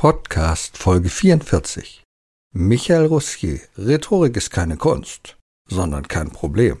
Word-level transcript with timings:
Podcast 0.00 0.78
Folge 0.78 1.10
44. 1.10 2.02
Michael 2.54 3.04
Roussier, 3.04 3.60
Rhetorik 3.76 4.34
ist 4.34 4.50
keine 4.50 4.78
Kunst, 4.78 5.36
sondern 5.68 6.08
kein 6.08 6.30
Problem. 6.30 6.78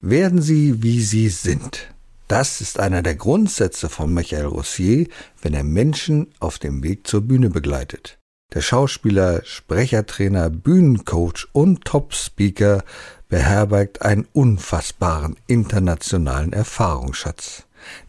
Werden 0.00 0.40
Sie, 0.40 0.82
wie 0.82 1.02
Sie 1.02 1.28
sind. 1.28 1.92
Das 2.26 2.62
ist 2.62 2.80
einer 2.80 3.02
der 3.02 3.16
Grundsätze 3.16 3.90
von 3.90 4.14
Michael 4.14 4.46
Roussier, 4.46 5.08
wenn 5.42 5.52
er 5.52 5.62
Menschen 5.62 6.32
auf 6.40 6.58
dem 6.58 6.82
Weg 6.82 7.06
zur 7.06 7.20
Bühne 7.20 7.50
begleitet. 7.50 8.16
Der 8.54 8.62
Schauspieler, 8.62 9.44
Sprechertrainer, 9.44 10.48
Bühnencoach 10.48 11.48
und 11.52 11.84
Top-Speaker 11.84 12.82
beherbergt 13.28 14.00
einen 14.00 14.26
unfassbaren 14.32 15.36
internationalen 15.48 16.54
Erfahrungsschatz. 16.54 17.64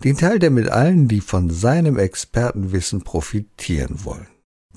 Den 0.06 0.16
teilt 0.16 0.44
er 0.44 0.50
mit 0.50 0.70
allen, 0.70 1.10
die 1.10 1.20
von 1.20 1.50
seinem 1.50 2.00
Expertenwissen 2.00 3.02
profitieren 3.02 4.06
wollen. 4.06 4.28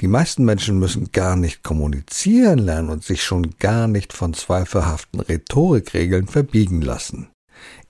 Die 0.00 0.06
meisten 0.06 0.44
Menschen 0.44 0.78
müssen 0.78 1.10
gar 1.10 1.34
nicht 1.34 1.64
kommunizieren 1.64 2.58
lernen 2.58 2.90
und 2.90 3.02
sich 3.02 3.24
schon 3.24 3.56
gar 3.58 3.88
nicht 3.88 4.12
von 4.12 4.32
zweifelhaften 4.32 5.18
Rhetorikregeln 5.18 6.28
verbiegen 6.28 6.82
lassen. 6.82 7.30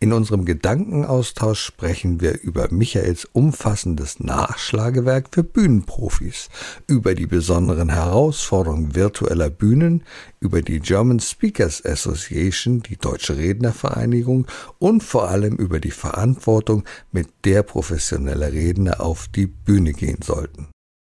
In 0.01 0.15
unserem 0.15 0.47
Gedankenaustausch 0.47 1.61
sprechen 1.61 2.23
wir 2.23 2.41
über 2.41 2.69
Michaels 2.71 3.27
umfassendes 3.27 4.21
Nachschlagewerk 4.21 5.29
für 5.33 5.45
Bühnenprofis, 5.45 6.49
über 6.87 7.15
die 7.15 7.27
besonderen 7.27 7.91
Herausforderungen 7.91 8.95
virtueller 8.95 9.51
Bühnen, 9.51 10.05
über 10.41 10.63
die 10.63 10.81
German 10.81 11.21
Speakers 11.21 11.85
Association, 11.85 12.81
die 12.81 12.97
Deutsche 12.97 13.37
Rednervereinigung 13.37 14.47
und 14.79 15.03
vor 15.03 15.29
allem 15.29 15.57
über 15.57 15.81
die 15.81 15.91
Verantwortung, 15.91 16.85
mit 17.13 17.29
der 17.45 17.63
professionelle 17.63 18.53
Redner 18.53 19.01
auf 19.01 19.29
die 19.29 19.47
Bühne 19.47 19.93
gehen 19.93 20.23
sollten. 20.23 20.69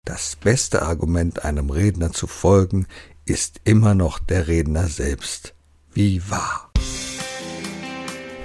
Das 0.05 0.35
beste 0.35 0.81
Argument, 0.81 1.45
einem 1.45 1.69
Redner 1.69 2.11
zu 2.11 2.25
folgen, 2.25 2.87
ist 3.25 3.61
immer 3.65 3.93
noch 3.93 4.17
der 4.17 4.47
Redner 4.47 4.88
selbst. 4.88 5.53
Wie 5.93 6.27
wahr. 6.27 6.71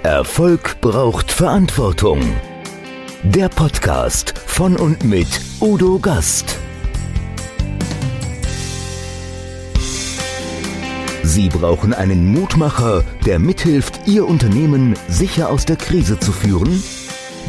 Erfolg 0.03 0.79
braucht 0.81 1.31
Verantwortung. 1.31 2.21
Der 3.23 3.49
Podcast 3.49 4.37
von 4.37 4.75
und 4.75 5.03
mit 5.03 5.27
Udo 5.59 5.97
Gast. 5.97 6.59
Sie 11.23 11.49
brauchen 11.49 11.91
einen 11.91 12.31
Mutmacher, 12.33 13.03
der 13.25 13.39
mithilft, 13.39 14.01
Ihr 14.05 14.27
Unternehmen 14.27 14.95
sicher 15.07 15.49
aus 15.49 15.65
der 15.65 15.77
Krise 15.77 16.19
zu 16.19 16.31
führen? 16.31 16.83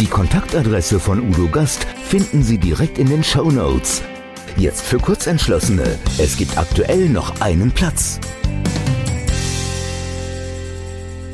Die 0.01 0.07
Kontaktadresse 0.07 1.01
von 1.01 1.29
Udo 1.29 1.49
Gast 1.49 1.83
finden 1.83 2.45
Sie 2.45 2.57
direkt 2.57 2.99
in 2.99 3.09
den 3.09 3.25
Show 3.25 3.51
Notes. 3.51 4.01
Jetzt 4.57 4.83
für 4.83 4.99
Kurzentschlossene. 4.99 5.99
Es 6.19 6.37
gibt 6.37 6.57
aktuell 6.57 7.09
noch 7.09 7.41
einen 7.41 7.73
Platz. 7.73 8.21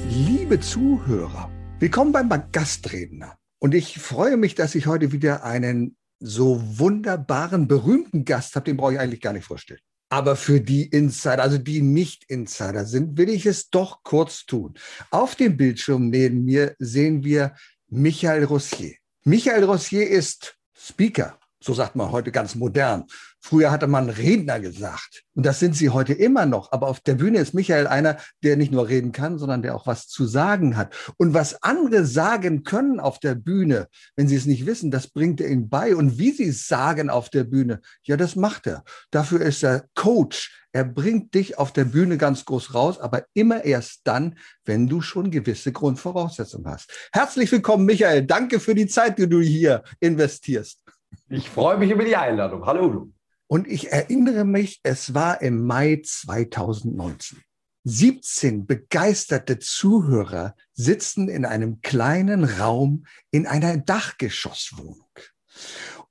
Liebe 0.08 0.58
Zuhörer, 0.60 1.50
willkommen 1.78 2.12
beim 2.12 2.30
Gastredner. 2.52 3.36
Und 3.58 3.74
ich 3.74 3.98
freue 3.98 4.38
mich, 4.38 4.54
dass 4.54 4.74
ich 4.74 4.86
heute 4.86 5.12
wieder 5.12 5.44
einen 5.44 5.98
so 6.18 6.58
wunderbaren, 6.78 7.68
berühmten 7.68 8.24
Gast 8.24 8.56
habe. 8.56 8.64
Den 8.64 8.78
brauche 8.78 8.94
ich 8.94 8.98
eigentlich 8.98 9.20
gar 9.20 9.34
nicht 9.34 9.44
vorstellen. 9.44 9.80
Aber 10.08 10.36
für 10.36 10.60
die 10.60 10.84
Insider, 10.84 11.42
also 11.42 11.58
die 11.58 11.82
nicht 11.82 12.24
Insider 12.28 12.86
sind, 12.86 13.18
will 13.18 13.28
ich 13.28 13.44
es 13.44 13.68
doch 13.68 14.02
kurz 14.04 14.46
tun. 14.46 14.74
Auf 15.10 15.34
dem 15.34 15.56
Bildschirm 15.58 16.08
neben 16.08 16.44
mir 16.44 16.76
sehen 16.78 17.24
wir 17.24 17.54
Michael 17.88 18.44
Rossier. 18.44 18.96
Michael 19.24 19.64
Rossier 19.64 20.08
ist 20.08 20.56
Speaker, 20.76 21.38
so 21.60 21.74
sagt 21.74 21.96
man 21.96 22.10
heute 22.10 22.30
ganz 22.30 22.54
modern. 22.54 23.04
Früher 23.46 23.70
hatte 23.70 23.88
man 23.88 24.08
Redner 24.08 24.58
gesagt. 24.58 25.22
Und 25.34 25.44
das 25.44 25.60
sind 25.60 25.76
sie 25.76 25.90
heute 25.90 26.14
immer 26.14 26.46
noch. 26.46 26.72
Aber 26.72 26.88
auf 26.88 27.00
der 27.00 27.12
Bühne 27.12 27.40
ist 27.40 27.52
Michael 27.52 27.86
einer, 27.86 28.16
der 28.42 28.56
nicht 28.56 28.72
nur 28.72 28.88
reden 28.88 29.12
kann, 29.12 29.36
sondern 29.36 29.60
der 29.60 29.74
auch 29.74 29.86
was 29.86 30.08
zu 30.08 30.24
sagen 30.24 30.78
hat. 30.78 30.94
Und 31.18 31.34
was 31.34 31.62
andere 31.62 32.06
sagen 32.06 32.62
können 32.62 33.00
auf 33.00 33.18
der 33.18 33.34
Bühne, 33.34 33.88
wenn 34.16 34.28
sie 34.28 34.36
es 34.36 34.46
nicht 34.46 34.64
wissen, 34.64 34.90
das 34.90 35.08
bringt 35.08 35.42
er 35.42 35.50
ihnen 35.50 35.68
bei. 35.68 35.94
Und 35.94 36.16
wie 36.16 36.30
sie 36.30 36.48
es 36.48 36.66
sagen 36.66 37.10
auf 37.10 37.28
der 37.28 37.44
Bühne, 37.44 37.82
ja, 38.04 38.16
das 38.16 38.34
macht 38.34 38.66
er. 38.66 38.82
Dafür 39.10 39.42
ist 39.42 39.62
er 39.62 39.84
Coach. 39.94 40.66
Er 40.72 40.84
bringt 40.84 41.34
dich 41.34 41.58
auf 41.58 41.70
der 41.70 41.84
Bühne 41.84 42.16
ganz 42.16 42.46
groß 42.46 42.72
raus, 42.72 42.98
aber 42.98 43.24
immer 43.34 43.62
erst 43.62 44.00
dann, 44.04 44.38
wenn 44.64 44.88
du 44.88 45.02
schon 45.02 45.30
gewisse 45.30 45.70
Grundvoraussetzungen 45.70 46.66
hast. 46.72 46.90
Herzlich 47.12 47.52
willkommen, 47.52 47.84
Michael. 47.84 48.24
Danke 48.24 48.58
für 48.58 48.74
die 48.74 48.86
Zeit, 48.86 49.18
die 49.18 49.28
du 49.28 49.42
hier 49.42 49.82
investierst. 50.00 50.82
Ich 51.28 51.50
freue 51.50 51.76
mich 51.76 51.90
über 51.90 52.06
die 52.06 52.16
Einladung. 52.16 52.64
Hallo. 52.64 53.13
Und 53.46 53.68
ich 53.68 53.92
erinnere 53.92 54.44
mich, 54.44 54.80
es 54.82 55.14
war 55.14 55.42
im 55.42 55.64
Mai 55.64 56.02
2019. 56.04 57.42
17 57.84 58.66
begeisterte 58.66 59.58
Zuhörer 59.58 60.56
sitzen 60.72 61.28
in 61.28 61.44
einem 61.44 61.82
kleinen 61.82 62.44
Raum 62.44 63.04
in 63.30 63.46
einer 63.46 63.76
Dachgeschosswohnung. 63.76 65.06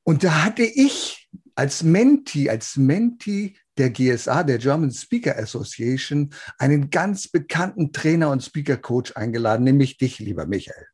Und 0.03 0.23
da 0.23 0.44
hatte 0.44 0.63
ich 0.63 1.29
als 1.55 1.83
Menti, 1.83 2.49
als 2.49 2.77
Menti 2.77 3.57
der 3.77 3.89
GSA, 3.89 4.44
der 4.44 4.59
German 4.59 4.91
Speaker 4.91 5.38
Association, 5.38 6.33
einen 6.59 6.91
ganz 6.91 7.27
bekannten 7.27 7.91
Trainer 7.91 8.29
und 8.29 8.44
Speaker 8.44 8.77
Coach 8.77 9.13
eingeladen, 9.15 9.63
nämlich 9.63 9.97
dich, 9.97 10.19
lieber 10.19 10.45
Michael. 10.45 10.85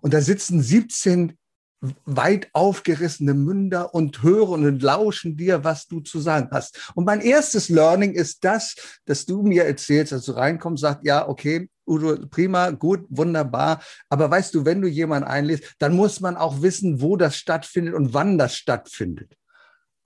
Und 0.00 0.14
da 0.14 0.20
sitzen 0.20 0.62
17 0.62 1.38
weit 2.04 2.48
aufgerissene 2.52 3.34
Münder 3.34 3.94
und 3.94 4.22
hören 4.22 4.64
und 4.64 4.82
lauschen 4.82 5.36
dir, 5.36 5.64
was 5.64 5.86
du 5.86 6.00
zu 6.00 6.20
sagen 6.20 6.48
hast. 6.50 6.92
Und 6.94 7.04
mein 7.04 7.20
erstes 7.20 7.68
Learning 7.68 8.12
ist 8.12 8.44
das, 8.44 8.74
dass 9.04 9.26
du 9.26 9.42
mir 9.42 9.64
erzählst, 9.64 10.12
dass 10.12 10.24
du 10.24 10.32
reinkommst, 10.32 10.80
sagst, 10.80 11.04
ja, 11.04 11.28
okay, 11.28 11.68
Udo, 11.86 12.26
prima, 12.28 12.70
gut, 12.70 13.04
wunderbar. 13.10 13.82
Aber 14.08 14.30
weißt 14.30 14.54
du, 14.54 14.64
wenn 14.64 14.80
du 14.80 14.88
jemanden 14.88 15.28
einlädst, 15.28 15.74
dann 15.78 15.94
muss 15.94 16.20
man 16.20 16.36
auch 16.36 16.62
wissen, 16.62 17.02
wo 17.02 17.16
das 17.16 17.36
stattfindet 17.36 17.94
und 17.94 18.14
wann 18.14 18.38
das 18.38 18.56
stattfindet. 18.56 19.36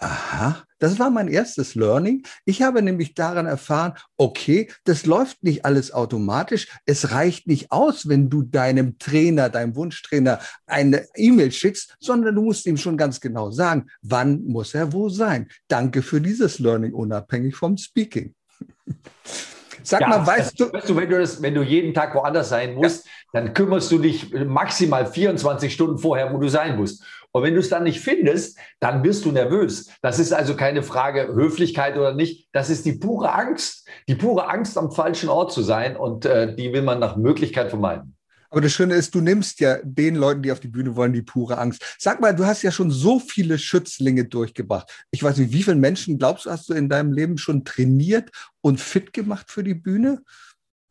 Aha, 0.00 0.62
das 0.78 1.00
war 1.00 1.10
mein 1.10 1.26
erstes 1.26 1.74
Learning. 1.74 2.22
Ich 2.44 2.62
habe 2.62 2.82
nämlich 2.82 3.14
daran 3.14 3.46
erfahren, 3.46 3.94
okay, 4.16 4.70
das 4.84 5.06
läuft 5.06 5.42
nicht 5.42 5.64
alles 5.64 5.92
automatisch. 5.92 6.68
Es 6.86 7.10
reicht 7.10 7.48
nicht 7.48 7.72
aus, 7.72 8.08
wenn 8.08 8.30
du 8.30 8.42
deinem 8.42 8.96
Trainer, 8.98 9.48
deinem 9.48 9.74
Wunschtrainer 9.74 10.38
eine 10.66 11.08
E-Mail 11.16 11.50
schickst, 11.50 11.96
sondern 11.98 12.36
du 12.36 12.42
musst 12.42 12.66
ihm 12.66 12.76
schon 12.76 12.96
ganz 12.96 13.20
genau 13.20 13.50
sagen, 13.50 13.90
wann 14.00 14.44
muss 14.44 14.72
er 14.72 14.92
wo 14.92 15.08
sein. 15.08 15.48
Danke 15.66 16.02
für 16.02 16.20
dieses 16.20 16.60
Learning, 16.60 16.94
unabhängig 16.94 17.56
vom 17.56 17.76
Speaking. 17.76 18.34
Sag 19.82 20.02
ja, 20.02 20.08
mal, 20.08 20.26
weißt 20.26 20.60
du, 20.60 20.70
weißt 20.70 20.88
du, 20.90 20.96
wenn 20.96 21.08
du, 21.08 21.18
das, 21.18 21.40
wenn 21.40 21.54
du 21.54 21.62
jeden 21.62 21.94
Tag 21.94 22.14
woanders 22.14 22.50
sein 22.50 22.74
musst, 22.74 23.06
ja. 23.06 23.40
dann 23.40 23.54
kümmerst 23.54 23.90
du 23.90 23.98
dich 23.98 24.30
maximal 24.34 25.06
24 25.06 25.72
Stunden 25.72 25.96
vorher, 25.96 26.32
wo 26.32 26.38
du 26.38 26.48
sein 26.48 26.76
musst. 26.76 27.02
Und 27.38 27.44
wenn 27.44 27.54
du 27.54 27.60
es 27.60 27.68
dann 27.68 27.84
nicht 27.84 28.00
findest, 28.00 28.58
dann 28.80 29.04
wirst 29.04 29.24
du 29.24 29.32
nervös. 29.32 29.90
Das 30.02 30.18
ist 30.18 30.32
also 30.32 30.56
keine 30.56 30.82
Frage 30.82 31.28
Höflichkeit 31.28 31.96
oder 31.96 32.14
nicht. 32.14 32.48
Das 32.52 32.68
ist 32.68 32.84
die 32.84 32.94
pure 32.94 33.32
Angst, 33.32 33.86
die 34.08 34.16
pure 34.16 34.48
Angst, 34.48 34.76
am 34.76 34.90
falschen 34.90 35.28
Ort 35.28 35.52
zu 35.52 35.62
sein. 35.62 35.96
Und 35.96 36.24
äh, 36.24 36.54
die 36.54 36.72
will 36.72 36.82
man 36.82 36.98
nach 36.98 37.16
Möglichkeit 37.16 37.70
vermeiden. 37.70 38.16
Aber 38.50 38.60
das 38.60 38.72
Schöne 38.72 38.94
ist, 38.94 39.14
du 39.14 39.20
nimmst 39.20 39.60
ja 39.60 39.78
den 39.82 40.16
Leuten, 40.16 40.42
die 40.42 40.50
auf 40.50 40.60
die 40.60 40.68
Bühne 40.68 40.96
wollen, 40.96 41.12
die 41.12 41.22
pure 41.22 41.58
Angst. 41.58 41.96
Sag 41.98 42.20
mal, 42.20 42.34
du 42.34 42.46
hast 42.46 42.62
ja 42.62 42.72
schon 42.72 42.90
so 42.90 43.20
viele 43.20 43.58
Schützlinge 43.58 44.24
durchgebracht. 44.24 44.90
Ich 45.10 45.22
weiß 45.22 45.36
nicht, 45.36 45.52
wie 45.52 45.62
viele 45.62 45.76
Menschen 45.76 46.18
glaubst 46.18 46.46
du, 46.46 46.50
hast 46.50 46.68
du 46.68 46.74
in 46.74 46.88
deinem 46.88 47.12
Leben 47.12 47.38
schon 47.38 47.64
trainiert 47.64 48.30
und 48.60 48.80
fit 48.80 49.12
gemacht 49.12 49.50
für 49.50 49.62
die 49.62 49.74
Bühne? 49.74 50.22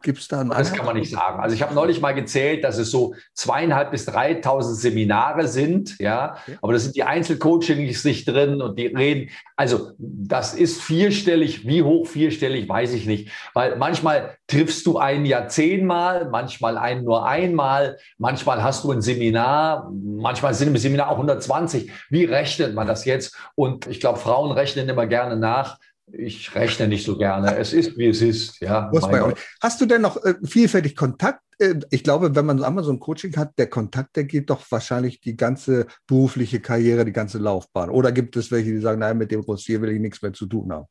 Gibt 0.04 0.20
es 0.20 0.28
da 0.28 0.42
einen 0.42 0.52
Das 0.52 0.72
kann 0.74 0.86
man 0.86 0.96
nicht 0.96 1.12
sagen. 1.12 1.40
Also 1.40 1.56
ich 1.56 1.64
habe 1.64 1.74
neulich 1.74 2.02
mal 2.02 2.14
gezählt, 2.14 2.64
dass 2.64 2.78
es 2.78 2.92
so 2.92 3.16
zweieinhalb 3.34 3.90
bis 3.90 4.06
dreitausend 4.06 4.78
Seminare 4.78 5.48
sind, 5.48 5.98
ja. 6.00 6.38
Okay. 6.44 6.58
Aber 6.62 6.74
da 6.74 6.80
sind 6.80 6.96
die 6.96 7.04
Einzelcoachings 7.04 8.06
nicht 8.06 8.28
drin 8.28 8.62
und 8.62 8.78
die 8.78 8.88
reden. 8.88 9.32
Also 9.56 9.94
das 9.98 10.54
ist 10.54 10.82
vierstellig. 10.82 11.68
Wie 11.68 11.82
hoch 11.82 12.06
vierstellig, 12.06 12.70
weiß 12.70 12.94
ich 12.94 13.08
nicht. 13.08 13.32
Weil 13.56 13.76
manchmal 13.78 14.38
triffst 14.46 14.86
du 14.86 15.00
einen 15.00 15.26
ja 15.26 15.48
zehnmal, 15.48 16.30
manchmal 16.30 16.78
einen 16.78 17.04
nur 17.04 17.28
einmal, 17.28 17.98
manchmal 18.20 18.62
hast 18.62 18.84
du 18.84 18.92
ein 18.92 19.02
Seminar, 19.02 19.92
manchmal 19.92 20.54
sind 20.54 20.68
im 20.68 20.78
Seminar 20.78 21.10
auch 21.10 21.16
120. 21.16 21.92
Wie 22.12 22.26
rechnet 22.26 22.76
man 22.76 22.86
das 22.86 23.04
jetzt? 23.06 23.36
Und 23.56 23.88
ich 23.88 24.00
glaube, 24.00 24.20
Frauen 24.20 24.52
rechnen 24.52 24.88
immer 24.90 25.08
gerne 25.08 25.38
nach 25.38 25.80
ich 26.12 26.56
rechne 26.56 26.88
nicht 26.88 27.06
so 27.06 27.18
gerne. 27.18 27.58
Es 27.58 27.74
ist, 27.74 27.98
wie 27.98 28.08
es 28.08 28.22
ist. 28.22 28.60
Ja, 28.62 28.90
Hast 29.62 29.82
du 29.82 29.86
denn 29.86 30.02
noch 30.02 30.24
äh, 30.24 30.36
vielfältig 30.44 30.96
Kontakt? 30.96 31.42
Äh, 31.60 31.76
ich 31.92 32.04
glaube, 32.04 32.36
wenn 32.36 32.46
man 32.46 32.64
Amazon 32.64 33.00
Coaching 33.00 33.36
hat, 33.36 33.58
der 33.58 33.68
Kontakt, 33.68 34.16
der 34.16 34.24
geht 34.24 34.50
doch 34.50 34.62
wahrscheinlich 34.70 35.20
die 35.20 35.36
ganze 35.36 35.88
berufliche 36.08 36.60
Karriere, 36.60 37.04
die 37.04 37.12
ganze 37.12 37.40
Laufbahn. 37.40 37.90
Oder 37.90 38.12
gibt 38.12 38.38
es 38.38 38.52
welche, 38.52 38.72
die 38.72 38.80
sagen, 38.80 39.00
nein, 39.00 39.18
mit 39.18 39.32
dem 39.32 39.42
Rossier 39.42 39.82
will 39.82 39.92
ich 39.92 40.00
nichts 40.00 40.22
mehr 40.22 40.34
zu 40.34 40.46
tun 40.46 40.72
haben? 40.72 40.88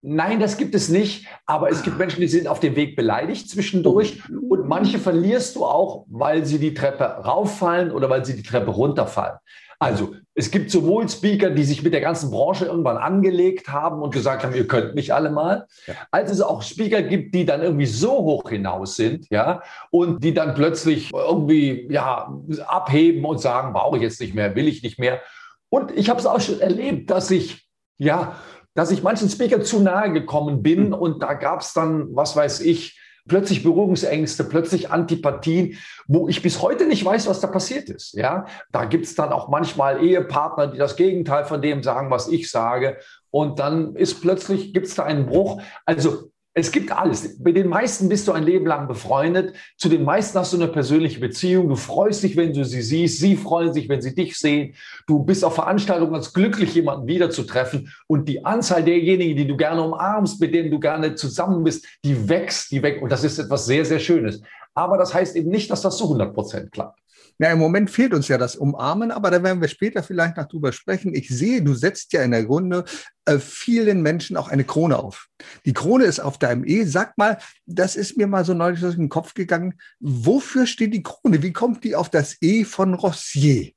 Nein, 0.00 0.38
das 0.38 0.56
gibt 0.56 0.74
es 0.74 0.88
nicht. 0.88 1.26
Aber 1.46 1.70
es 1.70 1.82
gibt. 1.82 1.98
Menschen, 1.98 2.20
die 2.20 2.28
sind 2.28 2.46
auf 2.46 2.60
dem 2.60 2.76
Weg 2.76 2.94
beleidigt 2.96 3.50
zwischendurch. 3.50 4.22
Oh. 4.30 4.54
Und 4.54 4.68
manche 4.68 4.98
verlierst 4.98 5.56
du 5.56 5.64
auch, 5.64 6.04
weil 6.08 6.44
sie 6.44 6.58
die 6.58 6.74
Treppe 6.74 7.04
rauffallen 7.04 7.90
oder 7.90 8.08
weil 8.08 8.24
sie 8.24 8.36
die 8.36 8.42
Treppe 8.42 8.70
runterfallen. 8.70 9.38
Also 9.80 10.14
es 10.34 10.50
gibt 10.50 10.72
sowohl 10.72 11.08
Speaker, 11.08 11.50
die 11.50 11.62
sich 11.62 11.84
mit 11.84 11.92
der 11.92 12.00
ganzen 12.00 12.30
Branche 12.30 12.64
irgendwann 12.64 12.96
angelegt 12.96 13.68
haben 13.68 14.02
und 14.02 14.12
gesagt 14.12 14.42
haben, 14.42 14.54
ihr 14.54 14.66
könnt 14.66 14.96
mich 14.96 15.14
alle 15.14 15.30
mal, 15.30 15.66
ja. 15.86 15.94
als 16.10 16.32
es 16.32 16.40
auch 16.40 16.62
Speaker 16.62 17.02
gibt, 17.02 17.32
die 17.34 17.44
dann 17.44 17.62
irgendwie 17.62 17.86
so 17.86 18.10
hoch 18.10 18.48
hinaus 18.48 18.96
sind, 18.96 19.26
ja, 19.30 19.62
und 19.90 20.24
die 20.24 20.34
dann 20.34 20.54
plötzlich 20.54 21.12
irgendwie 21.12 21.86
ja 21.90 22.32
abheben 22.66 23.24
und 23.24 23.40
sagen, 23.40 23.72
brauche 23.72 23.96
ich 23.96 24.02
jetzt 24.02 24.20
nicht 24.20 24.34
mehr, 24.34 24.56
will 24.56 24.66
ich 24.66 24.82
nicht 24.82 24.98
mehr. 24.98 25.20
Und 25.68 25.92
ich 25.96 26.10
habe 26.10 26.18
es 26.18 26.26
auch 26.26 26.40
schon 26.40 26.60
erlebt, 26.60 27.10
dass 27.10 27.30
ich 27.30 27.68
ja, 27.98 28.36
dass 28.78 28.92
ich 28.92 29.02
manchen 29.02 29.28
Speaker 29.28 29.60
zu 29.60 29.80
nahe 29.80 30.12
gekommen 30.12 30.62
bin 30.62 30.86
hm. 30.86 30.92
und 30.92 31.20
da 31.20 31.34
gab 31.34 31.62
es 31.62 31.72
dann, 31.72 32.14
was 32.14 32.36
weiß 32.36 32.60
ich, 32.60 32.96
plötzlich 33.26 33.64
Berührungsängste, 33.64 34.44
plötzlich 34.44 34.92
Antipathien, 34.92 35.76
wo 36.06 36.28
ich 36.28 36.42
bis 36.42 36.62
heute 36.62 36.86
nicht 36.86 37.04
weiß, 37.04 37.26
was 37.26 37.40
da 37.40 37.48
passiert 37.48 37.90
ist. 37.90 38.14
Ja, 38.14 38.46
da 38.70 38.84
gibt 38.84 39.04
es 39.06 39.16
dann 39.16 39.32
auch 39.32 39.48
manchmal 39.48 40.00
Ehepartner, 40.04 40.68
die 40.68 40.78
das 40.78 40.94
Gegenteil 40.94 41.44
von 41.44 41.60
dem 41.60 41.82
sagen, 41.82 42.08
was 42.12 42.28
ich 42.28 42.52
sage. 42.52 42.98
Und 43.32 43.58
dann 43.58 43.96
ist 43.96 44.20
plötzlich, 44.20 44.72
gibt 44.72 44.86
es 44.86 44.94
da 44.94 45.02
einen 45.02 45.26
Bruch. 45.26 45.60
Also 45.84 46.30
es 46.58 46.72
gibt 46.72 46.90
alles. 46.90 47.38
Mit 47.38 47.56
den 47.56 47.68
meisten 47.68 48.08
bist 48.08 48.26
du 48.26 48.32
ein 48.32 48.42
Leben 48.42 48.66
lang 48.66 48.88
befreundet. 48.88 49.54
Zu 49.76 49.88
den 49.88 50.04
meisten 50.04 50.38
hast 50.38 50.52
du 50.52 50.56
eine 50.56 50.68
persönliche 50.68 51.20
Beziehung. 51.20 51.68
Du 51.68 51.76
freust 51.76 52.22
dich, 52.22 52.36
wenn 52.36 52.52
du 52.52 52.64
sie 52.64 52.82
siehst. 52.82 53.18
Sie 53.18 53.36
freuen 53.36 53.72
sich, 53.72 53.88
wenn 53.88 54.02
sie 54.02 54.14
dich 54.14 54.36
sehen. 54.38 54.74
Du 55.06 55.22
bist 55.22 55.44
auf 55.44 55.54
Veranstaltungen 55.54 56.12
ganz 56.12 56.32
glücklich, 56.32 56.74
jemanden 56.74 57.06
wiederzutreffen. 57.06 57.92
Und 58.06 58.28
die 58.28 58.44
Anzahl 58.44 58.82
derjenigen, 58.82 59.36
die 59.36 59.46
du 59.46 59.56
gerne 59.56 59.82
umarmst, 59.82 60.40
mit 60.40 60.52
denen 60.52 60.70
du 60.70 60.80
gerne 60.80 61.14
zusammen 61.14 61.62
bist, 61.64 61.86
die 62.04 62.28
wächst, 62.28 62.72
die 62.72 62.82
weg. 62.82 63.02
Und 63.02 63.12
das 63.12 63.24
ist 63.24 63.38
etwas 63.38 63.66
sehr, 63.66 63.84
sehr 63.84 64.00
Schönes. 64.00 64.42
Aber 64.74 64.98
das 64.98 65.14
heißt 65.14 65.36
eben 65.36 65.50
nicht, 65.50 65.70
dass 65.70 65.82
das 65.82 65.96
zu 65.96 66.04
100 66.04 66.34
Prozent 66.34 66.72
klappt. 66.72 67.00
Ja, 67.38 67.52
im 67.52 67.58
Moment 67.58 67.88
fehlt 67.88 68.14
uns 68.14 68.26
ja 68.26 68.36
das 68.36 68.56
Umarmen, 68.56 69.12
aber 69.12 69.30
da 69.30 69.42
werden 69.42 69.60
wir 69.60 69.68
später 69.68 70.02
vielleicht 70.02 70.36
noch 70.36 70.48
drüber 70.48 70.72
sprechen. 70.72 71.14
Ich 71.14 71.28
sehe, 71.28 71.62
du 71.62 71.74
setzt 71.74 72.12
ja 72.12 72.22
in 72.22 72.32
der 72.32 72.44
Grunde 72.44 72.84
äh, 73.26 73.38
vielen 73.38 74.02
Menschen 74.02 74.36
auch 74.36 74.48
eine 74.48 74.64
Krone 74.64 74.98
auf. 74.98 75.28
Die 75.64 75.72
Krone 75.72 76.04
ist 76.04 76.18
auf 76.18 76.38
deinem 76.38 76.64
E. 76.66 76.84
Sag 76.84 77.16
mal, 77.16 77.38
das 77.64 77.94
ist 77.94 78.16
mir 78.16 78.26
mal 78.26 78.44
so 78.44 78.54
neulich 78.54 78.80
durch 78.80 78.96
den 78.96 79.08
Kopf 79.08 79.34
gegangen. 79.34 79.74
Wofür 80.00 80.66
steht 80.66 80.92
die 80.94 81.02
Krone? 81.02 81.42
Wie 81.42 81.52
kommt 81.52 81.84
die 81.84 81.94
auf 81.94 82.08
das 82.08 82.36
E 82.40 82.64
von 82.64 82.94
Rossier? 82.94 83.70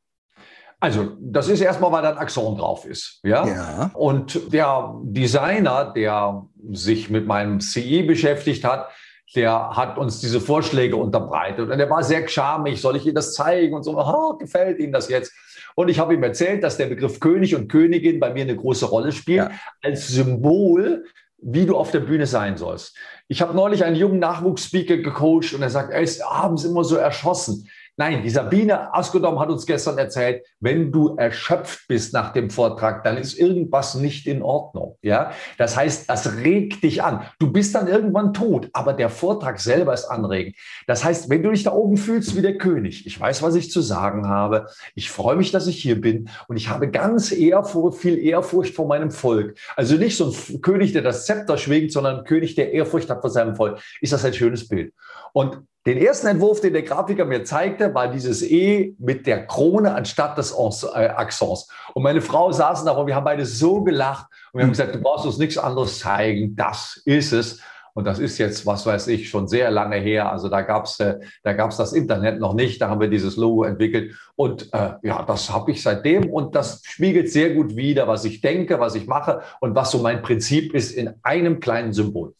Also, 0.79 1.15
das 1.19 1.47
ist 1.47 1.61
erstmal, 1.61 1.91
weil 1.91 2.01
da 2.01 2.09
ein 2.09 2.17
Axon 2.17 2.57
drauf 2.57 2.85
ist. 2.85 3.19
Ja? 3.23 3.45
ja. 3.45 3.91
Und 3.93 4.51
der 4.51 4.95
Designer, 5.03 5.93
der 5.95 6.47
sich 6.71 7.11
mit 7.11 7.27
meinem 7.27 7.61
CE 7.61 8.01
beschäftigt 8.01 8.63
hat, 8.63 8.89
der 9.35 9.71
hat 9.71 9.97
uns 9.97 10.19
diese 10.19 10.41
Vorschläge 10.41 10.95
unterbreitet. 10.95 11.69
Und 11.69 11.79
er 11.79 11.89
war 11.89 12.03
sehr 12.03 12.27
charmig, 12.27 12.81
soll 12.81 12.97
ich 12.97 13.05
Ihnen 13.05 13.15
das 13.15 13.33
zeigen? 13.33 13.73
Und 13.73 13.83
so, 13.83 13.97
oh, 13.97 14.37
gefällt 14.37 14.79
Ihnen 14.79 14.91
das 14.91 15.09
jetzt? 15.09 15.31
Und 15.75 15.89
ich 15.89 15.99
habe 15.99 16.13
ihm 16.13 16.23
erzählt, 16.23 16.63
dass 16.63 16.77
der 16.77 16.87
Begriff 16.87 17.19
König 17.19 17.55
und 17.55 17.69
Königin 17.69 18.19
bei 18.19 18.33
mir 18.33 18.43
eine 18.43 18.55
große 18.55 18.85
Rolle 18.85 19.11
spielt, 19.11 19.37
ja. 19.37 19.51
als 19.81 20.09
Symbol, 20.09 21.05
wie 21.41 21.65
du 21.65 21.77
auf 21.77 21.91
der 21.91 22.01
Bühne 22.01 22.27
sein 22.27 22.57
sollst. 22.57 22.95
Ich 23.27 23.41
habe 23.41 23.55
neulich 23.55 23.83
einen 23.83 23.95
jungen 23.95 24.19
Nachwuchsspeaker 24.19 24.97
gecoacht 24.97 25.53
und 25.53 25.61
er 25.61 25.69
sagt, 25.69 25.91
er 25.91 26.01
ist 26.01 26.21
abends 26.21 26.65
immer 26.65 26.83
so 26.83 26.97
erschossen. 26.97 27.69
Nein, 27.97 28.23
die 28.23 28.29
Sabine 28.29 28.93
Askodom 28.93 29.39
hat 29.39 29.49
uns 29.49 29.65
gestern 29.65 29.97
erzählt, 29.97 30.45
wenn 30.61 30.91
du 30.91 31.15
erschöpft 31.17 31.87
bist 31.89 32.13
nach 32.13 32.31
dem 32.31 32.49
Vortrag, 32.49 33.03
dann 33.03 33.17
ist 33.17 33.37
irgendwas 33.37 33.95
nicht 33.95 34.27
in 34.27 34.41
Ordnung. 34.41 34.97
Ja, 35.01 35.33
das 35.57 35.75
heißt, 35.75 36.09
das 36.09 36.37
regt 36.37 36.83
dich 36.83 37.03
an. 37.03 37.23
Du 37.37 37.51
bist 37.51 37.75
dann 37.75 37.87
irgendwann 37.87 38.33
tot, 38.33 38.69
aber 38.71 38.93
der 38.93 39.09
Vortrag 39.09 39.59
selber 39.59 39.93
ist 39.93 40.05
anregend. 40.05 40.55
Das 40.87 41.03
heißt, 41.03 41.29
wenn 41.29 41.43
du 41.43 41.51
dich 41.51 41.63
da 41.63 41.73
oben 41.73 41.97
fühlst 41.97 42.35
wie 42.35 42.41
der 42.41 42.57
König, 42.57 43.05
ich 43.05 43.19
weiß, 43.19 43.43
was 43.43 43.55
ich 43.55 43.69
zu 43.69 43.81
sagen 43.81 44.27
habe, 44.27 44.67
ich 44.95 45.11
freue 45.11 45.35
mich, 45.35 45.51
dass 45.51 45.67
ich 45.67 45.81
hier 45.81 45.99
bin 45.99 46.29
und 46.47 46.55
ich 46.55 46.69
habe 46.69 46.89
ganz 46.89 47.31
Ehrfurcht, 47.31 47.99
viel 47.99 48.17
Ehrfurcht 48.17 48.73
vor 48.73 48.87
meinem 48.87 49.11
Volk. 49.11 49.57
Also 49.75 49.97
nicht 49.97 50.15
so 50.15 50.31
ein 50.31 50.61
König, 50.61 50.93
der 50.93 51.01
das 51.01 51.25
Zepter 51.25 51.57
schwingt, 51.57 51.91
sondern 51.91 52.19
ein 52.19 52.23
König, 52.23 52.55
der 52.55 52.71
Ehrfurcht 52.71 53.09
hat 53.09 53.21
vor 53.21 53.29
seinem 53.29 53.55
Volk. 53.55 53.79
Ist 53.99 54.13
das 54.13 54.23
ein 54.23 54.33
schönes 54.33 54.67
Bild? 54.67 54.93
Und 55.33 55.61
den 55.87 55.97
ersten 55.97 56.27
Entwurf, 56.27 56.61
den 56.61 56.73
der 56.73 56.83
Grafiker 56.83 57.25
mir 57.25 57.43
zeigte, 57.43 57.93
war 57.95 58.07
dieses 58.07 58.43
E 58.43 58.95
mit 58.99 59.25
der 59.25 59.47
Krone 59.47 59.95
anstatt 59.95 60.37
des 60.37 60.51
äh, 60.51 61.07
Accents. 61.07 61.69
Und 61.95 62.03
meine 62.03 62.21
Frau 62.21 62.51
saß 62.51 62.85
da 62.85 62.91
und 62.91 63.07
wir 63.07 63.15
haben 63.15 63.23
beide 63.23 63.45
so 63.45 63.83
gelacht 63.83 64.27
und 64.51 64.59
wir 64.59 64.65
haben 64.65 64.71
gesagt, 64.71 64.93
du 64.93 65.01
brauchst 65.01 65.25
uns 65.25 65.39
nichts 65.39 65.57
anderes 65.57 65.99
zeigen, 65.99 66.55
das 66.55 67.01
ist 67.05 67.31
es. 67.31 67.61
Und 67.93 68.05
das 68.05 68.19
ist 68.19 68.37
jetzt, 68.37 68.65
was 68.65 68.85
weiß 68.85 69.07
ich, 69.07 69.29
schon 69.29 69.47
sehr 69.47 69.69
lange 69.69 69.97
her. 69.97 70.31
Also 70.31 70.47
da 70.47 70.61
gab's, 70.61 70.99
äh, 70.99 71.19
da 71.43 71.53
gab's 71.53 71.77
das 71.77 71.91
Internet 71.91 72.39
noch 72.39 72.53
nicht. 72.53 72.81
Da 72.81 72.89
haben 72.89 73.01
wir 73.01 73.09
dieses 73.09 73.35
Logo 73.35 73.63
entwickelt. 73.63 74.15
Und 74.35 74.73
äh, 74.73 74.93
ja, 75.03 75.23
das 75.23 75.49
habe 75.51 75.71
ich 75.71 75.83
seitdem. 75.83 76.29
Und 76.29 76.55
das 76.55 76.81
spiegelt 76.85 77.29
sehr 77.29 77.53
gut 77.53 77.75
wider, 77.75 78.07
was 78.07 78.23
ich 78.23 78.39
denke, 78.39 78.79
was 78.79 78.95
ich 78.95 79.07
mache 79.07 79.41
und 79.59 79.75
was 79.75 79.91
so 79.91 79.97
mein 79.97 80.21
Prinzip 80.21 80.73
ist 80.73 80.91
in 80.91 81.15
einem 81.23 81.59
kleinen 81.59 81.91
Symbol. 81.91 82.33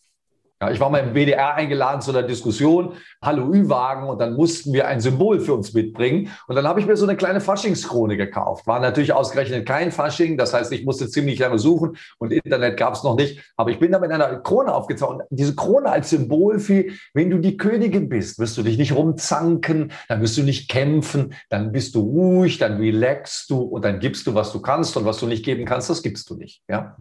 Ja, 0.61 0.69
ich 0.69 0.79
war 0.79 0.91
mal 0.91 0.99
im 0.99 1.15
WDR 1.15 1.55
eingeladen 1.55 2.01
zu 2.01 2.11
einer 2.11 2.21
Diskussion, 2.21 2.93
Hallo 3.19 3.51
Ü-Wagen, 3.51 4.07
und 4.07 4.21
dann 4.21 4.35
mussten 4.35 4.73
wir 4.73 4.87
ein 4.87 5.01
Symbol 5.01 5.39
für 5.39 5.55
uns 5.55 5.73
mitbringen. 5.73 6.29
Und 6.47 6.55
dann 6.55 6.67
habe 6.67 6.79
ich 6.79 6.85
mir 6.85 6.95
so 6.95 7.07
eine 7.07 7.17
kleine 7.17 7.41
Faschingskrone 7.41 8.15
gekauft. 8.15 8.67
War 8.67 8.79
natürlich 8.79 9.11
ausgerechnet 9.11 9.65
kein 9.65 9.91
Fasching, 9.91 10.37
das 10.37 10.53
heißt, 10.53 10.71
ich 10.71 10.85
musste 10.85 11.09
ziemlich 11.09 11.39
lange 11.39 11.57
suchen 11.57 11.97
und 12.19 12.31
Internet 12.31 12.77
gab 12.77 12.93
es 12.93 13.01
noch 13.01 13.15
nicht. 13.15 13.41
Aber 13.57 13.71
ich 13.71 13.79
bin 13.79 13.91
da 13.91 13.97
mit 13.97 14.11
einer 14.11 14.37
Krone 14.41 14.71
aufgezogen. 14.71 15.21
Und 15.21 15.25
diese 15.31 15.55
Krone 15.55 15.89
als 15.89 16.11
Symbol 16.11 16.59
für, 16.59 16.85
wenn 17.15 17.31
du 17.31 17.39
die 17.39 17.57
Königin 17.57 18.07
bist, 18.07 18.37
wirst 18.37 18.55
du 18.55 18.61
dich 18.61 18.77
nicht 18.77 18.93
rumzanken, 18.95 19.91
dann 20.09 20.21
wirst 20.21 20.37
du 20.37 20.43
nicht 20.43 20.69
kämpfen, 20.69 21.33
dann 21.49 21.71
bist 21.71 21.95
du 21.95 22.01
ruhig, 22.01 22.59
dann 22.59 22.77
relaxst 22.77 23.49
du 23.49 23.61
und 23.61 23.83
dann 23.83 23.99
gibst 23.99 24.27
du, 24.27 24.35
was 24.35 24.51
du 24.51 24.61
kannst 24.61 24.95
und 24.95 25.05
was 25.05 25.17
du 25.17 25.25
nicht 25.25 25.43
geben 25.43 25.65
kannst, 25.65 25.89
das 25.89 26.03
gibst 26.03 26.29
du 26.29 26.35
nicht. 26.35 26.61
Ja. 26.69 26.97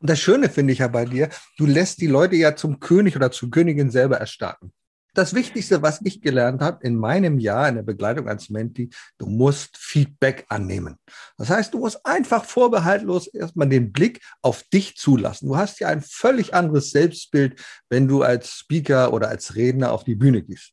Und 0.00 0.10
das 0.10 0.20
Schöne 0.20 0.48
finde 0.48 0.72
ich 0.72 0.80
ja 0.80 0.88
bei 0.88 1.04
dir, 1.04 1.28
du 1.58 1.66
lässt 1.66 2.00
die 2.00 2.06
Leute 2.06 2.36
ja 2.36 2.56
zum 2.56 2.80
König 2.80 3.16
oder 3.16 3.30
zur 3.30 3.50
Königin 3.50 3.90
selber 3.90 4.16
erstarken 4.16 4.72
das 5.14 5.32
Wichtigste, 5.32 5.80
was 5.80 6.00
ich 6.04 6.20
gelernt 6.20 6.60
habe 6.60 6.84
in 6.84 6.96
meinem 6.96 7.38
Jahr 7.38 7.68
in 7.68 7.76
der 7.76 7.82
Begleitung 7.82 8.28
als 8.28 8.50
Menti, 8.50 8.90
du 9.16 9.26
musst 9.26 9.76
Feedback 9.76 10.44
annehmen. 10.48 10.96
Das 11.38 11.50
heißt, 11.50 11.72
du 11.72 11.78
musst 11.78 12.04
einfach 12.04 12.44
vorbehaltlos 12.44 13.28
erstmal 13.28 13.68
den 13.68 13.92
Blick 13.92 14.20
auf 14.42 14.64
dich 14.64 14.96
zulassen. 14.96 15.48
Du 15.48 15.56
hast 15.56 15.78
ja 15.80 15.88
ein 15.88 16.02
völlig 16.02 16.52
anderes 16.52 16.90
Selbstbild, 16.90 17.60
wenn 17.88 18.08
du 18.08 18.22
als 18.22 18.50
Speaker 18.50 19.12
oder 19.12 19.28
als 19.28 19.54
Redner 19.54 19.92
auf 19.92 20.04
die 20.04 20.16
Bühne 20.16 20.42
gehst. 20.42 20.72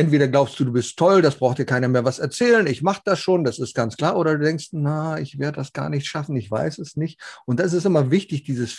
Entweder 0.00 0.28
glaubst 0.28 0.58
du, 0.58 0.64
du 0.64 0.72
bist 0.72 0.96
toll, 0.96 1.20
das 1.20 1.36
braucht 1.36 1.58
dir 1.58 1.66
keiner 1.66 1.86
mehr 1.86 2.06
was 2.06 2.18
erzählen, 2.18 2.66
ich 2.66 2.80
mache 2.80 3.02
das 3.04 3.18
schon, 3.18 3.44
das 3.44 3.58
ist 3.58 3.74
ganz 3.74 3.98
klar, 3.98 4.16
oder 4.16 4.38
du 4.38 4.44
denkst, 4.46 4.68
na, 4.72 5.18
ich 5.18 5.38
werde 5.38 5.56
das 5.56 5.74
gar 5.74 5.90
nicht 5.90 6.06
schaffen, 6.06 6.36
ich 6.36 6.50
weiß 6.50 6.78
es 6.78 6.96
nicht. 6.96 7.20
Und 7.44 7.60
das 7.60 7.74
ist 7.74 7.84
immer 7.84 8.10
wichtig, 8.10 8.42
dieses 8.44 8.72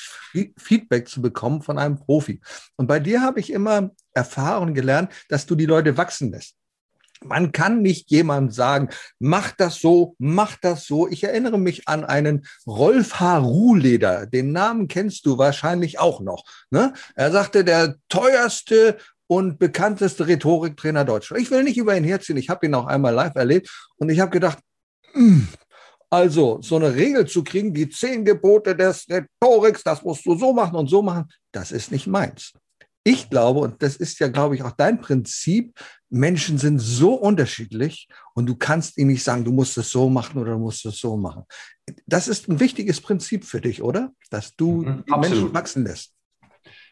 Feedback 0.57 1.07
zu 1.07 1.21
bekommen 1.21 1.61
von 1.61 1.77
einem 1.77 1.99
Profi. 1.99 2.41
Und 2.75 2.87
bei 2.87 2.99
dir 2.99 3.21
habe 3.21 3.39
ich 3.39 3.53
immer 3.53 3.91
erfahren 4.15 4.73
gelernt, 4.73 5.11
dass 5.29 5.45
du 5.45 5.53
die 5.53 5.67
Leute 5.67 5.95
wachsen 5.95 6.31
lässt. 6.31 6.55
Man 7.23 7.51
kann 7.51 7.83
nicht 7.83 8.09
jemandem 8.09 8.49
sagen, 8.49 8.89
mach 9.19 9.51
das 9.51 9.75
so, 9.75 10.15
mach 10.17 10.57
das 10.59 10.87
so. 10.87 11.07
Ich 11.07 11.23
erinnere 11.23 11.59
mich 11.59 11.87
an 11.87 12.03
einen 12.03 12.47
Rolf 12.65 13.19
H. 13.19 13.37
Ruhleder. 13.37 14.25
Den 14.25 14.53
Namen 14.53 14.87
kennst 14.87 15.27
du 15.27 15.37
wahrscheinlich 15.37 15.99
auch 15.99 16.19
noch. 16.19 16.45
Ne? 16.71 16.93
Er 17.13 17.31
sagte, 17.31 17.63
der 17.63 17.97
teuerste 18.09 18.97
und 19.31 19.59
bekannteste 19.59 20.27
Rhetoriktrainer 20.27 21.05
Deutschlands. 21.05 21.41
Ich 21.41 21.51
will 21.51 21.63
nicht 21.63 21.77
über 21.77 21.95
ihn 21.95 22.03
herziehen. 22.03 22.35
Ich 22.35 22.49
habe 22.49 22.65
ihn 22.65 22.75
auch 22.75 22.85
einmal 22.85 23.13
live 23.13 23.35
erlebt 23.35 23.69
und 23.95 24.09
ich 24.09 24.19
habe 24.19 24.31
gedacht, 24.31 24.59
mh, 25.13 25.21
hm, 25.21 25.47
also 26.09 26.59
so 26.61 26.75
eine 26.75 26.93
Regel 26.93 27.25
zu 27.25 27.41
kriegen, 27.41 27.73
die 27.73 27.87
zehn 27.87 28.25
Gebote 28.25 28.75
des 28.75 29.07
Rhetoriks, 29.09 29.83
das 29.83 30.03
musst 30.03 30.25
du 30.25 30.35
so 30.35 30.51
machen 30.51 30.75
und 30.75 30.89
so 30.89 31.01
machen, 31.01 31.29
das 31.53 31.71
ist 31.71 31.93
nicht 31.93 32.07
meins 32.07 32.51
ich 33.03 33.29
glaube, 33.29 33.61
und 33.61 33.81
das 33.81 33.95
ist 33.95 34.19
ja, 34.19 34.27
glaube 34.27 34.55
ich, 34.55 34.63
auch 34.63 34.71
dein 34.71 35.01
Prinzip, 35.01 35.73
Menschen 36.09 36.57
sind 36.57 36.79
so 36.79 37.13
unterschiedlich 37.13 38.07
und 38.35 38.45
du 38.45 38.55
kannst 38.55 38.97
ihnen 38.97 39.09
nicht 39.09 39.23
sagen, 39.23 39.43
du 39.43 39.51
musst 39.51 39.77
es 39.77 39.89
so 39.89 40.09
machen 40.09 40.39
oder 40.39 40.53
du 40.53 40.59
musst 40.59 40.85
es 40.85 40.99
so 40.99 41.17
machen. 41.17 41.43
Das 42.05 42.27
ist 42.27 42.47
ein 42.47 42.59
wichtiges 42.59 43.01
Prinzip 43.01 43.45
für 43.45 43.59
dich, 43.59 43.81
oder? 43.81 44.11
Dass 44.29 44.55
du 44.55 44.83
mhm, 44.83 45.03
die 45.07 45.19
Menschen 45.19 45.53
wachsen 45.53 45.83
lässt. 45.83 46.13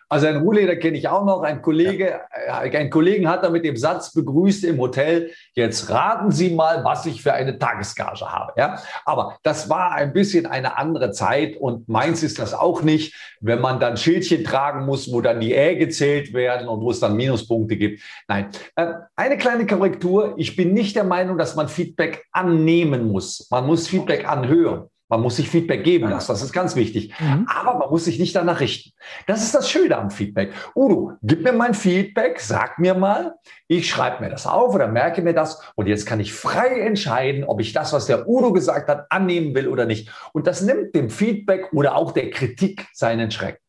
Also 0.09 0.25
ein 0.25 0.37
Ruhleder 0.37 0.75
kenne 0.75 0.97
ich 0.97 1.07
auch 1.07 1.23
noch. 1.23 1.43
Ein 1.43 1.61
Kollege, 1.61 2.19
ja. 2.47 2.63
Äh, 2.63 2.77
ein 2.77 2.89
Kollegen 2.89 3.29
hat 3.29 3.43
er 3.43 3.51
mit 3.51 3.63
dem 3.63 3.77
Satz 3.77 4.11
begrüßt 4.11 4.63
im 4.63 4.79
Hotel. 4.79 5.31
Jetzt 5.53 5.89
raten 5.91 6.31
Sie 6.31 6.49
mal, 6.49 6.83
was 6.83 7.05
ich 7.05 7.21
für 7.21 7.33
eine 7.33 7.59
Tagesgage 7.59 8.27
habe. 8.27 8.53
Ja, 8.57 8.81
aber 9.05 9.37
das 9.43 9.69
war 9.69 9.91
ein 9.91 10.11
bisschen 10.11 10.47
eine 10.47 10.77
andere 10.77 11.11
Zeit 11.11 11.55
und 11.57 11.87
meins 11.87 12.23
ist 12.23 12.39
das 12.39 12.55
auch 12.55 12.81
nicht, 12.81 13.13
wenn 13.39 13.61
man 13.61 13.79
dann 13.79 13.97
Schildchen 13.97 14.43
tragen 14.43 14.85
muss, 14.85 15.11
wo 15.11 15.21
dann 15.21 15.39
die 15.39 15.53
Ä 15.53 15.75
gezählt 15.75 16.33
werden 16.33 16.67
und 16.67 16.81
wo 16.81 16.89
es 16.89 16.99
dann 16.99 17.15
Minuspunkte 17.15 17.77
gibt. 17.77 18.01
Nein, 18.27 18.49
äh, 18.75 18.93
eine 19.15 19.37
kleine 19.37 19.67
Korrektur. 19.67 20.33
Ich 20.37 20.55
bin 20.55 20.73
nicht 20.73 20.95
der 20.95 21.03
Meinung, 21.03 21.37
dass 21.37 21.55
man 21.55 21.69
Feedback 21.69 22.25
annehmen 22.31 23.07
muss. 23.07 23.47
Man 23.51 23.67
muss 23.67 23.87
Feedback 23.87 24.27
anhören. 24.27 24.89
Man 25.09 25.21
muss 25.21 25.37
sich 25.37 25.49
Feedback 25.49 25.83
geben 25.83 26.07
lassen, 26.07 26.31
das 26.31 26.43
ist 26.43 26.53
ganz 26.53 26.75
wichtig. 26.75 27.13
Mhm. 27.19 27.47
Aber 27.47 27.79
man 27.79 27.89
muss 27.89 28.05
sich 28.05 28.19
nicht 28.19 28.35
danach 28.35 28.59
richten. 28.59 28.91
Das 29.25 29.41
ist 29.41 29.55
das 29.55 29.69
Schöne 29.69 29.97
am 29.97 30.11
Feedback. 30.11 30.53
Udo, 30.75 31.13
gib 31.23 31.43
mir 31.43 31.51
mein 31.51 31.73
Feedback, 31.73 32.39
sag 32.39 32.77
mir 32.77 32.93
mal, 32.93 33.33
ich 33.67 33.89
schreibe 33.89 34.23
mir 34.23 34.29
das 34.29 34.45
auf 34.45 34.75
oder 34.75 34.87
merke 34.87 35.23
mir 35.23 35.33
das 35.33 35.63
und 35.73 35.87
jetzt 35.87 36.05
kann 36.05 36.19
ich 36.19 36.31
frei 36.31 36.79
entscheiden, 36.81 37.43
ob 37.43 37.59
ich 37.59 37.73
das, 37.73 37.91
was 37.91 38.05
der 38.05 38.29
Udo 38.29 38.53
gesagt 38.53 38.87
hat, 38.87 39.11
annehmen 39.11 39.55
will 39.55 39.67
oder 39.67 39.85
nicht. 39.85 40.11
Und 40.31 40.45
das 40.45 40.61
nimmt 40.61 40.93
dem 40.93 41.09
Feedback 41.09 41.73
oder 41.73 41.95
auch 41.95 42.11
der 42.11 42.29
Kritik 42.29 42.85
seinen 42.93 43.31
Schreck. 43.31 43.59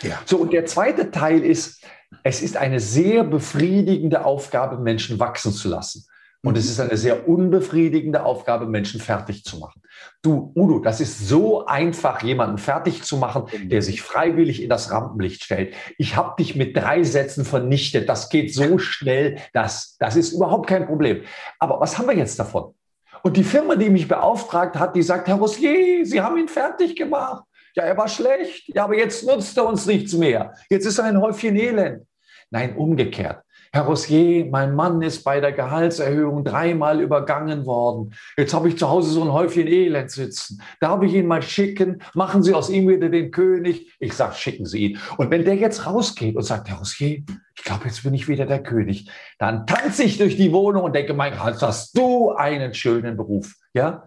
Ja. 0.00 0.18
So, 0.24 0.38
und 0.38 0.54
der 0.54 0.64
zweite 0.64 1.10
Teil 1.10 1.44
ist, 1.44 1.84
es 2.22 2.40
ist 2.40 2.56
eine 2.56 2.80
sehr 2.80 3.22
befriedigende 3.22 4.24
Aufgabe, 4.24 4.78
Menschen 4.78 5.18
wachsen 5.18 5.52
zu 5.52 5.68
lassen. 5.68 6.06
Und 6.46 6.56
es 6.56 6.66
ist 6.66 6.78
eine 6.78 6.96
sehr 6.96 7.28
unbefriedigende 7.28 8.24
Aufgabe, 8.24 8.66
Menschen 8.66 9.00
fertig 9.00 9.42
zu 9.42 9.58
machen. 9.58 9.82
Du, 10.22 10.52
Udo, 10.54 10.78
das 10.78 11.00
ist 11.00 11.26
so 11.26 11.66
einfach, 11.66 12.22
jemanden 12.22 12.58
fertig 12.58 13.02
zu 13.02 13.16
machen, 13.16 13.46
der 13.64 13.82
sich 13.82 14.00
freiwillig 14.00 14.62
in 14.62 14.68
das 14.68 14.92
Rampenlicht 14.92 15.42
stellt. 15.42 15.74
Ich 15.98 16.14
habe 16.14 16.36
dich 16.38 16.54
mit 16.54 16.76
drei 16.76 17.02
Sätzen 17.02 17.44
vernichtet. 17.44 18.08
Das 18.08 18.28
geht 18.28 18.54
so 18.54 18.78
schnell, 18.78 19.38
das, 19.54 19.96
das 19.98 20.14
ist 20.14 20.34
überhaupt 20.34 20.68
kein 20.68 20.86
Problem. 20.86 21.22
Aber 21.58 21.80
was 21.80 21.98
haben 21.98 22.06
wir 22.06 22.14
jetzt 22.14 22.38
davon? 22.38 22.76
Und 23.24 23.36
die 23.36 23.42
Firma, 23.42 23.74
die 23.74 23.90
mich 23.90 24.06
beauftragt 24.06 24.78
hat, 24.78 24.94
die 24.94 25.02
sagt, 25.02 25.26
Herr 25.26 25.38
Rossier, 25.38 26.06
Sie 26.06 26.20
haben 26.20 26.36
ihn 26.36 26.46
fertig 26.46 26.94
gemacht. 26.94 27.42
Ja, 27.74 27.82
er 27.82 27.96
war 27.96 28.06
schlecht. 28.06 28.68
Ja, 28.68 28.84
aber 28.84 28.96
jetzt 28.96 29.26
nutzt 29.26 29.56
er 29.56 29.66
uns 29.66 29.84
nichts 29.84 30.12
mehr. 30.12 30.54
Jetzt 30.70 30.86
ist 30.86 30.98
er 30.98 31.06
ein 31.06 31.20
Häufchen 31.20 31.56
Elend. 31.56 32.06
Nein, 32.50 32.76
umgekehrt. 32.76 33.42
Herr 33.76 33.84
Rossier, 33.84 34.46
mein 34.46 34.74
Mann 34.74 35.02
ist 35.02 35.22
bei 35.22 35.38
der 35.38 35.52
Gehaltserhöhung 35.52 36.44
dreimal 36.44 37.02
übergangen 37.02 37.66
worden. 37.66 38.14
Jetzt 38.38 38.54
habe 38.54 38.70
ich 38.70 38.78
zu 38.78 38.88
Hause 38.88 39.10
so 39.10 39.22
ein 39.22 39.34
Häufchen 39.34 39.66
Elend 39.66 40.10
sitzen. 40.10 40.62
Darf 40.80 41.02
ich 41.02 41.12
ihn 41.12 41.26
mal 41.26 41.42
schicken? 41.42 42.00
Machen 42.14 42.42
Sie 42.42 42.54
aus 42.54 42.70
ihm 42.70 42.88
wieder 42.88 43.10
den 43.10 43.30
König? 43.30 43.94
Ich 43.98 44.14
sage, 44.14 44.34
schicken 44.34 44.64
Sie 44.64 44.78
ihn. 44.78 44.98
Und 45.18 45.30
wenn 45.30 45.44
der 45.44 45.56
jetzt 45.56 45.84
rausgeht 45.84 46.36
und 46.36 46.42
sagt, 46.42 46.70
Herr 46.70 46.78
Rossier, 46.78 47.22
ich 47.54 47.64
glaube, 47.64 47.84
jetzt 47.84 48.02
bin 48.02 48.14
ich 48.14 48.28
wieder 48.28 48.46
der 48.46 48.62
König, 48.62 49.10
dann 49.38 49.66
tanze 49.66 50.04
ich 50.04 50.16
durch 50.16 50.38
die 50.38 50.52
Wohnung 50.52 50.84
und 50.84 50.96
denke, 50.96 51.12
mein 51.12 51.36
Gott, 51.36 51.60
hast 51.60 51.98
du 51.98 52.30
einen 52.30 52.72
schönen 52.72 53.18
Beruf. 53.18 53.56
Ja? 53.74 54.04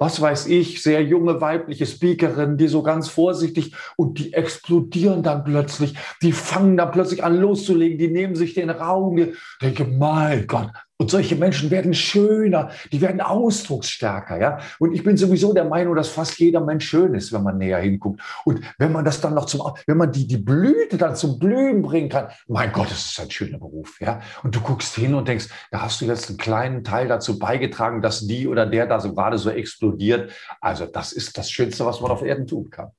Was 0.00 0.18
weiß 0.18 0.46
ich, 0.46 0.82
sehr 0.82 1.04
junge 1.04 1.42
weibliche 1.42 1.84
Speakerinnen, 1.84 2.56
die 2.56 2.68
so 2.68 2.82
ganz 2.82 3.08
vorsichtig 3.08 3.74
und 3.96 4.18
die 4.18 4.32
explodieren 4.32 5.22
dann 5.22 5.44
plötzlich, 5.44 5.94
die 6.22 6.32
fangen 6.32 6.78
dann 6.78 6.90
plötzlich 6.90 7.22
an 7.22 7.36
loszulegen, 7.36 7.98
die 7.98 8.08
nehmen 8.08 8.34
sich 8.34 8.54
den 8.54 8.70
Raum. 8.70 9.18
Ich 9.18 9.36
denke, 9.60 9.84
mein 9.84 10.46
Gott, 10.46 10.70
und 11.00 11.10
solche 11.10 11.34
Menschen 11.34 11.70
werden 11.70 11.94
schöner, 11.94 12.72
die 12.92 13.00
werden 13.00 13.22
ausdrucksstärker, 13.22 14.38
ja. 14.38 14.58
Und 14.78 14.92
ich 14.92 15.02
bin 15.02 15.16
sowieso 15.16 15.54
der 15.54 15.64
Meinung, 15.64 15.96
dass 15.96 16.10
fast 16.10 16.38
jeder 16.38 16.60
Mensch 16.60 16.86
schön 16.86 17.14
ist, 17.14 17.32
wenn 17.32 17.42
man 17.42 17.56
näher 17.56 17.78
hinguckt. 17.78 18.20
Und 18.44 18.60
wenn 18.76 18.92
man 18.92 19.02
das 19.02 19.18
dann 19.22 19.32
noch 19.32 19.46
zum, 19.46 19.62
wenn 19.86 19.96
man 19.96 20.12
die, 20.12 20.26
die 20.26 20.36
Blüte 20.36 20.98
dann 20.98 21.16
zum 21.16 21.38
Blühen 21.38 21.80
bringen 21.80 22.10
kann, 22.10 22.28
mein 22.48 22.70
Gott, 22.70 22.90
das 22.90 23.06
ist 23.06 23.18
ein 23.18 23.30
schöner 23.30 23.56
Beruf, 23.56 23.98
ja. 24.02 24.20
Und 24.42 24.54
du 24.54 24.60
guckst 24.60 24.94
hin 24.94 25.14
und 25.14 25.26
denkst, 25.26 25.48
da 25.70 25.80
hast 25.80 26.02
du 26.02 26.04
jetzt 26.04 26.28
einen 26.28 26.36
kleinen 26.36 26.84
Teil 26.84 27.08
dazu 27.08 27.38
beigetragen, 27.38 28.02
dass 28.02 28.26
die 28.26 28.46
oder 28.46 28.66
der 28.66 28.86
da 28.86 29.00
so 29.00 29.14
gerade 29.14 29.38
so 29.38 29.48
explodiert. 29.48 30.30
Also 30.60 30.84
das 30.84 31.12
ist 31.12 31.38
das 31.38 31.50
Schönste, 31.50 31.86
was 31.86 32.02
man 32.02 32.10
auf 32.10 32.20
Erden 32.20 32.46
tun 32.46 32.68
kann. 32.68 32.90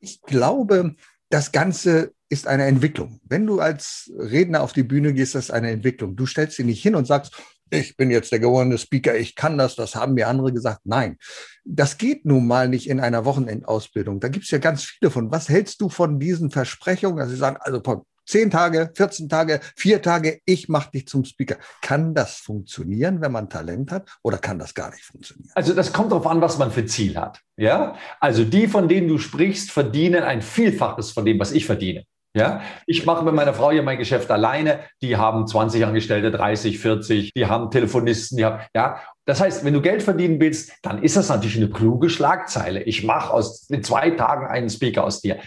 Ich 0.00 0.20
glaube, 0.22 0.96
das 1.30 1.52
Ganze 1.52 2.12
ist 2.28 2.46
eine 2.46 2.64
Entwicklung. 2.64 3.20
Wenn 3.24 3.46
du 3.46 3.60
als 3.60 4.10
Redner 4.18 4.62
auf 4.62 4.72
die 4.72 4.82
Bühne 4.82 5.14
gehst, 5.14 5.34
das 5.34 5.46
ist 5.46 5.50
eine 5.50 5.70
Entwicklung. 5.70 6.16
Du 6.16 6.26
stellst 6.26 6.58
dich 6.58 6.66
nicht 6.66 6.82
hin 6.82 6.94
und 6.94 7.06
sagst, 7.06 7.32
ich 7.70 7.96
bin 7.96 8.10
jetzt 8.10 8.30
der 8.30 8.38
gewordene 8.38 8.78
Speaker, 8.78 9.16
ich 9.16 9.34
kann 9.34 9.58
das, 9.58 9.74
das 9.74 9.94
haben 9.94 10.14
mir 10.14 10.28
andere 10.28 10.52
gesagt. 10.52 10.80
Nein, 10.84 11.16
das 11.64 11.98
geht 11.98 12.24
nun 12.24 12.46
mal 12.46 12.68
nicht 12.68 12.88
in 12.88 13.00
einer 13.00 13.24
Wochenendausbildung. 13.24 14.20
Da 14.20 14.28
gibt 14.28 14.44
es 14.44 14.50
ja 14.50 14.58
ganz 14.58 14.84
viele 14.84 15.10
von. 15.10 15.30
Was 15.30 15.48
hältst 15.48 15.80
du 15.80 15.88
von 15.88 16.18
diesen 16.18 16.50
Versprechungen, 16.50 17.18
dass 17.18 17.30
sie 17.30 17.36
sagen, 17.36 17.56
also 17.60 17.80
zehn 18.26 18.50
Tage, 18.50 18.90
14 18.94 19.28
Tage, 19.28 19.60
vier 19.76 20.02
Tage, 20.02 20.40
ich 20.44 20.68
mache 20.68 20.90
dich 20.92 21.06
zum 21.06 21.24
Speaker. 21.24 21.56
Kann 21.82 22.14
das 22.14 22.36
funktionieren, 22.36 23.20
wenn 23.20 23.32
man 23.32 23.48
Talent 23.48 23.92
hat 23.92 24.08
oder 24.22 24.38
kann 24.38 24.58
das 24.58 24.74
gar 24.74 24.90
nicht 24.90 25.04
funktionieren? 25.04 25.50
Also 25.54 25.74
das 25.74 25.92
kommt 25.92 26.12
darauf 26.12 26.26
an, 26.26 26.40
was 26.40 26.58
man 26.58 26.70
für 26.70 26.86
Ziel 26.86 27.16
hat. 27.16 27.40
Ja, 27.56 27.96
also 28.20 28.44
die, 28.44 28.66
von 28.66 28.88
denen 28.88 29.08
du 29.08 29.18
sprichst, 29.18 29.70
verdienen 29.70 30.22
ein 30.24 30.42
Vielfaches 30.42 31.12
von 31.12 31.24
dem, 31.24 31.38
was 31.38 31.52
ich 31.52 31.66
verdiene. 31.66 32.04
Ja, 32.36 32.62
ich 32.86 33.06
mache 33.06 33.24
mit 33.24 33.32
meiner 33.32 33.54
Frau 33.54 33.70
hier 33.70 33.84
mein 33.84 33.96
Geschäft 33.96 34.28
alleine. 34.28 34.80
Die 35.02 35.16
haben 35.16 35.46
20 35.46 35.86
Angestellte, 35.86 36.32
30, 36.32 36.80
40, 36.80 37.32
die 37.32 37.46
haben 37.46 37.70
Telefonisten, 37.70 38.36
die 38.36 38.44
haben, 38.44 38.60
ja. 38.74 39.00
Das 39.24 39.40
heißt, 39.40 39.64
wenn 39.64 39.72
du 39.72 39.80
Geld 39.80 40.02
verdienen 40.02 40.40
willst, 40.40 40.72
dann 40.82 41.00
ist 41.02 41.16
das 41.16 41.28
natürlich 41.28 41.56
eine 41.56 41.70
kluge 41.70 42.10
Schlagzeile. 42.10 42.82
Ich 42.82 43.04
mache 43.04 43.32
aus 43.32 43.70
in 43.70 43.84
zwei 43.84 44.10
Tagen 44.10 44.48
einen 44.48 44.68
Speaker 44.68 45.04
aus 45.04 45.20
dir 45.20 45.38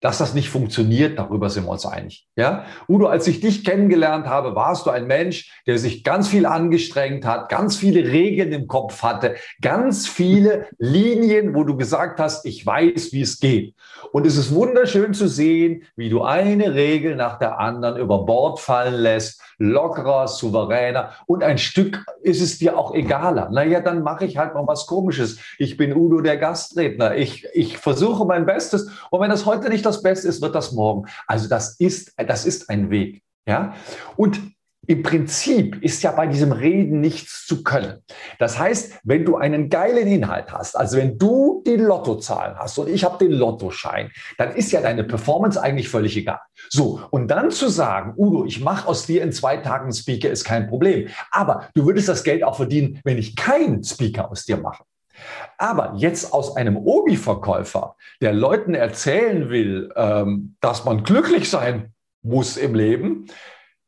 dass 0.00 0.18
das 0.18 0.34
nicht 0.34 0.50
funktioniert, 0.50 1.18
darüber 1.18 1.48
sind 1.48 1.64
wir 1.64 1.70
uns 1.70 1.86
einig. 1.86 2.26
Ja? 2.36 2.66
Udo, 2.88 3.06
als 3.06 3.26
ich 3.26 3.40
dich 3.40 3.64
kennengelernt 3.64 4.26
habe, 4.26 4.54
warst 4.54 4.86
du 4.86 4.90
ein 4.90 5.06
Mensch, 5.06 5.50
der 5.66 5.78
sich 5.78 6.04
ganz 6.04 6.28
viel 6.28 6.44
angestrengt 6.46 7.24
hat, 7.24 7.48
ganz 7.48 7.76
viele 7.76 8.10
Regeln 8.10 8.52
im 8.52 8.66
Kopf 8.66 9.02
hatte, 9.02 9.36
ganz 9.62 10.06
viele 10.06 10.66
Linien, 10.78 11.54
wo 11.54 11.64
du 11.64 11.76
gesagt 11.76 12.20
hast, 12.20 12.44
ich 12.44 12.64
weiß, 12.64 13.12
wie 13.12 13.22
es 13.22 13.40
geht. 13.40 13.74
Und 14.12 14.26
es 14.26 14.36
ist 14.36 14.54
wunderschön 14.54 15.14
zu 15.14 15.28
sehen, 15.28 15.84
wie 15.96 16.10
du 16.10 16.22
eine 16.22 16.74
Regel 16.74 17.16
nach 17.16 17.38
der 17.38 17.58
anderen 17.58 17.98
über 17.98 18.24
Bord 18.26 18.60
fallen 18.60 18.94
lässt, 18.94 19.40
lockerer, 19.58 20.28
souveräner 20.28 21.12
und 21.26 21.42
ein 21.42 21.58
Stück 21.58 22.04
ist 22.22 22.42
es 22.42 22.58
dir 22.58 22.76
auch 22.78 22.94
egaler. 22.94 23.48
Naja, 23.50 23.80
dann 23.80 24.02
mache 24.02 24.24
ich 24.24 24.36
halt 24.36 24.54
mal 24.54 24.66
was 24.66 24.86
Komisches. 24.86 25.38
Ich 25.58 25.76
bin 25.76 25.94
Udo 25.94 26.20
der 26.20 26.36
Gastredner. 26.36 27.16
Ich, 27.16 27.46
ich 27.52 27.78
versuche 27.78 28.24
mein 28.24 28.46
Bestes 28.46 28.90
und 29.10 29.20
wenn 29.20 29.30
das 29.30 29.46
heute 29.46 29.68
nicht 29.68 29.86
das 29.86 30.02
Beste 30.02 30.28
ist, 30.28 30.42
wird 30.42 30.54
das 30.54 30.72
morgen. 30.72 31.06
Also 31.26 31.48
das 31.48 31.76
ist, 31.78 32.12
das 32.16 32.44
ist 32.44 32.68
ein 32.70 32.90
Weg. 32.90 33.22
Ja? 33.46 33.74
Und 34.16 34.55
im 34.86 35.02
Prinzip 35.02 35.82
ist 35.82 36.02
ja 36.02 36.12
bei 36.12 36.26
diesem 36.26 36.52
Reden 36.52 37.00
nichts 37.00 37.46
zu 37.46 37.62
können. 37.62 38.02
Das 38.38 38.58
heißt, 38.58 39.00
wenn 39.04 39.24
du 39.24 39.36
einen 39.36 39.68
geilen 39.68 40.06
Inhalt 40.06 40.52
hast, 40.52 40.76
also 40.76 40.96
wenn 40.96 41.18
du 41.18 41.62
die 41.66 41.76
Lottozahlen 41.76 42.56
hast 42.58 42.78
und 42.78 42.88
ich 42.88 43.04
habe 43.04 43.24
den 43.24 43.32
Lottoschein, 43.32 44.10
dann 44.38 44.54
ist 44.54 44.72
ja 44.72 44.80
deine 44.80 45.04
Performance 45.04 45.60
eigentlich 45.60 45.88
völlig 45.88 46.16
egal. 46.16 46.40
So, 46.68 47.00
und 47.10 47.28
dann 47.28 47.50
zu 47.50 47.68
sagen, 47.68 48.14
Udo, 48.16 48.44
ich 48.44 48.60
mache 48.60 48.88
aus 48.88 49.06
dir 49.06 49.22
in 49.22 49.32
zwei 49.32 49.56
Tagen 49.56 49.84
einen 49.84 49.92
Speaker, 49.92 50.30
ist 50.30 50.44
kein 50.44 50.68
Problem. 50.68 51.08
Aber 51.30 51.68
du 51.74 51.86
würdest 51.86 52.08
das 52.08 52.24
Geld 52.24 52.44
auch 52.44 52.56
verdienen, 52.56 53.00
wenn 53.04 53.18
ich 53.18 53.36
keinen 53.36 53.82
Speaker 53.82 54.30
aus 54.30 54.44
dir 54.44 54.56
mache. 54.56 54.84
Aber 55.58 55.94
jetzt 55.96 56.32
aus 56.32 56.56
einem 56.56 56.76
Obi-Verkäufer, 56.76 57.96
der 58.20 58.32
Leuten 58.32 58.74
erzählen 58.74 59.48
will, 59.48 59.90
ähm, 59.96 60.56
dass 60.60 60.84
man 60.84 61.04
glücklich 61.04 61.48
sein 61.48 61.94
muss 62.22 62.56
im 62.56 62.74
Leben, 62.74 63.26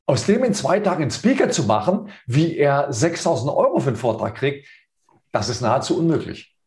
aus 0.09 0.25
dem 0.25 0.43
in 0.43 0.55
zwei 0.55 0.81
Tagen 0.81 1.03
einen 1.03 1.11
Speaker 1.11 1.51
zu 1.51 1.65
machen, 1.65 2.09
wie 2.27 2.57
er 2.57 2.91
6000 2.91 3.53
Euro 3.53 3.79
für 3.79 3.89
einen 3.89 3.97
Vortrag 3.97 4.35
kriegt, 4.35 4.67
das 5.33 5.51
ist 5.51 5.61
nahezu 5.61 5.99
unmöglich. 5.99 6.58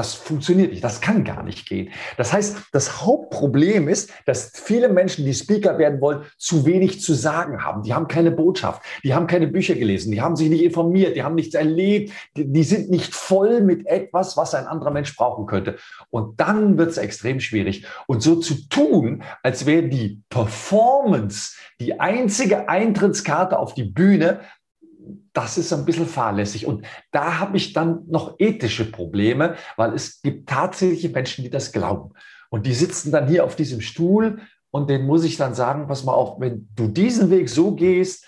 Das 0.00 0.14
funktioniert 0.14 0.70
nicht, 0.70 0.82
das 0.82 1.02
kann 1.02 1.24
gar 1.24 1.42
nicht 1.42 1.68
gehen. 1.68 1.90
Das 2.16 2.32
heißt, 2.32 2.56
das 2.72 3.04
Hauptproblem 3.04 3.86
ist, 3.86 4.10
dass 4.24 4.50
viele 4.54 4.88
Menschen, 4.88 5.26
die 5.26 5.34
Speaker 5.34 5.76
werden 5.76 6.00
wollen, 6.00 6.22
zu 6.38 6.64
wenig 6.64 7.02
zu 7.02 7.12
sagen 7.12 7.62
haben. 7.62 7.82
Die 7.82 7.92
haben 7.92 8.08
keine 8.08 8.30
Botschaft, 8.30 8.80
die 9.04 9.12
haben 9.12 9.26
keine 9.26 9.46
Bücher 9.46 9.74
gelesen, 9.74 10.10
die 10.10 10.22
haben 10.22 10.36
sich 10.36 10.48
nicht 10.48 10.64
informiert, 10.64 11.16
die 11.16 11.22
haben 11.22 11.34
nichts 11.34 11.54
erlebt, 11.54 12.14
die, 12.34 12.50
die 12.50 12.62
sind 12.62 12.88
nicht 12.88 13.14
voll 13.14 13.60
mit 13.60 13.86
etwas, 13.86 14.38
was 14.38 14.54
ein 14.54 14.66
anderer 14.66 14.90
Mensch 14.90 15.14
brauchen 15.14 15.44
könnte. 15.44 15.76
Und 16.08 16.40
dann 16.40 16.78
wird 16.78 16.92
es 16.92 16.96
extrem 16.96 17.38
schwierig. 17.38 17.84
Und 18.06 18.22
so 18.22 18.36
zu 18.36 18.54
tun, 18.70 19.22
als 19.42 19.66
wäre 19.66 19.86
die 19.86 20.22
Performance 20.30 21.56
die 21.78 22.00
einzige 22.00 22.70
Eintrittskarte 22.70 23.58
auf 23.58 23.74
die 23.74 23.84
Bühne, 23.84 24.40
das 25.32 25.58
ist 25.58 25.72
ein 25.72 25.84
bisschen 25.84 26.06
fahrlässig. 26.06 26.66
Und 26.66 26.86
da 27.10 27.38
habe 27.38 27.56
ich 27.56 27.72
dann 27.72 28.02
noch 28.08 28.34
ethische 28.38 28.90
Probleme, 28.90 29.54
weil 29.76 29.94
es 29.94 30.22
gibt 30.22 30.48
tatsächliche 30.48 31.08
Menschen, 31.10 31.44
die 31.44 31.50
das 31.50 31.72
glauben. 31.72 32.14
Und 32.50 32.66
die 32.66 32.74
sitzen 32.74 33.12
dann 33.12 33.28
hier 33.28 33.44
auf 33.44 33.56
diesem 33.56 33.80
Stuhl 33.80 34.40
und 34.70 34.90
denen 34.90 35.06
muss 35.06 35.24
ich 35.24 35.36
dann 35.36 35.54
sagen, 35.54 35.86
pass 35.86 36.04
mal 36.04 36.14
auf, 36.14 36.40
wenn 36.40 36.68
du 36.74 36.88
diesen 36.88 37.30
Weg 37.30 37.48
so 37.48 37.74
gehst, 37.74 38.26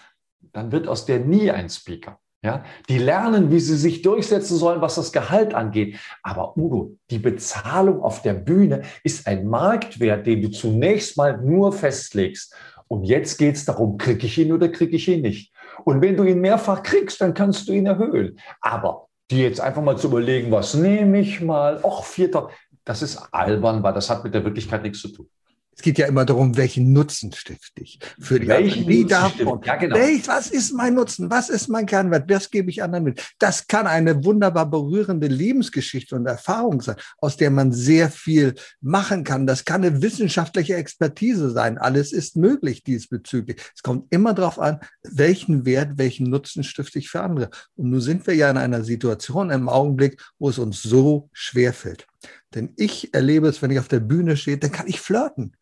dann 0.53 0.73
wird 0.73 0.89
aus 0.89 1.07
der 1.07 1.21
nie 1.21 1.51
ein 1.51 1.69
Speaker. 1.69 2.19
Ja, 2.45 2.65
die 2.89 2.99
lernen, 2.99 3.53
wie 3.53 3.61
sie 3.61 3.77
sich 3.77 4.03
durchsetzen 4.03 4.57
sollen, 4.57 4.81
was 4.81 4.97
das 4.97 5.13
Gehalt 5.13 5.55
angeht. 5.55 5.97
Aber 6.25 6.57
Udo, 6.57 6.97
die 7.09 7.21
Bezahlung 7.21 8.03
auf 8.03 8.23
der 8.23 8.35
Bühne 8.35 8.83
ist 9.05 9.29
ein 9.29 9.47
Marktwert, 9.47 10.27
den 10.27 10.43
du 10.43 10.51
zunächst 10.51 11.17
mal 11.17 11.41
nur 11.41 11.73
festlegst. 11.73 12.53
Und 12.89 13.05
jetzt 13.05 13.39
geht 13.39 13.55
es 13.55 13.65
darum, 13.65 13.97
kriege 13.97 14.27
ich 14.27 14.39
ihn 14.39 14.53
oder 14.53 14.69
kriege 14.69 14.97
ich 14.97 15.07
ihn 15.07 15.23
nicht. 15.23 15.52
Und 15.85 16.01
wenn 16.01 16.17
du 16.17 16.25
ihn 16.25 16.41
mehrfach 16.41 16.83
kriegst, 16.83 17.21
dann 17.21 17.35
kannst 17.35 17.69
du 17.69 17.73
ihn 17.73 17.87
erhöhen. 17.87 18.39
Aber 18.61 19.07
die 19.31 19.43
jetzt 19.43 19.61
einfach 19.61 19.83
mal 19.83 19.97
zu 19.97 20.09
überlegen, 20.09 20.51
was 20.53 20.75
nehme 20.75 21.21
ich 21.21 21.41
mal, 21.41 21.81
ach, 21.85 22.05
vierter, 22.05 22.51
das 22.85 23.03
ist 23.03 23.17
albern, 23.33 23.83
weil 23.83 23.95
das 23.95 24.11
hat 24.11 24.25
mit 24.25 24.35
der 24.35 24.45
Wirklichkeit 24.45 24.83
nichts 24.83 25.01
zu 25.01 25.09
tun. 25.09 25.29
Es 25.75 25.81
geht 25.83 25.97
ja 25.99 26.07
immer 26.07 26.25
darum, 26.27 26.57
welchen 26.57 26.93
Nutzen 26.93 27.33
stifte 27.33 27.83
ich 27.83 27.99
für 28.21 28.39
die 28.39 28.47
Welchen 28.47 28.87
Wie 28.87 29.01
Nutzen 29.05 29.09
davon? 29.09 29.59
stifte- 29.59 29.67
Ja, 29.67 29.77
genau. 29.77 29.97
Welch, 29.97 30.29
was 30.29 30.51
ist 30.51 30.73
mein 30.73 30.95
Nutzen? 30.95 31.31
Was 31.31 31.49
ist 31.49 31.69
mein 31.69 31.87
Kernwert? 31.87 32.31
Das 32.31 32.51
gebe 32.51 32.71
ich 32.71 32.83
anderen 32.83 33.05
mit. 33.05 33.23
Das 33.39 33.67
kann 33.67 33.87
eine 33.87 34.23
wunderbar 34.25 34.69
berührende 34.71 35.29
Lebensgeschichte 35.29 36.15
und 36.15 36.27
Erfahrung 36.27 36.83
sein, 36.83 36.97
aus 37.19 37.37
der 37.39 37.51
man 37.51 37.73
sehr 37.73 38.11
viel 38.11 38.55
machen 38.81 39.25
kann. 39.25 39.47
Das 39.47 39.65
kann 39.65 39.83
eine 39.83 40.03
wissenschaftliche 40.03 40.77
Expertise 40.77 41.51
sein. 41.51 41.79
Alles 41.79 42.13
ist 42.13 42.37
möglich 42.37 42.83
diesbezüglich. 42.85 43.57
Es 43.75 43.83
kommt 43.83 44.07
immer 44.13 44.35
darauf 44.35 44.59
an, 44.59 44.79
welchen 45.03 45.65
Wert, 45.65 45.93
welchen 45.97 46.29
Nutzen 46.29 46.65
stifte 46.65 46.99
ich 46.99 47.09
für 47.09 47.23
andere. 47.23 47.49
Und 47.77 47.91
nun 47.91 48.01
sind 48.01 48.27
wir 48.27 48.35
ja 48.35 48.51
in 48.51 48.59
einer 48.59 48.85
Situation 48.85 49.51
im 49.51 49.69
Augenblick, 49.71 50.21
wo 50.39 50.51
es 50.51 50.59
uns 50.59 50.83
so 50.83 51.31
schwer 51.33 51.73
fällt. 51.73 52.07
Denn 52.55 52.73
ich 52.77 53.15
erlebe 53.15 53.49
es, 53.49 53.63
wenn 53.63 53.71
ich 53.71 53.79
auf 53.79 53.89
der 53.89 54.01
Bühne 54.01 54.37
stehe, 54.37 54.59
dann 54.59 54.73
kann 54.73 54.87
ich 54.87 55.01
flirten 55.01 55.57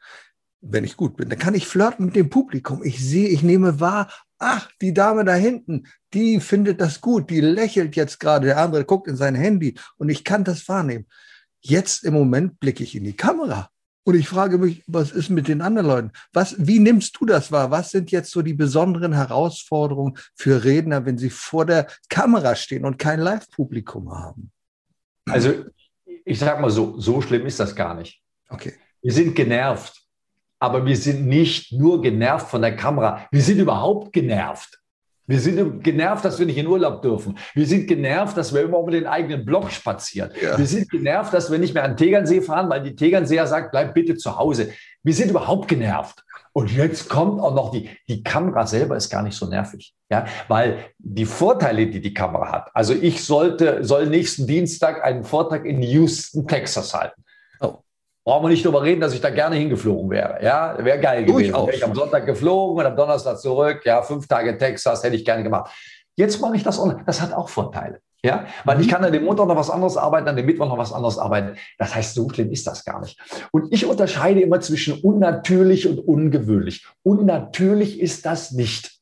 wenn 0.61 0.85
ich 0.85 0.97
gut 0.97 1.17
bin, 1.17 1.29
dann 1.29 1.39
kann 1.39 1.55
ich 1.55 1.67
flirten 1.67 2.07
mit 2.07 2.17
dem 2.17 2.31
Publikum. 2.31 2.83
Ich 2.85 3.03
sehe, 3.03 3.29
ich 3.29 3.43
nehme 3.43 3.81
wahr, 3.81 4.11
ach, 4.39 4.71
die 4.81 4.93
Dame 4.93 5.25
da 5.25 5.35
hinten, 5.35 5.87
die 6.13 6.41
findet 6.41 6.81
das 6.81 7.01
gut, 7.01 7.31
die 7.31 7.41
lächelt 7.41 7.97
jetzt 7.97 8.21
gerade, 8.21 8.47
der 8.47 8.59
andere 8.59 8.85
guckt 8.85 9.09
in 9.09 9.17
sein 9.17 9.35
Handy 9.35 9.79
und 9.97 10.09
ich 10.09 10.25
kann 10.25 10.45
das 10.45 10.69
wahrnehmen. 10.69 11.07
Jetzt 11.61 12.05
im 12.05 12.15
Moment 12.15 12.61
blicke 12.61 12.83
ich 12.83 12.95
in 12.95 13.05
die 13.05 13.17
Kamera 13.17 13.71
und 14.05 14.15
ich 14.15 14.29
frage 14.29 14.59
mich, 14.59 14.83
was 14.87 15.13
ist 15.13 15.31
mit 15.31 15.49
den 15.49 15.61
anderen 15.61 15.87
Leuten? 15.87 16.13
Was, 16.33 16.55
wie 16.59 16.79
nimmst 16.79 17.17
du 17.21 17.27
das 17.27 17.53
wahr? 17.53 17.71
Was 17.71 17.91
sind 17.91 18.11
jetzt 18.11 18.31
so 18.31 18.43
die 18.43 18.55
besonderen 18.55 19.13
Herausforderungen 19.13 20.17
für 20.35 20.65
Redner, 20.65 21.05
wenn 21.05 21.19
sie 21.19 21.31
vor 21.31 21.67
der 21.67 21.87
Kamera 22.09 22.55
stehen 22.55 22.85
und 22.85 22.99
kein 22.99 23.21
Live-Publikum 23.21 24.11
haben? 24.11 24.51
Also 25.27 25.65
ich 26.25 26.39
sag 26.39 26.61
mal 26.61 26.71
so, 26.71 26.99
so 26.99 27.21
schlimm 27.21 27.47
ist 27.47 27.61
das 27.61 27.75
gar 27.75 27.95
nicht. 27.95 28.21
Okay. 28.49 28.75
Wir 29.03 29.13
sind 29.13 29.35
genervt, 29.35 30.01
aber 30.59 30.85
wir 30.85 30.97
sind 30.97 31.27
nicht 31.27 31.73
nur 31.73 32.03
genervt 32.03 32.49
von 32.49 32.63
der 32.63 32.77
Kamera. 32.77 33.27
Wir 33.31 33.43
sind 33.43 33.59
überhaupt 33.59 34.13
genervt. 34.13 34.81
Wir 35.27 35.39
sind 35.39 35.85
genervt, 35.85 36.25
dass 36.25 36.41
wir 36.41 36.47
nicht 36.47 36.59
in 36.59 36.67
Urlaub 36.67 37.03
dürfen. 37.03 37.39
Wir 37.55 37.65
sind 37.65 37.87
genervt, 37.87 38.37
dass 38.37 38.53
wir 38.53 38.63
immer 38.63 38.81
über 38.81 38.91
den 38.91 39.07
eigenen 39.07 39.45
Block 39.45 39.71
spazieren. 39.71 40.33
Ja. 40.43 40.59
Wir 40.59 40.67
sind 40.67 40.91
genervt, 40.91 41.33
dass 41.33 41.53
wir 41.53 41.59
nicht 41.59 41.73
mehr 41.73 41.85
an 41.85 41.97
Tegernsee 41.97 42.41
fahren, 42.41 42.69
weil 42.69 42.83
die 42.83 42.97
Tegernseer 42.97 43.47
sagt, 43.47 43.71
bleib 43.71 43.95
bitte 43.95 44.17
zu 44.17 44.37
Hause. 44.37 44.73
Wir 45.05 45.15
sind 45.15 45.31
überhaupt 45.31 45.69
genervt. 45.69 46.25
Und 46.53 46.73
jetzt 46.73 47.09
kommt 47.09 47.41
auch 47.41 47.55
noch 47.55 47.71
die, 47.71 47.89
die 48.09 48.23
Kamera 48.23 48.67
selber 48.67 48.97
ist 48.97 49.09
gar 49.09 49.23
nicht 49.23 49.37
so 49.37 49.47
nervig. 49.47 49.95
Ja, 50.11 50.27
weil 50.49 50.79
die 50.99 51.25
Vorteile, 51.25 51.87
die 51.87 52.01
die 52.01 52.13
Kamera 52.13 52.51
hat. 52.51 52.71
Also 52.75 52.93
ich 52.93 53.25
sollte, 53.25 53.85
soll 53.85 54.07
nächsten 54.07 54.47
Dienstag 54.47 55.05
einen 55.05 55.23
Vortrag 55.23 55.65
in 55.65 55.81
Houston, 55.83 56.49
Texas 56.49 56.93
halten. 56.93 57.23
Oh. 57.61 57.79
Brauchen 58.25 58.45
wir 58.45 58.49
nicht 58.49 58.65
drüber 58.65 58.83
reden, 58.83 59.01
dass 59.01 59.15
ich 59.15 59.21
da 59.21 59.31
gerne 59.31 59.57
hingeflogen 59.57 60.11
wäre. 60.11 60.43
Ja, 60.43 60.77
wäre 60.85 60.99
geil 60.99 61.25
gewesen. 61.25 61.53
Durchaus. 61.53 61.67
Wäre 61.69 61.77
ich 61.77 61.85
am 61.85 61.95
Sonntag 61.95 62.27
geflogen 62.27 62.79
und 62.79 62.87
am 62.87 62.97
Donnerstag 62.97 63.39
zurück. 63.39 63.83
Ja, 63.85 64.03
fünf 64.03 64.27
Tage 64.27 64.59
Texas 64.59 65.05
hätte 65.05 65.15
ich 65.15 65.25
gerne 65.25 65.45
gemacht. 65.45 65.71
Jetzt 66.17 66.41
mache 66.41 66.57
ich 66.57 66.65
das 66.65 66.81
online. 66.81 67.05
Das 67.07 67.21
hat 67.21 67.33
auch 67.33 67.49
Vorteile. 67.49 68.01
Ja, 68.23 68.47
weil 68.65 68.81
ich 68.83 68.89
kann 68.89 69.03
an 69.03 69.13
dem 69.13 69.25
Montag 69.25 69.49
noch 69.49 69.57
was 69.57 69.71
anderes 69.71 69.97
arbeiten, 69.97 70.29
an 70.29 70.37
dem 70.37 70.45
Mittwoch 70.45 70.69
noch 70.69 70.77
was 70.77 70.93
anderes 70.93 71.17
arbeiten. 71.17 71.57
Das 71.79 71.95
heißt, 71.95 72.15
so 72.15 72.29
schlimm 72.29 72.51
ist 72.51 72.67
das 72.67 72.85
gar 72.85 73.01
nicht. 73.01 73.19
Und 73.51 73.73
ich 73.73 73.87
unterscheide 73.87 74.41
immer 74.43 74.61
zwischen 74.61 75.01
unnatürlich 75.01 75.89
und 75.89 75.99
ungewöhnlich. 76.01 76.87
Unnatürlich 77.03 77.99
ist 77.99 78.27
das 78.27 78.53
nicht. 78.53 79.01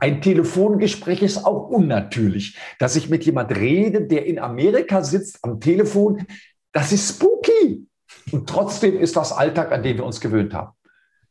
Ein 0.00 0.20
Telefongespräch 0.20 1.22
ist 1.22 1.44
auch 1.44 1.68
unnatürlich. 1.68 2.58
Dass 2.80 2.96
ich 2.96 3.08
mit 3.08 3.24
jemand 3.24 3.54
rede, 3.56 4.02
der 4.02 4.26
in 4.26 4.40
Amerika 4.40 5.04
sitzt 5.04 5.38
am 5.42 5.60
Telefon, 5.60 6.26
das 6.72 6.90
ist 6.90 7.08
spooky. 7.08 7.86
Und 8.32 8.48
trotzdem 8.48 8.98
ist 8.98 9.16
das 9.16 9.32
Alltag, 9.32 9.70
an 9.70 9.84
den 9.84 9.96
wir 9.96 10.04
uns 10.04 10.20
gewöhnt 10.20 10.54
haben. 10.54 10.72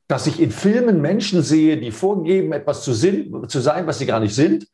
Dass 0.07 0.27
ich 0.27 0.39
in 0.39 0.51
Filmen 0.51 1.01
Menschen 1.01 1.41
sehe, 1.41 1.77
die 1.77 1.91
vorgeben, 1.91 2.53
etwas 2.53 2.83
zu, 2.83 2.93
zu 2.93 3.59
sein, 3.59 3.87
was 3.87 3.99
sie 3.99 4.05
gar 4.05 4.21
nicht 4.21 4.35
sind, 4.35 4.67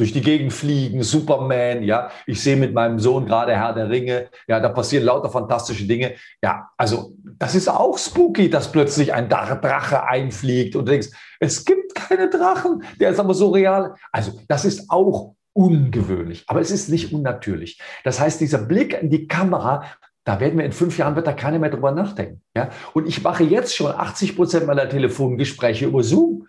durch 0.00 0.12
die 0.14 0.22
Gegend 0.22 0.52
fliegen, 0.52 1.02
Superman, 1.02 1.82
ja. 1.82 2.10
Ich 2.26 2.42
sehe 2.42 2.56
mit 2.56 2.72
meinem 2.72 2.98
Sohn 2.98 3.26
gerade 3.26 3.54
Herr 3.54 3.74
der 3.74 3.90
Ringe, 3.90 4.30
ja, 4.48 4.58
da 4.58 4.70
passieren 4.70 5.04
lauter 5.04 5.28
fantastische 5.28 5.86
Dinge. 5.86 6.14
Ja, 6.42 6.70
also 6.78 7.12
das 7.38 7.54
ist 7.54 7.68
auch 7.68 7.98
spooky, 7.98 8.48
dass 8.48 8.72
plötzlich 8.72 9.12
ein 9.12 9.28
Drache 9.28 10.04
einfliegt 10.04 10.74
und 10.74 10.86
du 10.86 10.92
denkst, 10.92 11.08
es 11.38 11.66
gibt 11.66 11.94
keine 11.94 12.30
Drachen, 12.30 12.82
der 12.98 13.10
ist 13.10 13.20
aber 13.20 13.34
so 13.34 13.50
real. 13.50 13.94
Also 14.10 14.40
das 14.48 14.64
ist 14.64 14.90
auch 14.90 15.34
ungewöhnlich, 15.52 16.44
aber 16.46 16.60
es 16.60 16.70
ist 16.70 16.88
nicht 16.88 17.12
unnatürlich. 17.12 17.78
Das 18.02 18.20
heißt, 18.20 18.40
dieser 18.40 18.62
Blick 18.62 18.94
in 19.02 19.10
die 19.10 19.26
Kamera, 19.26 19.84
da 20.24 20.40
werden 20.40 20.58
wir 20.58 20.64
in 20.64 20.72
fünf 20.72 20.96
Jahren 20.96 21.14
wird 21.14 21.26
da 21.26 21.34
keiner 21.34 21.58
mehr 21.58 21.70
drüber 21.70 21.92
nachdenken. 21.92 22.40
Ja? 22.56 22.70
Und 22.94 23.06
ich 23.06 23.22
mache 23.22 23.44
jetzt 23.44 23.76
schon 23.76 23.92
80 23.92 24.36
Prozent 24.36 24.66
meiner 24.66 24.88
Telefongespräche 24.88 25.84
über 25.84 26.02
Zoom. 26.02 26.46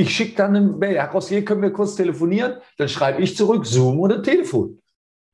Ich 0.00 0.14
schicke 0.14 0.36
dann 0.36 0.54
eine 0.54 0.64
Mail, 0.64 0.94
Herr 0.94 1.10
Rossier, 1.10 1.44
können 1.44 1.60
wir 1.60 1.72
kurz 1.72 1.96
telefonieren? 1.96 2.58
Dann 2.76 2.88
schreibe 2.88 3.20
ich 3.20 3.36
zurück 3.36 3.66
Zoom 3.66 3.98
oder 3.98 4.22
Telefon. 4.22 4.80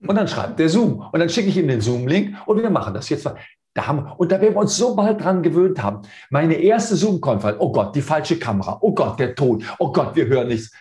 Und 0.07 0.17
dann 0.17 0.27
schreibt 0.27 0.59
der 0.59 0.71
Zoom. 0.71 1.07
Und 1.13 1.21
dann 1.21 1.29
schicke 1.29 1.51
ich 1.51 1.59
ihm 1.59 1.69
den 1.69 1.83
Zoom-Link 1.83 2.35
und 2.47 2.63
wir 2.63 2.71
machen 2.71 2.95
das 2.95 3.11
jetzt. 3.11 3.31
Da 3.75 3.87
haben, 3.87 4.11
und 4.17 4.33
da 4.33 4.41
werden 4.41 4.55
wir 4.55 4.61
uns 4.61 4.75
so 4.75 4.97
bald 4.97 5.23
dran 5.23 5.43
gewöhnt 5.43 5.83
haben. 5.83 6.01
Meine 6.31 6.55
erste 6.55 6.97
Zoom-Konferenz, 6.97 7.59
oh 7.61 7.73
Gott, 7.73 7.95
die 7.95 8.01
falsche 8.01 8.39
Kamera, 8.39 8.79
oh 8.81 8.95
Gott, 8.95 9.21
der 9.21 9.35
Ton, 9.35 9.63
oh 9.79 9.93
Gott, 9.93 10.17
wir 10.17 10.27
hören 10.29 10.49
nichts. 10.49 10.73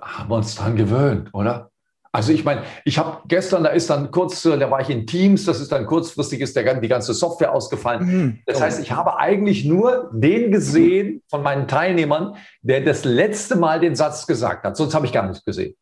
Haben 0.00 0.30
wir 0.30 0.36
uns 0.36 0.54
dran 0.54 0.76
gewöhnt, 0.76 1.30
oder? 1.32 1.71
Also 2.14 2.30
ich 2.32 2.44
meine, 2.44 2.64
ich 2.84 2.98
habe 2.98 3.22
gestern, 3.26 3.64
da 3.64 3.70
ist 3.70 3.88
dann 3.88 4.10
kurz, 4.10 4.42
da 4.42 4.70
war 4.70 4.82
ich 4.82 4.90
in 4.90 5.06
Teams, 5.06 5.46
das 5.46 5.60
ist 5.60 5.72
dann 5.72 5.86
kurzfristig, 5.86 6.40
ist 6.42 6.54
der, 6.54 6.74
die 6.74 6.88
ganze 6.88 7.14
Software 7.14 7.54
ausgefallen. 7.54 8.04
Mhm. 8.06 8.38
Das 8.44 8.60
heißt, 8.60 8.82
ich 8.82 8.92
habe 8.92 9.16
eigentlich 9.18 9.64
nur 9.64 10.10
den 10.12 10.52
gesehen 10.52 11.22
von 11.28 11.42
meinen 11.42 11.66
Teilnehmern, 11.66 12.36
der 12.60 12.82
das 12.82 13.04
letzte 13.04 13.56
Mal 13.56 13.80
den 13.80 13.94
Satz 13.94 14.26
gesagt 14.26 14.64
hat. 14.64 14.76
Sonst 14.76 14.94
habe 14.94 15.06
ich 15.06 15.12
gar 15.12 15.26
nichts 15.26 15.42
gesehen. 15.42 15.74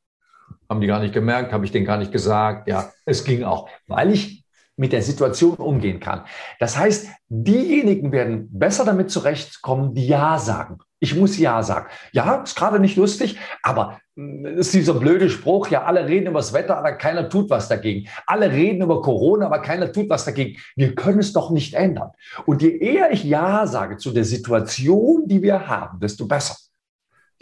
Haben 0.69 0.81
die 0.81 0.87
gar 0.87 1.01
nicht 1.01 1.13
gemerkt, 1.13 1.53
habe 1.53 1.65
ich 1.65 1.73
den 1.73 1.85
gar 1.85 1.97
nicht 1.97 2.13
gesagt. 2.13 2.69
Ja, 2.69 2.93
es 3.05 3.25
ging 3.25 3.43
auch, 3.43 3.69
weil 3.89 4.13
ich 4.13 4.45
mit 4.81 4.95
der 4.95 5.03
Situation 5.03 5.57
umgehen 5.57 6.01
kann. 6.01 6.23
Das 6.59 6.79
heißt, 6.79 7.09
diejenigen 7.29 8.13
werden 8.13 8.49
besser 8.51 8.87
damit 8.87 9.11
zurechtkommen, 9.11 9.95
die 9.95 10.07
Ja 10.07 10.39
sagen. 10.39 10.79
Ich 11.01 11.15
muss 11.15 11.39
Ja 11.39 11.63
sagen. 11.63 11.89
Ja, 12.13 12.37
ist 12.37 12.57
gerade 12.57 12.81
nicht 12.81 12.97
lustig, 12.97 13.39
aber 13.63 14.01
es 14.17 14.69
ist 14.69 14.75
dieser 14.75 14.95
blöde 14.95 15.29
Spruch, 15.29 15.69
ja, 15.69 15.85
alle 15.85 16.07
reden 16.07 16.29
über 16.29 16.39
das 16.39 16.55
Wetter, 16.55 16.79
aber 16.79 16.93
keiner 16.93 17.29
tut 17.29 17.51
was 17.51 17.69
dagegen. 17.69 18.09
Alle 18.27 18.51
reden 18.51 18.83
über 18.83 19.03
Corona, 19.03 19.47
aber 19.47 19.61
keiner 19.61 19.93
tut 19.93 20.09
was 20.09 20.25
dagegen. 20.25 20.59
Wir 20.77 20.95
können 20.95 21.19
es 21.19 21.35
doch 21.35 21.51
nicht 21.51 21.75
ändern. 21.75 22.13
Und 22.47 22.63
je 22.63 22.79
eher 22.79 23.13
ich 23.13 23.23
Ja 23.23 23.67
sage 23.67 23.99
zu 23.99 24.13
der 24.13 24.25
Situation, 24.25 25.25
die 25.27 25.43
wir 25.43 25.69
haben, 25.69 26.01
desto 26.01 26.27
besser. 26.27 26.57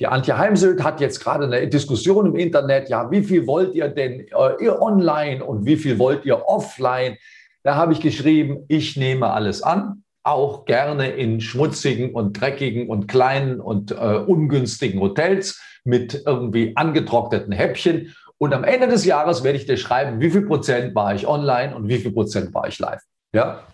Die 0.01 0.07
Antje 0.07 0.39
Heimsöld 0.39 0.85
hat 0.85 1.01
jetzt 1.01 1.19
gerade 1.21 1.45
eine 1.45 1.67
Diskussion 1.67 2.27
im 2.27 2.37
Internet, 2.37 2.89
ja, 2.89 3.11
wie 3.11 3.23
viel 3.23 3.47
wollt 3.49 3.75
ihr 3.75 3.89
denn 3.89 4.27
äh, 4.29 4.69
online 4.69 5.45
und 5.45 5.67
wie 5.67 5.77
viel 5.77 5.99
wollt 5.99 6.25
ihr 6.25 6.47
offline? 6.47 7.17
Da 7.65 7.75
habe 7.75 7.93
ich 7.93 8.01
geschrieben, 8.01 8.65
ich 8.69 8.97
nehme 8.97 9.31
alles 9.31 9.63
an, 9.63 10.05
auch 10.23 10.67
gerne 10.67 11.11
in 11.11 11.41
schmutzigen 11.41 12.15
und 12.15 12.41
dreckigen 12.41 12.89
und 12.89 13.09
kleinen 13.09 13.61
und 13.61 13.91
äh, 13.91 13.95
ungünstigen 13.95 15.01
Hotels 15.01 15.61
mit 15.83 16.23
irgendwie 16.27 16.77
angetrockneten 16.77 17.53
Häppchen. 17.53 18.15
Und 18.39 18.55
am 18.55 18.63
Ende 18.63 18.87
des 18.87 19.05
Jahres 19.05 19.43
werde 19.43 19.59
ich 19.59 19.67
dir 19.67 19.77
schreiben, 19.77 20.21
wie 20.21 20.31
viel 20.31 20.43
Prozent 20.43 20.95
war 20.95 21.13
ich 21.13 21.27
online 21.27 21.75
und 21.75 21.89
wie 21.89 21.99
viel 21.99 22.13
Prozent 22.13 22.55
war 22.55 22.69
ich 22.69 22.79
live. 22.79 23.03
Ja, 23.33 23.65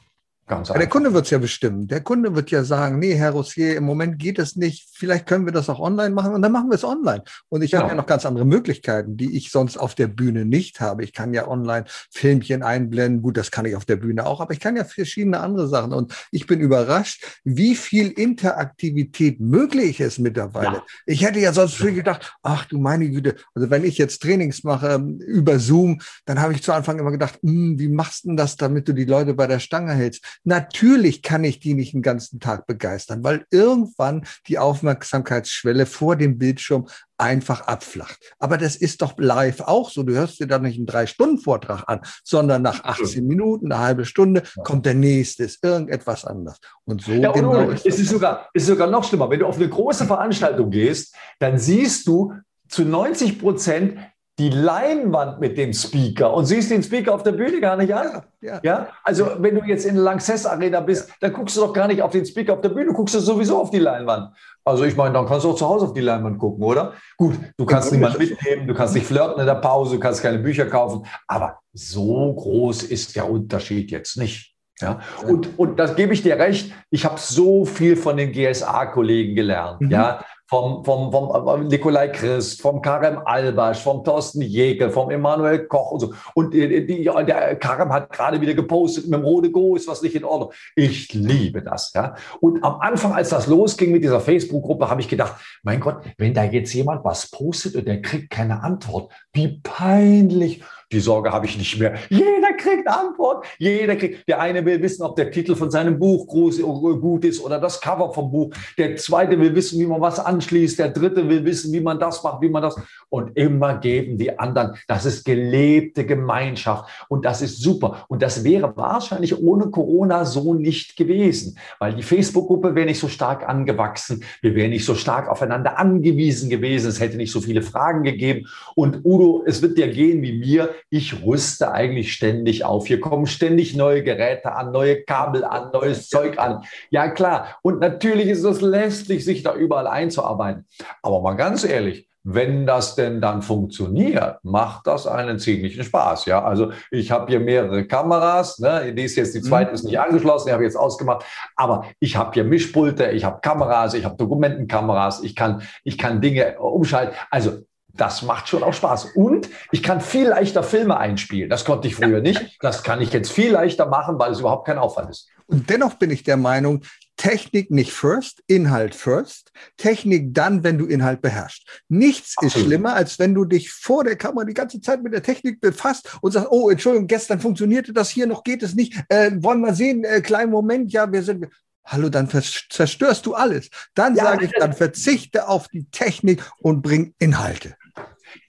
Ganz 0.47 0.69
ja, 0.69 0.77
der 0.77 0.89
Kunde 0.89 1.15
wird 1.15 1.25
es 1.25 1.31
ja 1.31 1.39
bestimmen. 1.39 1.89
Der 1.89 2.03
Kunde 2.03 2.35
wird 2.35 2.51
ja 2.51 2.65
sagen, 2.65 2.99
nee, 2.99 3.15
Herr 3.15 3.31
Rossier, 3.31 3.77
im 3.77 3.85
Moment 3.85 4.19
geht 4.19 4.39
es 4.39 4.57
nicht. 4.57 4.89
Vielleicht 4.93 5.27
können 5.27 5.47
wir 5.47 5.53
das 5.53 5.71
auch 5.71 5.81
online 5.81 6.15
machen 6.15 6.35
und 6.35 6.43
dann 6.43 6.53
machen 6.53 6.69
wir 6.69 6.75
es 6.75 6.85
online. 6.85 7.25
Und 7.49 7.63
ich 7.63 7.71
genau. 7.71 7.85
habe 7.85 7.93
ja 7.93 7.97
noch 7.97 8.07
ganz 8.07 8.27
andere 8.27 8.45
Möglichkeiten, 8.45 9.17
die 9.17 9.37
ich 9.37 9.51
sonst 9.51 9.79
auf 9.79 9.95
der 9.95 10.07
Bühne 10.07 10.45
nicht 10.45 10.81
habe. 10.81 11.03
Ich 11.03 11.15
kann 11.15 11.33
ja 11.33 11.49
online 11.49 11.87
Filmchen 12.11 12.63
einblenden. 12.63 13.23
Gut, 13.23 13.39
das 13.39 13.51
kann 13.51 13.65
ich 13.65 13.75
auf 13.75 13.87
der 13.87 13.97
Bühne 13.97 14.27
auch, 14.27 14.41
aber 14.41 14.53
ich 14.53 14.61
kann 14.61 14.77
ja 14.77 14.85
verschiedene 14.85 15.41
andere 15.41 15.67
Sachen. 15.67 15.95
Und 15.95 16.15
ich 16.31 16.47
bin 16.47 16.61
überrascht, 16.61 17.25
wie 17.45 17.75
viel 17.75 18.09
Interaktivität 18.09 19.41
möglich 19.41 20.01
ist 20.01 20.19
mittlerweile. 20.19 20.77
Ja. 20.77 20.83
Ich 21.07 21.25
hätte 21.25 21.41
ja 21.41 21.55
sonst 21.55 21.77
früher 21.77 21.93
gedacht, 21.93 22.37
ach 22.43 22.67
du 22.67 22.79
meine 22.79 23.09
Güte, 23.09 23.37
also 23.55 23.71
wenn 23.71 23.85
ich 23.85 23.97
jetzt 23.97 24.21
Trainings 24.21 24.63
mache 24.63 24.95
ähm, 24.95 25.19
über 25.21 25.59
Zoom, 25.59 26.01
dann 26.27 26.41
habe 26.41 26.53
ich 26.53 26.63
zu 26.63 26.73
Anfang 26.73 26.99
immer 26.99 27.13
gedacht, 27.13 27.39
wie 27.43 27.89
machst 27.89 28.27
du 28.27 28.35
das, 28.37 28.57
damit 28.57 28.89
du 28.89 28.93
die 28.93 29.07
Leute 29.07 29.33
bei 29.33 29.47
der 29.47 29.59
Stange 29.59 29.95
hältst? 29.95 30.23
Natürlich 30.43 31.23
kann 31.23 31.45
ich 31.45 31.61
die 31.61 31.75
nicht 31.75 31.95
den 31.95 32.03
ganzen 32.03 32.41
Tag 32.41 32.67
begeistern, 32.67 33.23
weil 33.23 33.47
irgendwann 33.51 34.27
die 34.49 34.59
Aufmerksamkeitsschwelle 34.59 35.87
vor 35.87 36.17
dem 36.17 36.39
Bildschirm 36.39 36.87
einfach 37.17 37.63
abflacht. 37.63 38.19
Aber 38.39 38.59
das 38.59 38.77
ist 38.77 39.03
doch 39.03 39.15
live 39.19 39.61
auch 39.61 39.91
so. 39.91 40.03
Du 40.03 40.15
hörst 40.15 40.41
dir 40.41 40.47
da 40.47 40.59
nicht 40.59 40.77
einen 40.77 40.87
Drei-Stunden-Vortrag 40.87 41.85
an, 41.87 42.01
sondern 42.25 42.63
nach 42.63 42.83
18 42.85 43.27
Minuten, 43.27 43.71
eine 43.71 43.81
halbe 43.81 44.05
Stunde 44.05 44.43
kommt 44.65 44.85
der 44.87 44.95
nächste, 44.95 45.45
ist 45.45 45.63
irgendetwas 45.65 46.25
anders. 46.25 46.59
Und 46.85 47.03
so 47.03 47.13
ja, 47.13 47.31
genau 47.33 47.69
und, 47.69 47.85
ist 47.85 47.99
es 47.99 48.09
sogar, 48.09 48.49
ist 48.53 48.67
sogar 48.67 48.91
noch 48.91 49.05
schlimmer. 49.05 49.31
Wenn 49.31 49.41
du 49.41 49.47
auf 49.47 49.57
eine 49.57 49.69
große 49.69 50.07
Veranstaltung 50.07 50.71
gehst, 50.71 51.15
dann 51.39 51.59
siehst 51.59 52.07
du 52.09 52.33
zu 52.69 52.85
90 52.85 53.39
Prozent 53.39 53.99
die 54.39 54.51
Leinwand 54.51 55.39
mit 55.39 55.57
dem 55.57 55.73
Speaker 55.73 56.35
und 56.35 56.47
siehst 56.47 56.71
den 56.71 56.83
Speaker 56.83 57.15
auf 57.15 57.23
der 57.23 57.33
Bühne 57.33 57.61
gar 57.61 57.77
nicht 57.77 57.95
an. 57.95 58.23
Ja, 58.41 58.55
ja. 58.55 58.61
ja? 58.63 58.89
Also 59.05 59.31
wenn 59.39 59.55
du 59.55 59.65
jetzt 59.65 59.85
in 59.87 59.95
der 59.95 60.05
Lanxess 60.05 60.45
Arena 60.45 60.81
bist, 60.81 61.09
ja. 61.09 61.15
dann 61.21 61.33
guckst 61.33 61.57
du 61.57 61.61
doch 61.61 61.73
gar 61.73 61.87
nicht 61.87 62.03
auf 62.03 62.11
den 62.11 62.27
Speaker 62.27 62.55
auf 62.55 62.61
der 62.61 62.71
Bühne, 62.71 62.93
guckst 62.93 63.15
du 63.15 63.21
sowieso 63.21 63.61
auf 63.61 63.71
die 63.71 63.79
Leinwand. 63.79 64.35
Also 64.65 64.85
ich 64.85 64.97
meine, 64.97 65.15
dann 65.15 65.27
kannst 65.27 65.45
du 65.45 65.51
auch 65.51 65.57
zu 65.57 65.69
Hause 65.69 65.87
auf 65.87 65.93
die 65.93 66.01
Leinwand 66.01 66.39
gucken, 66.39 66.65
oder? 66.65 66.95
Gut, 67.17 67.35
du 67.57 67.67
kannst 67.67 67.93
niemanden 67.93 68.19
mitnehmen, 68.19 68.67
du 68.67 68.75
kannst 68.75 68.95
nicht 68.95 69.07
flirten 69.07 69.39
in 69.39 69.47
der 69.47 69.57
Pause, 69.57 69.97
du 69.97 70.01
kannst 70.01 70.23
keine 70.23 70.39
Bücher 70.39 70.67
kaufen, 70.67 71.07
aber 71.29 71.61
so 71.73 72.35
groß 72.35 72.85
ist 72.85 73.15
der 73.15 73.31
Unterschied 73.31 73.91
jetzt 73.91 74.17
nicht. 74.17 74.55
Ja, 74.81 75.01
und, 75.29 75.57
und 75.57 75.79
das 75.79 75.95
gebe 75.95 76.13
ich 76.15 76.23
dir 76.23 76.37
recht. 76.37 76.73
Ich 76.91 77.05
habe 77.05 77.21
so 77.21 77.65
viel 77.65 77.97
von 77.97 78.17
den 78.17 78.33
GSA-Kollegen 78.33 79.37
gelernt. 79.37 79.81
Mhm. 79.81 79.91
Ja, 79.91 80.25
vom, 80.55 80.85
vom, 80.85 81.11
vom 81.11 81.67
Nikolai 81.67 82.09
Christ, 82.09 82.63
vom 82.63 82.81
Karem 82.81 83.19
Albasch, 83.25 83.83
vom 83.83 84.05
Thorsten 84.05 84.41
Jäger, 84.41 84.91
vom 84.91 85.11
Emanuel 85.11 85.67
Koch 85.67 85.91
und 85.91 86.01
so. 86.01 86.15
Und 86.35 86.55
die, 86.55 86.87
die, 86.87 87.05
der 87.05 87.57
Karem 87.57 87.93
hat 87.93 88.13
gerade 88.13 88.41
wieder 88.41 88.55
gepostet, 88.55 89.07
mit 89.07 89.15
dem 89.15 89.25
Rode 89.25 89.51
Go 89.51 89.75
ist 89.75 89.89
was 89.89 90.03
nicht 90.03 90.15
in 90.15 90.25
Ordnung. 90.25 90.53
Ich 90.77 91.13
liebe 91.13 91.61
das. 91.61 91.93
Ja. 91.95 92.15
Und 92.41 92.63
am 92.63 92.81
Anfang, 92.81 93.15
als 93.15 93.31
das 93.31 93.49
losging 93.49 93.91
mit 93.91 94.05
dieser 94.05 94.21
Facebook-Gruppe, 94.21 94.89
habe 94.89 95.01
ich 95.01 95.09
gedacht, 95.09 95.35
mein 95.65 95.81
Gott, 95.81 96.03
wenn 96.19 96.35
da 96.35 96.45
jetzt 96.45 96.73
jemand 96.73 97.05
was 97.05 97.31
postet 97.31 97.75
und 97.75 97.89
der 97.89 98.01
kriegt 98.01 98.31
keine 98.31 98.63
Antwort, 98.63 99.11
wie 99.33 99.61
peinlich. 99.61 100.63
Die 100.93 101.01
Sorge 101.01 101.33
habe 101.33 101.47
ich 101.47 101.59
nicht 101.59 101.79
mehr. 101.79 101.95
Jeder 102.09 102.53
kriegt 102.57 102.89
Antwort. 102.89 103.47
Jeder 103.59 103.97
kriegt. 103.97 104.29
Der 104.29 104.41
eine 104.41 104.65
will 104.65 104.81
wissen, 104.83 105.03
ob 105.03 105.17
der 105.17 105.31
Titel 105.31 105.55
von 105.55 105.71
seinem 105.71 105.99
Buch 105.99 106.27
groß, 106.27 106.61
gut 106.63 107.25
ist 107.25 107.43
oder 107.43 107.59
das 107.59 107.81
Cover 107.81 108.13
vom 108.13 108.31
Buch. 108.31 108.55
Der 108.79 108.97
zweite 108.97 109.39
will 109.39 109.55
wissen, 109.55 109.81
wie 109.81 109.87
man 109.87 110.01
was 110.01 110.19
anschließt. 110.19 110.79
Der 110.79 110.91
dritte 110.91 111.29
will 111.29 111.45
wissen, 111.45 111.73
wie 111.73 111.81
man 111.81 111.99
das 111.99 112.23
macht, 112.23 112.43
wie 112.43 112.49
man 112.49 112.63
das. 112.63 112.77
Und 113.09 113.37
immer 113.37 113.79
geben 113.79 114.19
die 114.19 114.39
anderen. 114.39 114.77
Das 114.87 115.05
ist 115.05 115.25
gelebte 115.25 116.05
Gemeinschaft. 116.05 116.89
Und 117.09 117.25
das 117.25 117.43
ist 117.43 117.61
super. 117.61 118.05
Und 118.09 118.23
das 118.23 118.45
wäre 118.45 118.77
wahrscheinlich 118.77 119.39
ohne 119.39 119.71
Corona 119.71 120.25
so 120.25 120.55
nicht 120.55 120.97
gewesen, 120.97 121.59
weil 121.79 121.95
die 121.95 122.03
Facebook-Gruppe 122.03 122.75
wäre 122.75 122.87
nicht 122.87 123.01
so 123.01 123.09
stark 123.09 123.49
angewachsen. 123.49 124.25
Wir 124.43 124.55
wären 124.55 124.71
nicht 124.71 124.85
so 124.85 124.95
stark 124.95 125.29
aufeinander 125.29 125.79
angewiesen 125.79 126.51
gewesen. 126.51 126.89
Es 126.89 127.01
hätte 127.01 127.17
nicht 127.17 127.33
so 127.33 127.41
viele 127.41 127.63
Fragen 127.63 128.03
gegeben. 128.03 128.47
Und 128.75 129.05
Udo, 129.05 129.43
es 129.47 129.63
wird 129.63 129.79
dir 129.79 129.89
gehen 129.89 130.23
wie 130.23 130.39
mir 130.39 130.74
ich 130.91 131.25
rüste 131.25 131.73
eigentlich 131.73 132.13
ständig 132.13 132.65
auf. 132.65 132.87
Hier 132.87 133.01
kommen 133.01 133.27
ständig 133.27 133.75
neue 133.75 134.03
Geräte 134.03 134.53
an, 134.53 134.73
neue 134.73 135.03
Kabel 135.03 135.45
an, 135.45 135.71
neues 135.73 136.09
Zeug 136.09 136.39
an. 136.39 136.65
Ja, 136.91 137.09
klar. 137.09 137.59
Und 137.63 137.81
natürlich 137.81 138.29
ist 138.29 138.45
es 138.45 138.61
lästig, 138.61 139.25
sich 139.25 139.43
da 139.43 139.55
überall 139.55 139.87
einzuarbeiten. 139.87 140.67
Aber 141.03 141.21
mal 141.21 141.35
ganz 141.35 141.65
ehrlich, 141.65 142.09
wenn 142.25 142.67
das 142.67 142.95
denn 142.95 143.21
dann 143.21 143.43
funktioniert, 143.43 144.39
macht 144.43 144.87
das 144.87 145.07
einen 145.07 145.39
ziemlichen 145.39 145.85
Spaß. 145.85 146.25
Ja, 146.25 146.43
also 146.43 146.73
ich 146.91 147.11
habe 147.11 147.27
hier 147.27 147.39
mehrere 147.39 147.87
Kameras. 147.87 148.59
Ne? 148.59 148.95
Die 148.95 149.05
ist 149.05 149.17
jetzt 149.17 149.35
die 149.35 149.43
zweite 149.43 149.71
mhm. 149.71 149.75
ist 149.75 149.85
nicht 149.85 150.01
angeschlossen, 150.01 150.47
die 150.47 150.53
habe 150.53 150.63
ich 150.63 150.69
jetzt 150.69 150.77
ausgemacht. 150.77 151.25
Aber 151.55 151.85
ich 152.01 152.17
habe 152.17 152.33
hier 152.33 152.45
Mischpulte, 152.45 153.11
ich 153.11 153.25
habe 153.25 153.41
Kameras, 153.43 153.93
ich 153.93 154.07
habe 154.07 154.17
Dokumentenkameras, 154.17 155.23
ich 155.23 155.37
kann 155.37 155.63
ich 155.85 155.99
kann 155.99 156.23
Dinge 156.23 156.59
umschalten. 156.59 157.15
Also 157.31 157.59
das 157.97 158.23
macht 158.23 158.49
schon 158.49 158.63
auch 158.63 158.75
Spaß. 158.75 159.13
Und 159.15 159.49
ich 159.71 159.83
kann 159.83 160.01
viel 160.01 160.29
leichter 160.29 160.63
Filme 160.63 160.97
einspielen. 160.97 161.49
Das 161.49 161.65
konnte 161.65 161.89
ich 161.89 161.95
früher 161.95 162.21
nicht. 162.21 162.59
Das 162.61 162.83
kann 162.83 163.01
ich 163.01 163.13
jetzt 163.13 163.31
viel 163.31 163.53
leichter 163.53 163.87
machen, 163.87 164.19
weil 164.19 164.33
es 164.33 164.41
überhaupt 164.41 164.67
kein 164.67 164.79
Aufwand 164.79 165.11
ist. 165.11 165.29
Und 165.47 165.69
dennoch 165.71 165.95
bin 165.95 166.11
ich 166.11 166.23
der 166.23 166.37
Meinung, 166.37 166.83
Technik 167.17 167.71
nicht 167.71 167.93
first, 167.93 168.43
Inhalt 168.47 168.95
first. 168.95 169.53
Technik 169.77 170.35
dann, 170.35 170.65
wenn 170.65 170.79
du 170.79 170.87
Inhalt 170.87 171.23
beherrschst. 171.23 171.83
Nichts 171.89 172.35
Absolut. 172.37 172.57
ist 172.57 172.63
schlimmer, 172.63 172.95
als 172.95 173.19
wenn 173.19 173.35
du 173.35 173.45
dich 173.45 173.71
vor 173.71 174.05
der 174.05 174.17
Kamera 174.17 174.45
die 174.45 174.55
ganze 174.55 174.81
Zeit 174.81 175.03
mit 175.03 175.13
der 175.13 175.23
Technik 175.23 175.61
befasst 175.61 176.19
und 176.23 176.33
sagst, 176.33 176.49
oh, 176.51 176.71
Entschuldigung, 176.71 177.07
gestern 177.07 177.41
funktionierte 177.41 177.93
das 177.93 178.11
hier, 178.11 178.27
noch 178.27 178.43
geht 178.43 178.63
es 178.63 178.75
nicht. 178.75 179.01
Äh, 179.09 179.31
wollen 179.37 179.61
wir 179.61 179.75
sehen, 179.75 180.05
äh, 180.05 180.21
kleinen 180.23 180.51
Moment, 180.51 180.93
ja, 180.93 181.11
wir 181.13 181.23
sind. 181.23 181.47
Hallo, 181.85 182.09
dann 182.09 182.29
zerstörst 182.29 183.27
du 183.27 183.35
alles. 183.35 183.69
Dann 183.95 184.17
ja, 184.17 184.25
sage 184.25 184.47
ich, 184.47 184.53
dann 184.59 184.73
verzichte 184.73 185.49
auf 185.49 185.69
die 185.69 185.85
Technik 185.91 186.43
und 186.61 186.81
bring 186.81 187.15
Inhalte. 187.19 187.77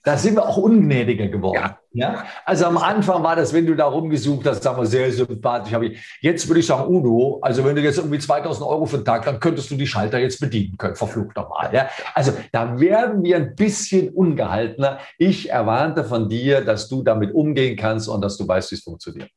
Da 0.02 0.16
sind 0.16 0.36
wir 0.36 0.48
auch 0.48 0.56
ungnädiger 0.56 1.28
geworden. 1.28 1.56
Ja. 1.56 1.78
ja. 1.92 2.24
Also 2.44 2.66
am 2.66 2.78
Anfang 2.78 3.22
war 3.22 3.36
das, 3.36 3.52
wenn 3.52 3.66
du 3.66 3.74
da 3.74 3.86
rumgesucht 3.86 4.46
hast, 4.46 4.62
sagen 4.62 4.80
wir, 4.80 4.86
sehr 4.86 5.10
sympathisch. 5.12 5.76
Jetzt 6.20 6.48
würde 6.48 6.60
ich 6.60 6.66
sagen, 6.66 6.94
Udo, 6.94 7.40
also 7.42 7.64
wenn 7.64 7.76
du 7.76 7.82
jetzt 7.82 7.98
irgendwie 7.98 8.18
2000 8.18 8.66
Euro 8.66 8.86
für 8.86 8.98
den 8.98 9.04
Tag, 9.04 9.24
dann 9.24 9.40
könntest 9.40 9.70
du 9.70 9.76
die 9.76 9.86
Schalter 9.86 10.18
jetzt 10.18 10.40
bedienen 10.40 10.76
können, 10.76 10.96
verflucht 10.96 11.36
nochmal. 11.36 11.74
Ja. 11.74 11.88
Also 12.14 12.32
da 12.52 12.78
werden 12.78 13.22
wir 13.24 13.36
ein 13.36 13.54
bisschen 13.54 14.10
ungehaltener. 14.10 14.98
Ich 15.18 15.50
erwarte 15.50 16.04
von 16.04 16.28
dir, 16.28 16.64
dass 16.64 16.88
du 16.88 17.02
damit 17.02 17.34
umgehen 17.34 17.76
kannst 17.76 18.08
und 18.08 18.20
dass 18.20 18.36
du 18.36 18.46
weißt, 18.46 18.70
wie 18.70 18.76
es 18.76 18.82
funktioniert. 18.82 19.30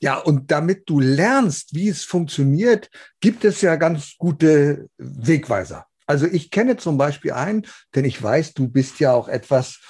Ja, 0.00 0.18
und 0.18 0.50
damit 0.50 0.82
du 0.86 0.98
lernst, 0.98 1.76
wie 1.76 1.88
es 1.88 2.02
funktioniert, 2.02 2.90
gibt 3.20 3.44
es 3.44 3.60
ja 3.60 3.76
ganz 3.76 4.16
gute 4.18 4.88
Wegweiser. 4.98 5.86
Also 6.06 6.26
ich 6.26 6.50
kenne 6.50 6.76
zum 6.76 6.98
Beispiel 6.98 7.32
einen, 7.32 7.66
denn 7.94 8.04
ich 8.04 8.22
weiß, 8.22 8.54
du 8.54 8.68
bist 8.68 9.00
ja 9.00 9.12
auch 9.12 9.28
etwas, 9.28 9.80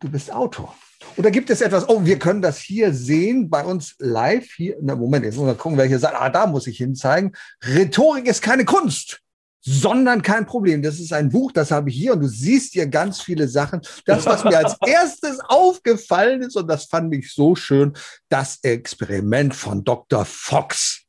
du 0.00 0.10
bist 0.10 0.32
Autor. 0.32 0.74
Oder 1.16 1.30
gibt 1.30 1.50
es 1.50 1.60
etwas, 1.60 1.88
oh, 1.88 2.04
wir 2.04 2.18
können 2.18 2.42
das 2.42 2.58
hier 2.58 2.92
sehen 2.92 3.50
bei 3.50 3.64
uns 3.64 3.94
live 3.98 4.50
hier. 4.56 4.76
Na, 4.80 4.96
Moment, 4.96 5.24
jetzt 5.24 5.36
muss 5.36 5.46
man 5.46 5.58
gucken, 5.58 5.80
hier 5.80 5.98
sagt, 5.98 6.16
ah, 6.16 6.28
da 6.30 6.46
muss 6.46 6.66
ich 6.66 6.78
hinzeigen. 6.78 7.32
Rhetorik 7.64 8.26
ist 8.26 8.42
keine 8.42 8.64
Kunst, 8.64 9.20
sondern 9.60 10.22
kein 10.22 10.46
Problem. 10.46 10.82
Das 10.82 10.98
ist 10.98 11.12
ein 11.12 11.30
Buch, 11.30 11.52
das 11.52 11.70
habe 11.70 11.90
ich 11.90 11.96
hier 11.96 12.14
und 12.14 12.20
du 12.20 12.28
siehst 12.28 12.72
hier 12.72 12.86
ganz 12.86 13.20
viele 13.20 13.48
Sachen. 13.48 13.80
Das, 14.06 14.26
was 14.26 14.44
mir 14.44 14.58
als 14.58 14.76
erstes 14.86 15.38
aufgefallen 15.40 16.42
ist, 16.42 16.56
und 16.56 16.68
das 16.68 16.86
fand 16.86 17.14
ich 17.14 17.32
so 17.32 17.54
schön, 17.54 17.92
das 18.28 18.58
Experiment 18.62 19.54
von 19.54 19.84
Dr. 19.84 20.24
Fox. 20.24 21.02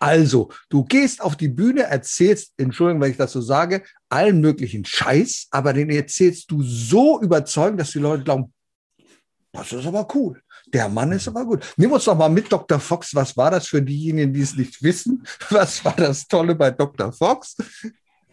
Also, 0.00 0.50
du 0.68 0.84
gehst 0.84 1.20
auf 1.20 1.36
die 1.36 1.48
Bühne, 1.48 1.82
erzählst, 1.82 2.52
Entschuldigung, 2.56 3.02
wenn 3.02 3.10
ich 3.10 3.16
das 3.16 3.32
so 3.32 3.40
sage, 3.40 3.82
allen 4.08 4.40
möglichen 4.40 4.84
Scheiß, 4.84 5.48
aber 5.50 5.72
den 5.72 5.90
erzählst 5.90 6.50
du 6.50 6.62
so 6.62 7.20
überzeugend, 7.20 7.80
dass 7.80 7.90
die 7.90 7.98
Leute 7.98 8.24
glauben, 8.24 8.52
das 9.52 9.72
ist 9.72 9.86
aber 9.86 10.06
cool. 10.14 10.40
Der 10.72 10.88
Mann 10.88 11.12
ist 11.12 11.28
aber 11.28 11.44
gut. 11.44 11.64
Nimm 11.76 11.92
uns 11.92 12.04
doch 12.04 12.16
mal 12.16 12.28
mit, 12.28 12.52
Dr. 12.52 12.78
Fox. 12.78 13.14
Was 13.14 13.36
war 13.36 13.50
das 13.50 13.68
für 13.68 13.80
diejenigen, 13.80 14.32
die 14.32 14.42
es 14.42 14.54
nicht 14.54 14.82
wissen? 14.82 15.24
Was 15.50 15.84
war 15.84 15.94
das 15.96 16.26
Tolle 16.28 16.54
bei 16.54 16.70
Dr. 16.70 17.12
Fox? 17.12 17.56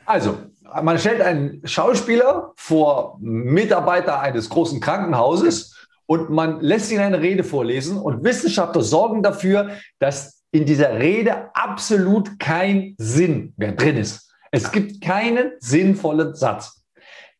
Also, 0.05 0.38
man 0.83 0.99
stellt 0.99 1.21
einen 1.21 1.65
Schauspieler 1.65 2.53
vor 2.57 3.17
Mitarbeiter 3.21 4.19
eines 4.19 4.49
großen 4.49 4.79
Krankenhauses 4.79 5.88
und 6.05 6.29
man 6.29 6.61
lässt 6.61 6.91
ihn 6.91 6.99
eine 6.99 7.21
Rede 7.21 7.43
vorlesen 7.43 7.97
und 7.97 8.23
Wissenschaftler 8.23 8.81
sorgen 8.81 9.23
dafür, 9.23 9.71
dass 9.99 10.43
in 10.51 10.65
dieser 10.65 10.99
Rede 10.99 11.49
absolut 11.55 12.38
kein 12.39 12.95
Sinn 12.97 13.53
mehr 13.57 13.71
drin 13.71 13.97
ist. 13.97 14.24
Es 14.55 14.71
gibt 14.71 15.01
keinen 15.01 15.51
sinnvollen 15.59 16.33
Satz. 16.33 16.81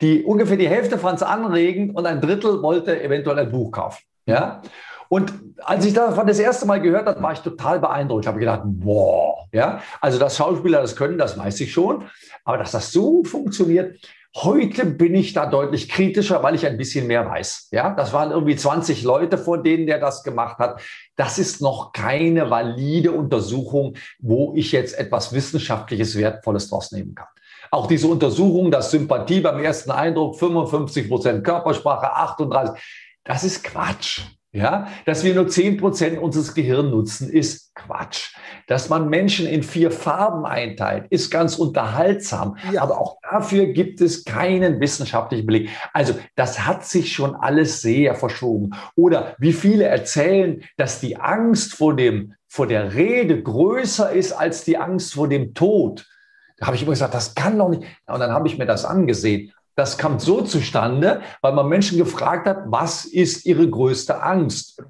Die, 0.02 0.24
ungefähr 0.26 0.58
die 0.58 0.68
Hälfte 0.68 0.98
fand 0.98 1.22
es 1.22 1.24
anregend 1.24 1.96
und 1.96 2.06
ein 2.06 2.20
Drittel 2.20 2.62
wollte 2.62 3.02
eventuell 3.02 3.40
ein 3.40 3.52
Buch 3.52 3.72
kaufen. 3.72 4.04
Ja? 4.26 4.62
Und 5.08 5.34
als 5.64 5.86
ich 5.86 5.94
davon 5.94 6.28
das 6.28 6.40
erste 6.40 6.66
Mal 6.66 6.82
gehört 6.82 7.08
habe, 7.08 7.24
war 7.24 7.32
ich 7.32 7.40
total 7.40 7.80
beeindruckt. 7.80 8.26
Ich 8.26 8.28
habe 8.28 8.40
gedacht, 8.40 8.64
boah, 8.66 9.48
ja, 9.54 9.80
also 10.02 10.20
dass 10.20 10.36
Schauspieler 10.36 10.82
das 10.82 10.96
können, 10.98 11.18
das 11.18 11.38
weiß 11.38 11.62
ich 11.62 11.72
schon. 11.72 12.04
Aber 12.44 12.58
dass 12.58 12.72
das 12.72 12.92
so 12.92 13.24
funktioniert, 13.24 13.98
Heute 14.38 14.86
bin 14.86 15.16
ich 15.16 15.32
da 15.32 15.46
deutlich 15.46 15.88
kritischer, 15.88 16.44
weil 16.44 16.56
ich 16.56 16.68
ein 16.68 16.76
bisschen 16.76 17.08
mehr 17.08 17.26
weiß. 17.26 17.70
Ja, 17.72 17.92
das 17.92 18.12
waren 18.12 18.32
irgendwie 18.32 18.58
20 18.58 19.02
Leute, 19.04 19.38
vor 19.38 19.64
denen 19.64 19.88
der 19.88 19.98
das 19.98 20.24
gemacht 20.24 20.58
hat. 20.60 20.82
Das 21.16 21.40
ist 21.40 21.62
noch 21.62 21.94
keine 21.94 22.50
valide 22.50 23.14
Untersuchung, 23.14 23.96
wo 24.20 24.54
ich 24.58 24.74
jetzt 24.74 25.00
etwas 25.00 25.32
wissenschaftliches 25.32 26.18
Wertvolles 26.18 26.70
draus 26.70 26.92
nehmen 26.92 27.16
kann. 27.16 27.28
Auch 27.72 27.88
diese 27.88 28.08
Untersuchung, 28.08 28.72
dass 28.72 28.92
Sympathie 28.92 29.40
beim 29.40 29.64
ersten 29.64 29.92
Eindruck 29.92 30.38
55 30.38 31.08
Prozent 31.08 31.44
Körpersprache, 31.46 32.12
38, 32.14 32.84
das 33.24 33.46
ist 33.46 33.64
Quatsch. 33.64 34.22
Ja, 34.56 34.88
dass 35.06 35.26
wir 35.26 35.36
nur 35.36 35.50
zehn 35.50 35.76
Prozent 35.76 36.18
unseres 36.18 36.54
Gehirns 36.54 36.90
nutzen, 36.90 37.30
ist 37.30 37.76
Quatsch. 37.76 38.34
Dass 38.68 38.88
man 38.88 39.10
Menschen 39.10 39.48
in 39.48 39.64
vier 39.64 39.92
Farben 39.92 40.46
einteilt, 40.46 41.08
ist 41.10 41.30
ganz 41.30 41.58
unterhaltsam. 41.58 42.56
Ja. 42.72 42.82
Aber 42.82 43.02
auch 43.02 43.18
dafür 43.22 43.66
gibt 43.68 44.00
es 44.00 44.24
keinen 44.24 44.80
wissenschaftlichen 44.80 45.46
Beleg. 45.46 45.70
Also 45.92 46.14
das 46.36 46.66
hat 46.66 46.86
sich 46.86 47.12
schon 47.12 47.36
alles 47.36 47.82
sehr 47.82 48.16
verschoben. 48.16 48.72
Oder 48.96 49.36
wie 49.40 49.52
viele 49.52 49.84
erzählen, 49.84 50.64
dass 50.78 51.02
die 51.02 51.18
Angst 51.18 51.74
vor 51.74 51.94
dem, 51.94 52.34
vor 52.48 52.66
der 52.66 52.94
Rede 52.94 53.44
größer 53.44 54.14
ist 54.14 54.32
als 54.32 54.64
die 54.64 54.78
Angst 54.78 55.16
vor 55.16 55.28
dem 55.28 55.54
Tod. 55.54 56.08
Da 56.58 56.68
habe 56.68 56.78
ich 56.78 56.84
immer 56.84 56.94
gesagt, 56.94 57.14
das 57.14 57.36
kann 57.36 57.58
doch 57.58 57.68
nicht. 57.68 57.84
Und 58.08 58.22
dann 58.22 58.32
habe 58.32 58.48
ich 58.48 58.58
mir 58.58 58.66
das 58.66 58.86
angesehen. 58.86 59.52
Das 59.76 59.98
kam 59.98 60.20
so 60.20 60.42
zustande, 60.42 61.22
weil 61.42 61.54
man 61.54 61.68
Menschen 61.68 61.98
gefragt 61.98 62.48
hat, 62.48 62.64
was 62.68 63.06
ist 63.06 63.46
ihre 63.46 63.70
größte 63.70 64.24
Angst? 64.24 64.82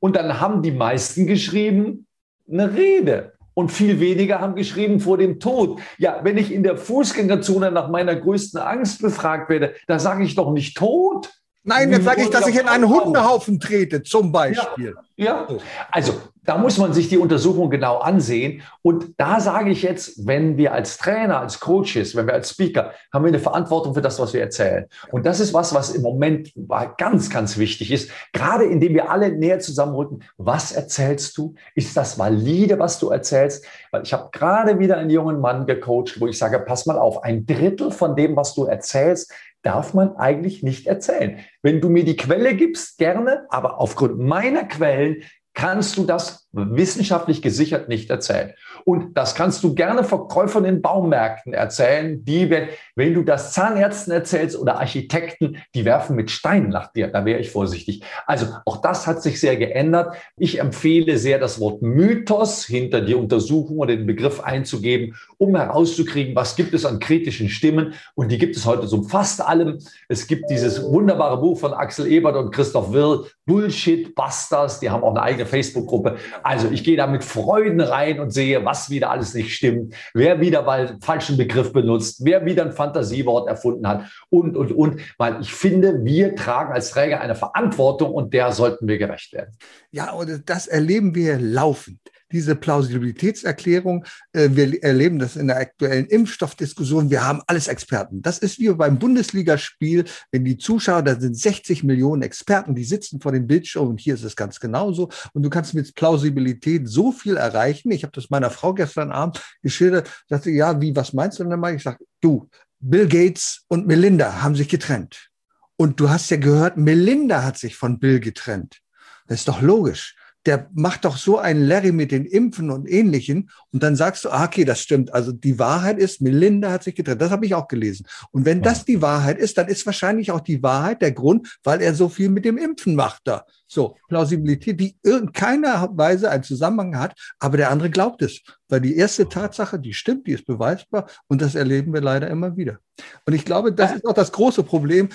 Und 0.00 0.16
dann 0.16 0.40
haben 0.40 0.62
die 0.62 0.72
meisten 0.72 1.26
geschrieben, 1.26 2.06
eine 2.50 2.74
Rede. 2.74 3.32
Und 3.54 3.70
viel 3.70 4.00
weniger 4.00 4.40
haben 4.40 4.56
geschrieben 4.56 4.98
vor 4.98 5.16
dem 5.16 5.38
Tod. 5.38 5.80
Ja, 5.96 6.20
wenn 6.24 6.36
ich 6.36 6.52
in 6.52 6.64
der 6.64 6.76
Fußgängerzone 6.76 7.70
nach 7.70 7.88
meiner 7.88 8.16
größten 8.16 8.60
Angst 8.60 9.00
befragt 9.00 9.48
werde, 9.48 9.74
da 9.86 10.00
sage 10.00 10.24
ich 10.24 10.34
doch 10.34 10.52
nicht 10.52 10.76
Tod. 10.76 11.32
Nein, 11.66 11.90
jetzt 11.90 12.04
sage 12.04 12.22
ich, 12.22 12.30
dass 12.30 12.46
ich 12.46 12.60
in 12.60 12.68
einen 12.68 12.88
Hundehaufen 12.88 13.58
trete, 13.58 14.02
zum 14.02 14.30
Beispiel. 14.30 14.94
Ja, 15.16 15.46
ja. 15.48 15.58
also 15.90 16.12
da 16.44 16.58
muss 16.58 16.76
man 16.76 16.92
sich 16.92 17.08
die 17.08 17.16
Untersuchung 17.16 17.70
genau 17.70 17.98
ansehen. 17.98 18.62
Und 18.82 19.14
da 19.16 19.40
sage 19.40 19.70
ich 19.70 19.82
jetzt, 19.82 20.26
wenn 20.26 20.58
wir 20.58 20.74
als 20.74 20.98
Trainer, 20.98 21.40
als 21.40 21.60
Coaches, 21.60 22.14
wenn 22.14 22.26
wir 22.26 22.34
als 22.34 22.50
Speaker, 22.50 22.92
haben 23.12 23.24
wir 23.24 23.28
eine 23.28 23.38
Verantwortung 23.38 23.94
für 23.94 24.02
das, 24.02 24.18
was 24.18 24.34
wir 24.34 24.42
erzählen. 24.42 24.84
Und 25.10 25.24
das 25.24 25.40
ist 25.40 25.54
was, 25.54 25.74
was 25.74 25.90
im 25.90 26.02
Moment 26.02 26.52
ganz, 26.98 27.30
ganz 27.30 27.56
wichtig 27.56 27.90
ist. 27.90 28.10
Gerade 28.34 28.64
indem 28.64 28.92
wir 28.92 29.10
alle 29.10 29.32
näher 29.32 29.58
zusammenrücken. 29.60 30.22
Was 30.36 30.72
erzählst 30.72 31.38
du? 31.38 31.54
Ist 31.74 31.96
das 31.96 32.18
valide, 32.18 32.78
was 32.78 32.98
du 32.98 33.08
erzählst? 33.08 33.64
Weil 33.90 34.02
ich 34.02 34.12
habe 34.12 34.28
gerade 34.32 34.78
wieder 34.78 34.98
einen 34.98 35.10
jungen 35.10 35.40
Mann 35.40 35.64
gecoacht, 35.64 36.20
wo 36.20 36.26
ich 36.26 36.36
sage, 36.36 36.60
pass 36.60 36.84
mal 36.84 36.98
auf, 36.98 37.22
ein 37.22 37.46
Drittel 37.46 37.90
von 37.90 38.16
dem, 38.16 38.36
was 38.36 38.54
du 38.54 38.64
erzählst, 38.64 39.32
darf 39.64 39.94
man 39.94 40.16
eigentlich 40.16 40.62
nicht 40.62 40.86
erzählen. 40.86 41.40
Wenn 41.62 41.80
du 41.80 41.88
mir 41.88 42.04
die 42.04 42.16
Quelle 42.16 42.54
gibst, 42.54 42.98
gerne, 42.98 43.46
aber 43.48 43.80
aufgrund 43.80 44.18
meiner 44.18 44.64
Quellen 44.64 45.22
kannst 45.54 45.96
du 45.96 46.04
das 46.04 46.48
wissenschaftlich 46.52 47.40
gesichert 47.40 47.88
nicht 47.88 48.10
erzählen. 48.10 48.52
Und 48.84 49.16
das 49.16 49.34
kannst 49.34 49.64
du 49.64 49.74
gerne 49.74 50.04
Verkäufern 50.04 50.64
in 50.64 50.82
Baumärkten 50.82 51.54
erzählen, 51.54 52.24
die, 52.24 52.50
wenn, 52.50 52.68
wenn 52.94 53.14
du 53.14 53.22
das 53.22 53.52
Zahnärzten 53.52 54.12
erzählst 54.12 54.58
oder 54.58 54.78
Architekten, 54.78 55.56
die 55.74 55.84
werfen 55.84 56.16
mit 56.16 56.30
Steinen 56.30 56.68
nach 56.68 56.92
dir. 56.92 57.08
Da 57.08 57.24
wäre 57.24 57.40
ich 57.40 57.50
vorsichtig. 57.50 58.02
Also 58.26 58.46
auch 58.66 58.78
das 58.78 59.06
hat 59.06 59.22
sich 59.22 59.40
sehr 59.40 59.56
geändert. 59.56 60.14
Ich 60.36 60.60
empfehle 60.60 61.16
sehr, 61.16 61.38
das 61.38 61.60
Wort 61.60 61.80
Mythos 61.80 62.66
hinter 62.66 63.00
die 63.00 63.14
Untersuchung 63.14 63.78
oder 63.78 63.96
den 63.96 64.06
Begriff 64.06 64.40
einzugeben, 64.40 65.16
um 65.38 65.56
herauszukriegen, 65.56 66.36
was 66.36 66.56
gibt 66.56 66.74
es 66.74 66.84
an 66.84 66.98
kritischen 66.98 67.48
Stimmen. 67.48 67.94
Und 68.14 68.30
die 68.30 68.38
gibt 68.38 68.56
es 68.56 68.66
heute 68.66 68.86
so 68.86 69.02
fast 69.02 69.40
allem. 69.40 69.78
Es 70.08 70.26
gibt 70.26 70.50
dieses 70.50 70.82
wunderbare 70.82 71.38
Buch 71.38 71.58
von 71.58 71.72
Axel 71.72 72.06
Ebert 72.06 72.36
und 72.36 72.50
Christoph 72.50 72.92
Wirl, 72.92 73.26
Bullshit 73.46 74.14
Busters. 74.14 74.80
Die 74.80 74.90
haben 74.90 75.02
auch 75.02 75.10
eine 75.10 75.22
eigene 75.22 75.46
Facebook-Gruppe. 75.46 76.16
Also 76.42 76.68
ich 76.70 76.84
gehe 76.84 76.96
da 76.96 77.06
mit 77.06 77.24
Freuden 77.24 77.80
rein 77.80 78.20
und 78.20 78.30
sehe, 78.30 78.64
was 78.64 78.73
wieder 78.90 79.10
alles 79.10 79.34
nicht 79.34 79.54
stimmt, 79.54 79.94
wer 80.14 80.40
wieder 80.40 80.62
mal 80.62 80.86
einen 80.86 81.00
falschen 81.00 81.36
Begriff 81.36 81.72
benutzt, 81.72 82.24
wer 82.24 82.44
wieder 82.44 82.64
ein 82.64 82.72
Fantasiewort 82.72 83.48
erfunden 83.48 83.86
hat 83.86 84.04
und, 84.30 84.56
und, 84.56 84.72
und. 84.72 85.00
Weil 85.18 85.40
ich 85.40 85.52
finde, 85.52 86.04
wir 86.04 86.34
tragen 86.34 86.72
als 86.72 86.90
Träger 86.90 87.20
eine 87.20 87.34
Verantwortung 87.34 88.12
und 88.12 88.32
der 88.34 88.52
sollten 88.52 88.86
wir 88.88 88.98
gerecht 88.98 89.32
werden. 89.32 89.56
Ja, 89.90 90.12
und 90.12 90.42
das 90.46 90.66
erleben 90.66 91.14
wir 91.14 91.38
laufend 91.38 91.98
diese 92.34 92.56
Plausibilitätserklärung. 92.56 94.04
Äh, 94.32 94.50
wir 94.52 94.82
erleben 94.82 95.18
das 95.18 95.36
in 95.36 95.46
der 95.46 95.56
aktuellen 95.56 96.06
Impfstoffdiskussion. 96.06 97.08
Wir 97.08 97.24
haben 97.24 97.40
alles 97.46 97.68
Experten. 97.68 98.20
Das 98.20 98.38
ist 98.38 98.58
wie 98.58 98.70
beim 98.70 98.98
Bundesligaspiel, 98.98 100.04
wenn 100.32 100.44
die 100.44 100.58
Zuschauer, 100.58 101.02
da 101.02 101.18
sind 101.18 101.38
60 101.38 101.84
Millionen 101.84 102.22
Experten, 102.22 102.74
die 102.74 102.84
sitzen 102.84 103.20
vor 103.20 103.32
dem 103.32 103.46
Bildschirm 103.46 103.88
und 103.88 104.00
hier 104.00 104.14
ist 104.14 104.24
es 104.24 104.34
ganz 104.34 104.58
genauso. 104.58 105.08
Und 105.32 105.44
du 105.44 105.50
kannst 105.50 105.74
mit 105.74 105.94
Plausibilität 105.94 106.88
so 106.88 107.12
viel 107.12 107.36
erreichen. 107.36 107.92
Ich 107.92 108.02
habe 108.02 108.12
das 108.12 108.30
meiner 108.30 108.50
Frau 108.50 108.74
gestern 108.74 109.12
Abend 109.12 109.40
geschildert, 109.62 110.10
sagte, 110.28 110.50
ja, 110.50 110.80
wie, 110.80 110.94
was 110.96 111.12
meinst 111.12 111.38
du 111.38 111.44
denn 111.44 111.60
mal? 111.60 111.74
Ich 111.74 111.84
sage, 111.84 112.04
du, 112.20 112.48
Bill 112.80 113.06
Gates 113.06 113.64
und 113.68 113.86
Melinda 113.86 114.42
haben 114.42 114.56
sich 114.56 114.68
getrennt. 114.68 115.30
Und 115.76 116.00
du 116.00 116.10
hast 116.10 116.30
ja 116.30 116.36
gehört, 116.36 116.76
Melinda 116.76 117.44
hat 117.44 117.58
sich 117.58 117.76
von 117.76 118.00
Bill 118.00 118.18
getrennt. 118.18 118.80
Das 119.28 119.38
ist 119.38 119.48
doch 119.48 119.62
logisch 119.62 120.16
der 120.46 120.68
macht 120.74 121.04
doch 121.04 121.16
so 121.16 121.38
einen 121.38 121.66
Larry 121.66 121.92
mit 121.92 122.12
den 122.12 122.26
Impfen 122.26 122.70
und 122.70 122.86
Ähnlichen. 122.86 123.50
Und 123.72 123.82
dann 123.82 123.96
sagst 123.96 124.24
du, 124.24 124.30
ah, 124.30 124.44
okay, 124.44 124.64
das 124.64 124.80
stimmt. 124.80 125.12
Also 125.14 125.32
die 125.32 125.58
Wahrheit 125.58 125.98
ist, 125.98 126.20
Melinda 126.20 126.70
hat 126.70 126.84
sich 126.84 126.94
getrennt. 126.94 127.22
Das 127.22 127.30
habe 127.30 127.46
ich 127.46 127.54
auch 127.54 127.66
gelesen. 127.66 128.06
Und 128.30 128.44
wenn 128.44 128.60
das 128.60 128.84
die 128.84 129.00
Wahrheit 129.00 129.38
ist, 129.38 129.56
dann 129.56 129.68
ist 129.68 129.86
wahrscheinlich 129.86 130.30
auch 130.30 130.40
die 130.40 130.62
Wahrheit 130.62 131.00
der 131.00 131.12
Grund, 131.12 131.58
weil 131.64 131.80
er 131.80 131.94
so 131.94 132.08
viel 132.08 132.28
mit 132.28 132.44
dem 132.44 132.58
Impfen 132.58 132.94
macht 132.94 133.22
da. 133.24 133.46
So, 133.66 133.96
Plausibilität, 134.08 134.78
die 134.78 134.96
in 135.02 135.32
keiner 135.32 135.88
Weise 135.96 136.30
einen 136.30 136.42
Zusammenhang 136.42 136.98
hat, 136.98 137.18
aber 137.38 137.56
der 137.56 137.70
andere 137.70 137.90
glaubt 137.90 138.20
es. 138.22 138.40
Weil 138.68 138.80
die 138.80 138.96
erste 138.96 139.28
Tatsache, 139.28 139.78
die 139.78 139.94
stimmt, 139.94 140.26
die 140.26 140.32
ist 140.32 140.46
beweisbar 140.46 141.08
und 141.26 141.40
das 141.40 141.54
erleben 141.54 141.92
wir 141.92 142.02
leider 142.02 142.28
immer 142.28 142.56
wieder. 142.56 142.78
Und 143.26 143.32
ich 143.32 143.44
glaube, 143.44 143.72
das 143.72 143.96
ist 143.96 144.06
auch 144.06 144.12
das 144.12 144.30
große 144.30 144.62
Problem 144.62 145.08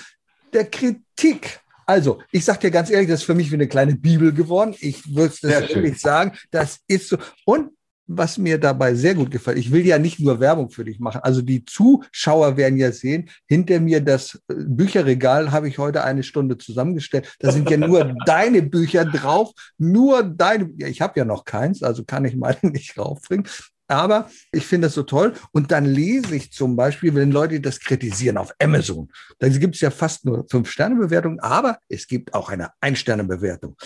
der 0.52 0.64
Kritik 0.64 1.60
also, 1.90 2.20
ich 2.30 2.44
sage 2.44 2.60
dir 2.60 2.70
ganz 2.70 2.88
ehrlich, 2.88 3.08
das 3.08 3.20
ist 3.20 3.26
für 3.26 3.34
mich 3.34 3.50
wie 3.50 3.56
eine 3.56 3.66
kleine 3.66 3.96
Bibel 3.96 4.32
geworden. 4.32 4.76
Ich 4.78 5.12
würde 5.12 5.34
es 5.34 5.42
wirklich 5.42 6.00
sagen, 6.00 6.38
das 6.52 6.78
ist 6.86 7.08
so. 7.08 7.18
Und 7.44 7.70
was 8.06 8.38
mir 8.38 8.58
dabei 8.58 8.94
sehr 8.94 9.16
gut 9.16 9.32
gefällt, 9.32 9.58
ich 9.58 9.72
will 9.72 9.84
ja 9.84 9.98
nicht 9.98 10.20
nur 10.20 10.38
Werbung 10.38 10.70
für 10.70 10.84
dich 10.84 11.00
machen. 11.00 11.20
Also 11.24 11.42
die 11.42 11.64
Zuschauer 11.64 12.56
werden 12.56 12.76
ja 12.76 12.92
sehen, 12.92 13.28
hinter 13.48 13.80
mir 13.80 14.00
das 14.00 14.40
äh, 14.48 14.54
Bücherregal 14.54 15.50
habe 15.50 15.68
ich 15.68 15.78
heute 15.78 16.04
eine 16.04 16.22
Stunde 16.22 16.58
zusammengestellt. 16.58 17.34
Da 17.40 17.50
sind 17.50 17.68
ja 17.68 17.76
nur 17.76 18.14
deine 18.26 18.62
Bücher 18.62 19.04
drauf, 19.04 19.50
nur 19.76 20.22
deine. 20.22 20.70
Ja, 20.76 20.86
ich 20.86 21.00
habe 21.00 21.18
ja 21.18 21.24
noch 21.24 21.44
keins, 21.44 21.82
also 21.82 22.04
kann 22.04 22.24
ich 22.24 22.36
meine 22.36 22.58
nicht 22.62 22.96
raufbringen. 22.96 23.48
Aber 23.90 24.30
ich 24.52 24.64
finde 24.64 24.86
das 24.86 24.94
so 24.94 25.02
toll. 25.02 25.34
Und 25.52 25.72
dann 25.72 25.84
lese 25.84 26.36
ich 26.36 26.52
zum 26.52 26.76
Beispiel, 26.76 27.14
wenn 27.14 27.32
Leute 27.32 27.60
das 27.60 27.80
kritisieren 27.80 28.36
auf 28.36 28.54
Amazon, 28.62 29.10
da 29.38 29.48
gibt 29.48 29.74
es 29.74 29.80
ja 29.80 29.90
fast 29.90 30.24
nur 30.24 30.46
Fünf-Sterne-Bewertungen, 30.48 31.40
aber 31.40 31.78
es 31.88 32.06
gibt 32.06 32.32
auch 32.32 32.48
eine 32.50 32.70
Ein-Sterne-Bewertung. 32.80 33.76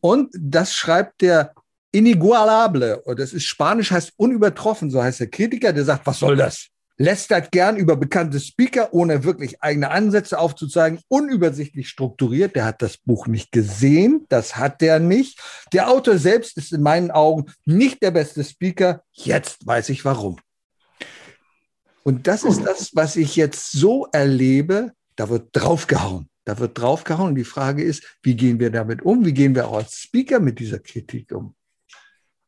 Und 0.00 0.34
das 0.38 0.74
schreibt 0.74 1.20
der 1.20 1.54
Inigualable, 1.92 3.02
das 3.16 3.32
ist 3.32 3.44
Spanisch, 3.44 3.90
heißt 3.90 4.14
unübertroffen, 4.16 4.90
so 4.90 5.02
heißt 5.02 5.20
der 5.20 5.30
Kritiker, 5.30 5.72
der 5.72 5.84
sagt, 5.84 6.06
was 6.06 6.18
soll 6.18 6.36
das? 6.36 6.68
Lästert 7.02 7.50
gern 7.50 7.76
über 7.76 7.96
bekannte 7.96 8.38
Speaker, 8.38 8.94
ohne 8.94 9.24
wirklich 9.24 9.60
eigene 9.60 9.90
Ansätze 9.90 10.38
aufzuzeigen, 10.38 11.00
unübersichtlich 11.08 11.88
strukturiert. 11.88 12.54
Der 12.54 12.64
hat 12.64 12.80
das 12.80 12.96
Buch 12.96 13.26
nicht 13.26 13.50
gesehen, 13.50 14.24
das 14.28 14.56
hat 14.56 14.80
der 14.80 15.00
nicht. 15.00 15.40
Der 15.72 15.90
Autor 15.90 16.18
selbst 16.18 16.56
ist 16.56 16.72
in 16.72 16.80
meinen 16.80 17.10
Augen 17.10 17.46
nicht 17.64 18.02
der 18.02 18.12
beste 18.12 18.44
Speaker. 18.44 19.02
Jetzt 19.10 19.66
weiß 19.66 19.88
ich 19.88 20.04
warum. 20.04 20.38
Und 22.04 22.28
das 22.28 22.44
ist 22.44 22.64
das, 22.64 22.94
was 22.94 23.16
ich 23.16 23.34
jetzt 23.34 23.72
so 23.72 24.06
erlebe. 24.12 24.92
Da 25.16 25.28
wird 25.28 25.48
draufgehauen. 25.52 26.28
Da 26.44 26.58
wird 26.58 26.78
draufgehauen. 26.78 27.30
Und 27.30 27.34
die 27.34 27.44
Frage 27.44 27.82
ist, 27.82 28.18
wie 28.22 28.36
gehen 28.36 28.60
wir 28.60 28.70
damit 28.70 29.02
um? 29.02 29.24
Wie 29.24 29.34
gehen 29.34 29.56
wir 29.56 29.66
auch 29.68 29.78
als 29.78 29.96
Speaker 29.96 30.38
mit 30.38 30.60
dieser 30.60 30.78
Kritik 30.78 31.32
um? 31.32 31.54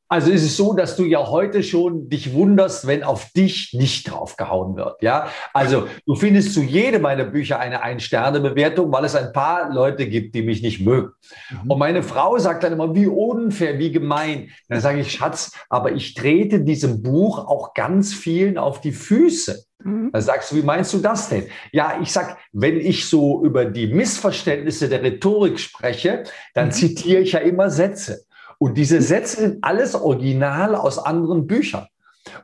Also 0.08 0.30
ist 0.30 0.44
es 0.44 0.56
so, 0.56 0.74
dass 0.74 0.96
du 0.96 1.04
ja 1.04 1.28
heute 1.28 1.62
schon 1.62 2.08
dich 2.08 2.34
wunderst, 2.34 2.86
wenn 2.86 3.02
auf 3.02 3.32
dich 3.32 3.72
nicht 3.72 4.10
draufgehauen 4.10 4.76
wird. 4.76 5.02
Ja, 5.02 5.28
also 5.52 5.88
du 6.06 6.14
findest 6.14 6.52
zu 6.52 6.60
jedem 6.60 7.02
meiner 7.02 7.24
Bücher 7.24 7.58
eine 7.58 7.82
Ein-Sterne-Bewertung, 7.82 8.92
weil 8.92 9.04
es 9.04 9.16
ein 9.16 9.32
paar 9.32 9.72
Leute 9.72 10.06
gibt, 10.06 10.34
die 10.34 10.42
mich 10.42 10.62
nicht 10.62 10.80
mögen. 10.80 11.12
Mhm. 11.50 11.70
Und 11.70 11.78
meine 11.78 12.02
Frau 12.02 12.38
sagt 12.38 12.64
dann 12.64 12.74
immer, 12.74 12.94
wie 12.94 13.06
unfair, 13.06 13.78
wie 13.78 13.92
gemein. 13.92 14.50
Dann 14.68 14.80
sage 14.80 15.00
ich, 15.00 15.12
Schatz, 15.12 15.52
aber 15.70 15.92
ich 15.92 16.14
trete 16.14 16.60
diesem 16.60 17.02
Buch 17.02 17.38
auch 17.38 17.72
ganz 17.72 18.12
vielen 18.12 18.58
auf 18.58 18.80
die 18.82 18.92
Füße. 18.92 19.64
Mhm. 19.82 20.10
Da 20.12 20.20
sagst 20.20 20.52
du, 20.52 20.56
wie 20.56 20.62
meinst 20.62 20.92
du 20.92 20.98
das 20.98 21.28
denn? 21.30 21.46
Ja, 21.72 21.98
ich 22.02 22.12
sag, 22.12 22.38
wenn 22.52 22.78
ich 22.78 23.06
so 23.06 23.42
über 23.44 23.64
die 23.64 23.86
Missverständnisse 23.86 24.88
der 24.88 25.02
Rhetorik 25.02 25.58
spreche, 25.58 26.24
dann 26.52 26.66
mhm. 26.66 26.72
zitiere 26.72 27.22
ich 27.22 27.32
ja 27.32 27.40
immer 27.40 27.70
Sätze. 27.70 28.24
Und 28.64 28.78
diese 28.78 29.02
Sätze 29.02 29.42
sind 29.42 29.62
alles 29.62 29.94
original 29.94 30.74
aus 30.74 30.98
anderen 30.98 31.46
Büchern. 31.46 31.86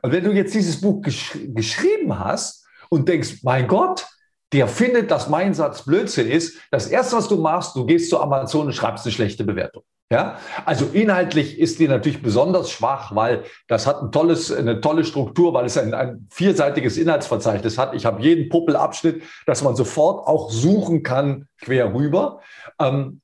Und 0.03 0.11
wenn 0.11 0.23
du 0.23 0.31
jetzt 0.31 0.53
dieses 0.53 0.79
Buch 0.79 1.01
gesch 1.01 1.35
geschrieben 1.47 2.19
hast 2.19 2.63
und 2.91 3.09
denkst, 3.09 3.39
mein 3.41 3.67
Gott, 3.67 4.05
der 4.53 4.67
findet, 4.67 5.09
dass 5.09 5.29
mein 5.29 5.55
Satz 5.55 5.83
Blödsinn 5.83 6.29
ist, 6.29 6.59
das 6.69 6.85
Erste, 6.85 7.15
was 7.15 7.27
du 7.27 7.37
machst, 7.37 7.75
du 7.75 7.87
gehst 7.87 8.11
zu 8.11 8.19
Amazon 8.19 8.67
und 8.67 8.73
schreibst 8.73 9.03
eine 9.03 9.13
schlechte 9.13 9.43
Bewertung. 9.43 9.81
Ja, 10.11 10.37
also 10.63 10.85
inhaltlich 10.93 11.57
ist 11.57 11.79
die 11.79 11.87
natürlich 11.87 12.21
besonders 12.21 12.69
schwach, 12.69 13.15
weil 13.15 13.43
das 13.67 13.87
hat 13.87 14.03
ein 14.03 14.11
tolles, 14.11 14.51
eine 14.51 14.79
tolle 14.79 15.05
Struktur, 15.05 15.55
weil 15.55 15.65
es 15.65 15.75
ein, 15.75 15.95
ein 15.95 16.27
vierseitiges 16.29 16.97
Inhaltsverzeichnis 16.97 17.79
hat. 17.79 17.95
Ich 17.95 18.05
habe 18.05 18.21
jeden 18.21 18.47
Puppelabschnitt, 18.47 19.23
dass 19.47 19.63
man 19.63 19.75
sofort 19.75 20.27
auch 20.27 20.51
suchen 20.51 21.01
kann 21.01 21.47
quer 21.59 21.95
rüber. 21.95 22.41
Ähm, 22.77 23.21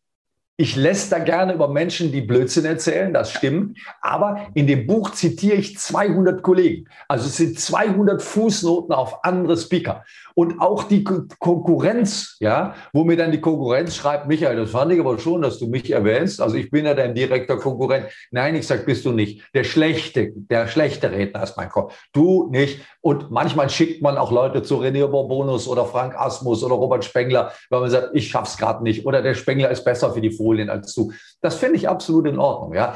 ich 0.60 0.76
lässt 0.76 1.12
da 1.12 1.20
gerne 1.20 1.54
über 1.54 1.68
Menschen, 1.68 2.12
die 2.12 2.22
Blödsinn 2.22 2.66
erzählen, 2.66 3.14
das 3.14 3.32
stimmt. 3.32 3.78
Aber 4.02 4.48
in 4.56 4.66
dem 4.66 4.88
Buch 4.88 5.12
zitiere 5.12 5.58
ich 5.58 5.78
200 5.78 6.42
Kollegen. 6.42 6.90
Also 7.08 7.28
es 7.28 7.38
sind 7.38 7.60
200 7.60 8.24
Fußnoten 8.24 8.94
auf 8.94 9.24
andere 9.24 9.56
Speaker. 9.56 10.04
Und 10.38 10.62
auch 10.62 10.84
die 10.84 11.04
Konkurrenz, 11.04 12.38
ja, 12.40 12.76
wo 12.94 13.04
mir 13.04 13.18
dann 13.18 13.32
die 13.32 13.42
Konkurrenz 13.42 13.96
schreibt, 13.96 14.28
Michael, 14.28 14.56
das 14.56 14.70
fand 14.70 14.94
ich 14.94 15.00
aber 15.00 15.18
schon, 15.18 15.42
dass 15.42 15.58
du 15.58 15.66
mich 15.66 15.90
erwähnst. 15.90 16.40
Also 16.42 16.58
ich 16.58 16.70
bin 16.70 16.86
ja 16.86 16.94
dein 16.94 17.16
direkter 17.16 17.58
Konkurrent. 17.58 18.06
Nein, 18.30 18.54
ich 18.54 18.68
sag, 18.68 18.86
bist 18.86 19.04
du 19.06 19.14
nicht. 19.14 19.42
Der 19.56 19.64
schlechte, 19.64 20.34
der 20.36 20.68
schlechte 20.68 21.10
Redner 21.10 21.42
ist 21.42 21.58
mein 21.58 21.70
Kopf. 21.70 21.98
Du 22.14 22.50
nicht. 22.52 22.82
Und 23.02 23.32
manchmal 23.32 23.68
schickt 23.72 24.04
man 24.04 24.16
auch 24.20 24.32
Leute 24.32 24.62
zu 24.62 24.76
René 24.76 25.08
Bonus 25.08 25.68
oder 25.68 25.86
Frank 25.86 26.14
Asmus 26.14 26.64
oder 26.64 26.76
Robert 26.76 27.04
Spengler, 27.04 27.52
weil 27.72 27.80
man 27.80 27.90
sagt, 27.90 28.12
ich 28.14 28.28
schaff's 28.28 28.58
gerade 28.58 28.84
nicht. 28.84 29.08
Oder 29.08 29.24
der 29.24 29.34
Spengler 29.34 29.72
ist 29.72 29.86
besser 29.86 30.14
für 30.14 30.22
die 30.22 30.30
Folien 30.30 30.70
als 30.70 30.94
du. 30.94 31.12
Das 31.42 31.56
finde 31.56 31.78
ich 31.78 31.90
absolut 31.90 32.28
in 32.28 32.38
Ordnung, 32.38 32.76
ja 32.76 32.94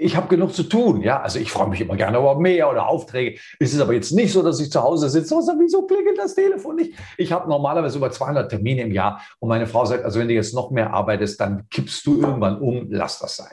ich 0.00 0.16
habe 0.16 0.28
genug 0.28 0.54
zu 0.54 0.62
tun. 0.62 1.02
Ja, 1.02 1.20
also 1.20 1.38
ich 1.38 1.50
freue 1.52 1.68
mich 1.68 1.80
immer 1.80 1.96
gerne 1.96 2.18
über 2.18 2.38
mehr 2.38 2.70
oder 2.70 2.88
Aufträge. 2.88 3.38
Es 3.58 3.72
ist 3.72 3.80
aber 3.80 3.92
jetzt 3.92 4.12
nicht 4.12 4.32
so, 4.32 4.42
dass 4.42 4.60
ich 4.60 4.70
zu 4.70 4.82
Hause 4.82 5.08
sitze 5.10 5.34
und 5.34 5.42
sage, 5.42 5.58
wieso 5.60 5.86
klingelt 5.86 6.18
das 6.18 6.34
Telefon 6.34 6.76
nicht? 6.76 6.94
Ich 7.18 7.32
habe 7.32 7.48
normalerweise 7.48 7.98
über 7.98 8.10
200 8.10 8.50
Termine 8.50 8.82
im 8.82 8.92
Jahr 8.92 9.20
und 9.38 9.48
meine 9.48 9.66
Frau 9.66 9.84
sagt, 9.84 10.04
also 10.04 10.18
wenn 10.18 10.28
du 10.28 10.34
jetzt 10.34 10.54
noch 10.54 10.70
mehr 10.70 10.92
arbeitest, 10.92 11.40
dann 11.40 11.68
kippst 11.68 12.06
du 12.06 12.20
irgendwann 12.20 12.58
um, 12.60 12.86
lass 12.90 13.18
das 13.18 13.36
sein. 13.36 13.52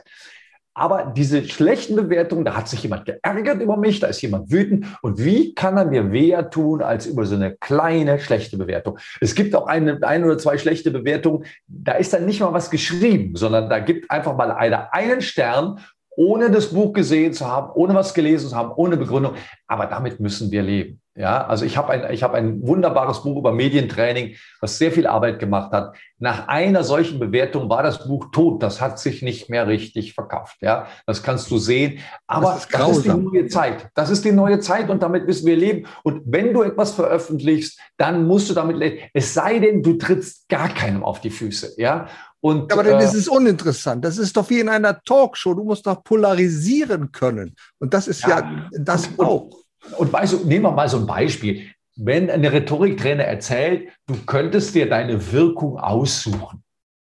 Aber 0.78 1.12
diese 1.14 1.42
schlechten 1.44 1.96
Bewertungen, 1.96 2.44
da 2.44 2.54
hat 2.54 2.68
sich 2.68 2.84
jemand 2.84 3.04
geärgert 3.04 3.60
über 3.60 3.76
mich, 3.76 3.98
da 3.98 4.06
ist 4.06 4.22
jemand 4.22 4.52
wütend. 4.52 4.86
Und 5.02 5.18
wie 5.18 5.52
kann 5.52 5.76
er 5.76 5.84
mir 5.84 6.12
weher 6.12 6.50
tun 6.50 6.82
als 6.82 7.06
über 7.06 7.26
so 7.26 7.34
eine 7.34 7.56
kleine 7.56 8.20
schlechte 8.20 8.56
Bewertung? 8.56 8.96
Es 9.20 9.34
gibt 9.34 9.56
auch 9.56 9.66
eine, 9.66 9.98
ein 10.02 10.24
oder 10.24 10.38
zwei 10.38 10.56
schlechte 10.56 10.92
Bewertungen, 10.92 11.44
da 11.66 11.94
ist 11.94 12.12
dann 12.12 12.26
nicht 12.26 12.38
mal 12.38 12.52
was 12.52 12.70
geschrieben, 12.70 13.34
sondern 13.34 13.68
da 13.68 13.80
gibt 13.80 14.08
einfach 14.08 14.36
mal 14.36 14.52
einer 14.52 14.94
einen 14.94 15.20
Stern 15.20 15.80
ohne 16.18 16.50
das 16.50 16.70
Buch 16.70 16.92
gesehen 16.92 17.32
zu 17.32 17.46
haben, 17.46 17.70
ohne 17.74 17.94
was 17.94 18.12
gelesen 18.12 18.50
zu 18.50 18.56
haben, 18.56 18.72
ohne 18.74 18.96
Begründung. 18.96 19.34
Aber 19.68 19.86
damit 19.86 20.18
müssen 20.18 20.50
wir 20.50 20.62
leben. 20.62 21.00
Ja, 21.14 21.46
also 21.46 21.64
ich 21.64 21.76
habe 21.76 21.90
ein, 21.90 22.12
ich 22.12 22.22
habe 22.22 22.36
ein 22.36 22.64
wunderbares 22.66 23.22
Buch 23.22 23.38
über 23.38 23.50
Medientraining, 23.50 24.36
was 24.60 24.78
sehr 24.78 24.92
viel 24.92 25.06
Arbeit 25.08 25.40
gemacht 25.40 25.72
hat. 25.72 25.96
Nach 26.18 26.46
einer 26.46 26.84
solchen 26.84 27.18
Bewertung 27.18 27.68
war 27.68 27.82
das 27.82 28.06
Buch 28.06 28.26
tot. 28.32 28.62
Das 28.62 28.80
hat 28.80 29.00
sich 29.00 29.22
nicht 29.22 29.50
mehr 29.50 29.66
richtig 29.66 30.14
verkauft. 30.14 30.58
Ja, 30.60 30.86
das 31.06 31.24
kannst 31.24 31.50
du 31.50 31.58
sehen. 31.58 31.98
Aber 32.28 32.52
das 32.52 32.64
ist, 32.64 32.74
das 32.74 32.96
ist 32.98 33.04
die 33.04 33.08
neue 33.08 33.46
Zeit. 33.46 33.90
Das 33.94 34.10
ist 34.10 34.24
die 34.24 34.32
neue 34.32 34.60
Zeit 34.60 34.90
und 34.90 35.02
damit 35.02 35.26
müssen 35.26 35.46
wir 35.46 35.56
leben. 35.56 35.86
Und 36.04 36.22
wenn 36.24 36.52
du 36.52 36.62
etwas 36.62 36.92
veröffentlichst, 36.92 37.80
dann 37.96 38.26
musst 38.26 38.50
du 38.50 38.54
damit 38.54 38.76
leben. 38.76 38.98
Es 39.12 39.34
sei 39.34 39.58
denn, 39.58 39.82
du 39.82 39.94
trittst 39.94 40.48
gar 40.48 40.68
keinem 40.68 41.02
auf 41.02 41.20
die 41.20 41.30
Füße. 41.30 41.74
Ja, 41.78 42.06
und, 42.40 42.72
aber 42.72 42.84
dann 42.84 43.00
äh, 43.00 43.04
ist 43.04 43.14
es 43.14 43.28
uninteressant. 43.28 44.04
Das 44.04 44.18
ist 44.18 44.36
doch 44.36 44.48
wie 44.50 44.60
in 44.60 44.68
einer 44.68 45.00
Talkshow. 45.02 45.54
Du 45.54 45.64
musst 45.64 45.86
doch 45.86 46.02
polarisieren 46.04 47.10
können. 47.10 47.56
Und 47.78 47.94
das 47.94 48.06
ist 48.06 48.22
ja, 48.22 48.40
ja 48.40 48.70
das 48.78 49.08
und, 49.16 49.26
auch. 49.26 49.50
Und, 49.96 50.12
weißt 50.12 50.34
du, 50.34 50.36
nehmen 50.44 50.64
wir 50.64 50.70
mal 50.70 50.88
so 50.88 50.98
ein 50.98 51.06
Beispiel. 51.06 51.62
Wenn 51.96 52.30
ein 52.30 52.44
Rhetoriktrainer 52.44 53.24
erzählt, 53.24 53.88
du 54.06 54.14
könntest 54.24 54.74
dir 54.74 54.88
deine 54.88 55.32
Wirkung 55.32 55.78
aussuchen, 55.78 56.62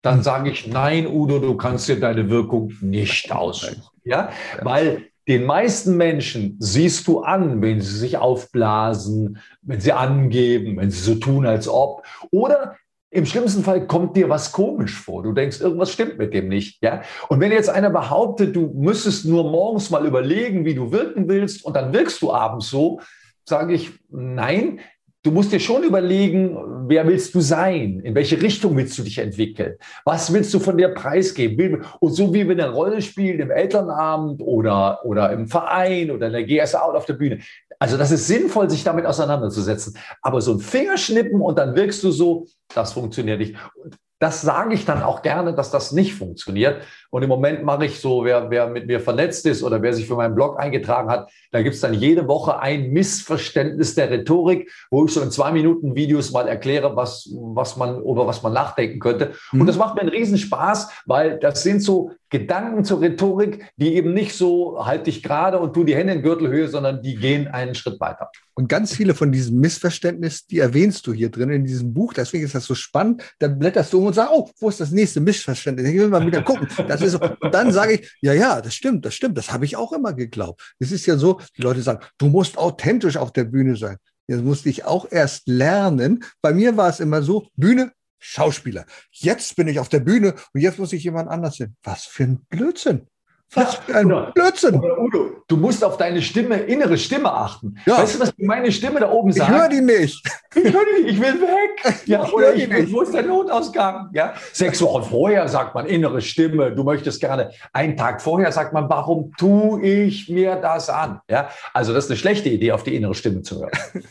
dann 0.03 0.25
sage 0.25 0.51
ich, 0.51 0.67
nein, 0.67 1.07
Udo, 1.07 1.39
du 1.39 1.57
kannst 1.57 1.89
dir 1.89 2.01
deine 2.01 2.29
Wirkung 2.29 2.73
nicht 2.81 3.31
aussuchen. 3.31 3.85
Ja, 4.05 4.31
weil 4.61 5.05
den 5.29 5.45
meisten 5.45 5.97
Menschen 5.97 6.57
siehst 6.59 7.07
du 7.07 7.21
an, 7.21 7.63
wenn 7.63 7.81
sie 7.81 7.97
sich 7.97 8.19
aufblasen, 8.19 9.39
wenn 9.63 9.81
sie 9.81 9.93
angeben, 9.93 10.77
wenn 10.79 10.91
sie 10.91 10.99
so 10.99 11.15
tun, 11.15 11.47
als 11.47 11.69
ob. 11.69 12.05
Oder 12.33 12.77
im 13.13 13.27
schlimmsten 13.27 13.63
Fall 13.63 13.87
kommt 13.87 14.17
dir 14.17 14.31
was 14.31 14.53
komisch 14.53 14.99
vor. 14.99 15.23
Du 15.23 15.33
denkst, 15.33 15.61
irgendwas 15.61 15.93
stimmt 15.93 16.19
mit 16.19 16.33
dem 16.33 16.49
nicht. 16.49 16.83
Ja? 16.83 17.03
Und 17.29 17.41
wenn 17.41 17.53
jetzt 17.53 17.69
einer 17.69 17.91
behauptet, 17.91 18.57
du 18.57 18.73
müsstest 18.75 19.27
nur 19.27 19.51
morgens 19.51 19.91
mal 19.91 20.07
überlegen, 20.07 20.65
wie 20.65 20.75
du 20.75 20.91
wirken 20.91 21.29
willst 21.29 21.63
und 21.65 21.77
dann 21.77 21.93
wirkst 21.93 22.23
du 22.23 22.33
abends 22.33 22.71
so, 22.71 23.01
sage 23.45 23.75
ich, 23.75 23.91
nein, 24.09 24.81
du 25.23 25.31
musst 25.31 25.53
dir 25.53 25.61
schon 25.61 25.85
überlegen, 25.85 26.57
wer 26.89 27.07
willst 27.07 27.35
du 27.35 27.41
sein? 27.41 28.01
In 28.01 28.15
welche 28.15 28.41
Richtung 28.41 28.77
willst 28.77 28.99
du 28.99 29.03
dich 29.03 29.19
entwickeln? 29.19 29.77
Was 30.05 30.33
willst 30.33 30.53
du 30.55 30.59
von 30.59 30.77
dir 30.77 30.89
preisgeben? 30.89 31.85
Und 32.01 32.13
so 32.13 32.33
wie 32.33 32.49
wir 32.49 32.53
eine 32.53 32.71
Rolle 32.71 33.03
spielen 33.03 33.41
im 33.41 33.51
Elternabend 33.51 34.41
oder, 34.41 35.05
oder 35.05 35.31
im 35.33 35.47
Verein 35.49 36.11
oder 36.11 36.27
in 36.29 36.33
der 36.33 36.45
GSA 36.45 36.89
oder 36.89 36.99
auf 36.99 37.07
der 37.07 37.15
Bühne. 37.15 37.41
Also 37.83 37.97
das 37.97 38.13
ist 38.13 38.29
sinnvoll, 38.29 38.71
sich 38.71 38.85
damit 38.85 39.07
auseinanderzusetzen. 39.07 39.99
Aber 40.21 40.41
so 40.41 40.53
ein 40.53 40.61
Fingerschnippen 40.61 41.41
und 41.41 41.59
dann 41.59 41.75
wirkst 41.75 42.05
du 42.05 42.13
so, 42.13 42.47
das 42.73 42.93
funktioniert 42.93 43.41
nicht. 43.41 43.57
Und 43.75 43.97
das 44.21 44.41
sage 44.41 44.73
ich 44.75 44.85
dann 44.85 45.03
auch 45.03 45.23
gerne, 45.23 45.53
dass 45.53 45.73
das 45.73 45.91
nicht 45.91 46.15
funktioniert. 46.15 46.85
Und 47.13 47.23
im 47.23 47.29
Moment 47.29 47.63
mache 47.63 47.85
ich 47.85 48.01
so, 48.01 48.25
wer, 48.25 48.49
wer 48.49 48.69
mit 48.69 48.87
mir 48.87 48.99
vernetzt 48.99 49.45
ist 49.45 49.63
oder 49.63 49.83
wer 49.83 49.93
sich 49.93 50.07
für 50.07 50.17
meinen 50.17 50.35
Blog 50.35 50.59
eingetragen 50.59 51.11
hat, 51.11 51.31
da 51.51 51.61
gibt 51.61 51.75
es 51.75 51.83
dann 51.83 51.93
jede 51.93 52.27
Woche 52.27 52.59
ein 52.59 52.91
Missverständnis 52.91 53.95
der 53.95 54.11
Rhetorik, 54.11 54.73
wo 54.91 55.05
ich 55.05 55.13
so 55.13 55.21
in 55.21 55.31
zwei 55.31 55.53
Minuten 55.53 55.95
Videos 55.95 56.33
mal 56.33 56.49
erkläre, 56.49 56.97
was, 56.97 57.29
was 57.35 57.77
man, 57.77 58.01
über 58.01 58.27
was 58.27 58.43
man 58.43 58.55
nachdenken 58.55 58.99
könnte. 58.99 59.33
Mhm. 59.53 59.61
Und 59.61 59.67
das 59.67 59.77
macht 59.77 59.95
mir 59.95 60.01
einen 60.01 60.11
Riesenspaß, 60.11 60.89
weil 61.05 61.39
das 61.39 61.63
sind 61.63 61.83
so 61.83 62.13
Gedanken 62.31 62.83
zur 62.83 63.03
Rhetorik, 63.03 63.63
die 63.77 63.95
eben 63.95 64.15
nicht 64.15 64.35
so 64.35 64.83
halt 64.83 65.07
dich 65.07 65.23
gerade 65.23 65.59
und 65.59 65.75
tu 65.75 65.85
die 65.85 65.95
Hände 65.95 66.15
in 66.15 66.23
Gürtelhöhe, 66.23 66.67
sondern 66.67 67.03
die 67.03 67.17
gehen 67.17 67.47
einen 67.47 67.75
Schritt 67.75 68.01
weiter. 68.01 68.31
Und 68.55 68.71
ganz 68.71 68.95
viele 68.95 69.15
von 69.15 69.33
diesen 69.33 69.61
Missverständnissen, 69.61 70.47
die 70.51 70.59
erwähnst 70.59 71.07
du 71.07 71.13
hier 71.13 71.31
drin 71.31 71.51
in 71.51 71.65
diesem 71.67 71.93
Buch. 71.93 72.15
Deswegen 72.15 72.45
ist 72.45 72.55
das 72.55 72.65
so 72.65 72.75
spannend. 72.75 73.23
Dann 73.39 73.59
blätterst 73.59 73.93
du 73.93 73.99
um 73.99 74.07
und 74.07 74.15
sagst, 74.15 74.33
oh, 74.35 74.49
wo 74.61 74.71
ist 74.71 74.81
das 74.81 74.91
nächste 74.91 75.21
Missverständnis? 75.21 75.89
Ich 75.89 75.99
will 75.99 76.09
mal 76.09 76.27
wieder 76.27 76.41
gucken. 76.43 76.69
Das 76.89 77.02
ist 77.03 77.13
so. 77.13 77.21
Und 77.21 77.55
dann 77.55 77.73
sage 77.73 77.95
ich, 77.95 78.17
ja, 78.21 78.33
ja, 78.33 78.61
das 78.61 78.75
stimmt, 78.75 79.05
das 79.05 79.15
stimmt. 79.15 79.37
Das 79.39 79.53
habe 79.53 79.65
ich 79.65 79.77
auch 79.77 79.93
immer 79.93 80.13
geglaubt. 80.13 80.75
Es 80.79 80.93
ist 80.93 81.07
ja 81.07 81.17
so, 81.17 81.41
die 81.57 81.63
Leute 81.63 81.83
sagen, 81.83 82.05
du 82.19 82.29
musst 82.29 82.59
authentisch 82.59 83.17
auf 83.17 83.33
der 83.33 83.45
Bühne 83.45 83.77
sein. 83.77 83.97
Jetzt 84.29 84.45
musste 84.45 84.69
ich 84.69 84.85
auch 84.85 85.11
erst 85.11 85.47
lernen. 85.47 86.25
Bei 86.41 86.53
mir 86.53 86.77
war 86.77 86.89
es 86.89 87.01
immer 87.01 87.23
so, 87.23 87.49
Bühne, 87.57 87.93
Schauspieler. 88.19 88.87
Jetzt 89.11 89.57
bin 89.57 89.67
ich 89.69 89.81
auf 89.81 89.89
der 89.89 90.01
Bühne 90.01 90.35
und 90.55 90.61
jetzt 90.61 90.79
muss 90.79 90.93
ich 90.93 91.03
jemand 91.03 91.29
anders 91.29 91.57
sehen. 91.57 91.77
Was 91.83 92.05
für 92.05 92.25
ein 92.25 92.45
Blödsinn. 92.49 93.09
Was 93.55 93.75
für 93.75 93.95
ein 93.95 94.07
oder, 94.07 94.33
Blödsinn. 94.35 94.77
Oder 94.77 94.99
Udo, 94.99 95.43
du 95.47 95.57
musst 95.57 95.85
auf 95.85 95.99
deine 95.99 96.23
Stimme, 96.23 96.57
innere 96.57 96.97
Stimme 96.97 97.31
achten. 97.31 97.77
Ja. 97.85 97.99
Weißt 97.99 98.15
du, 98.15 98.21
was 98.21 98.33
meine 98.39 98.73
Stimme 98.73 99.01
da 99.01 99.11
oben 99.11 99.31
sagt? 99.33 99.51
Ich 99.51 99.57
höre 99.57 99.69
die 99.69 99.81
nicht. 99.81 100.27
Ich 100.55 100.71
höre 100.71 100.85
die 100.85 101.05
nicht, 101.05 101.15
ich 101.15 101.21
will 101.21 101.41
weg. 101.41 102.03
Ja, 102.07 102.25
ich 102.25 102.33
oder 102.33 102.55
ich 102.55 102.69
will, 102.69 102.93
wo 102.93 103.01
ist 103.01 103.15
der 103.15 103.23
Notausgang? 103.23 104.11
Ja? 104.13 104.35
Sechs 104.53 104.83
Wochen 104.83 105.03
vorher 105.03 105.49
sagt 105.49 105.75
man 105.75 105.87
innere 105.87 106.21
Stimme, 106.21 106.73
du 106.73 106.85
möchtest 106.85 107.21
gerne. 107.21 107.53
Einen 107.73 107.97
Tag 107.97 108.21
vorher 108.21 108.53
sagt 108.53 108.75
man, 108.75 108.87
warum 108.91 109.33
tue 109.39 109.83
ich 109.83 110.29
mir 110.29 110.57
das 110.57 110.91
an? 110.91 111.21
Ja? 111.31 111.49
Also 111.73 111.95
das 111.95 112.05
ist 112.05 112.11
eine 112.11 112.19
schlechte 112.19 112.51
Idee, 112.51 112.73
auf 112.73 112.83
die 112.83 112.95
innere 112.95 113.15
Stimme 113.15 113.41
zu 113.41 113.61
hören. 113.61 113.71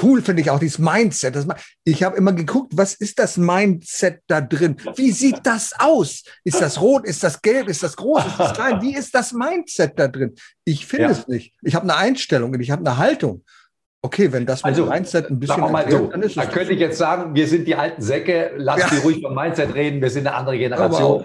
Cool 0.00 0.20
finde 0.20 0.42
ich 0.42 0.50
auch 0.50 0.58
dieses 0.58 0.78
Mindset. 0.78 1.36
Das, 1.36 1.46
ich 1.84 2.02
habe 2.02 2.16
immer 2.16 2.32
geguckt, 2.32 2.72
was 2.76 2.94
ist 2.94 3.18
das 3.18 3.38
Mindset 3.38 4.20
da 4.26 4.42
drin? 4.42 4.76
Wie 4.94 5.10
sieht 5.10 5.40
das 5.44 5.72
aus? 5.78 6.22
Ist 6.44 6.60
das 6.60 6.80
rot? 6.80 7.06
Ist 7.06 7.22
das 7.22 7.40
gelb? 7.40 7.68
Ist 7.68 7.82
das 7.82 7.96
groß? 7.96 8.26
Ist 8.26 8.38
das 8.38 8.52
klein? 8.52 8.82
Wie 8.82 8.94
ist 8.94 9.14
das 9.14 9.32
Mindset 9.32 9.98
da 9.98 10.08
drin? 10.08 10.34
Ich 10.64 10.86
finde 10.86 11.06
ja. 11.06 11.10
es 11.12 11.28
nicht. 11.28 11.54
Ich 11.62 11.74
habe 11.74 11.84
eine 11.84 11.96
Einstellung 11.96 12.52
und 12.52 12.60
ich 12.60 12.70
habe 12.70 12.84
eine 12.84 12.98
Haltung. 12.98 13.42
Okay, 14.02 14.30
wenn 14.32 14.46
das 14.46 14.62
mit 14.62 14.74
also, 14.74 14.86
Mindset 14.86 15.30
ein 15.30 15.40
bisschen 15.40 15.60
mal 15.60 15.80
erklärt, 15.80 16.02
so, 16.02 16.10
dann 16.10 16.22
ist 16.22 16.36
es. 16.36 16.36
Da 16.36 16.46
könnte 16.46 16.72
ich 16.74 16.78
jetzt 16.78 16.98
sagen, 16.98 17.34
wir 17.34 17.48
sind 17.48 17.66
die 17.66 17.74
alten 17.74 18.02
Säcke, 18.02 18.52
lass 18.56 18.80
ja. 18.80 18.88
die 18.90 18.98
ruhig 18.98 19.22
vom 19.22 19.34
Mindset 19.34 19.74
reden, 19.74 20.00
wir 20.00 20.10
sind 20.10 20.26
eine 20.26 20.36
andere 20.36 20.58
Generation. 20.58 21.24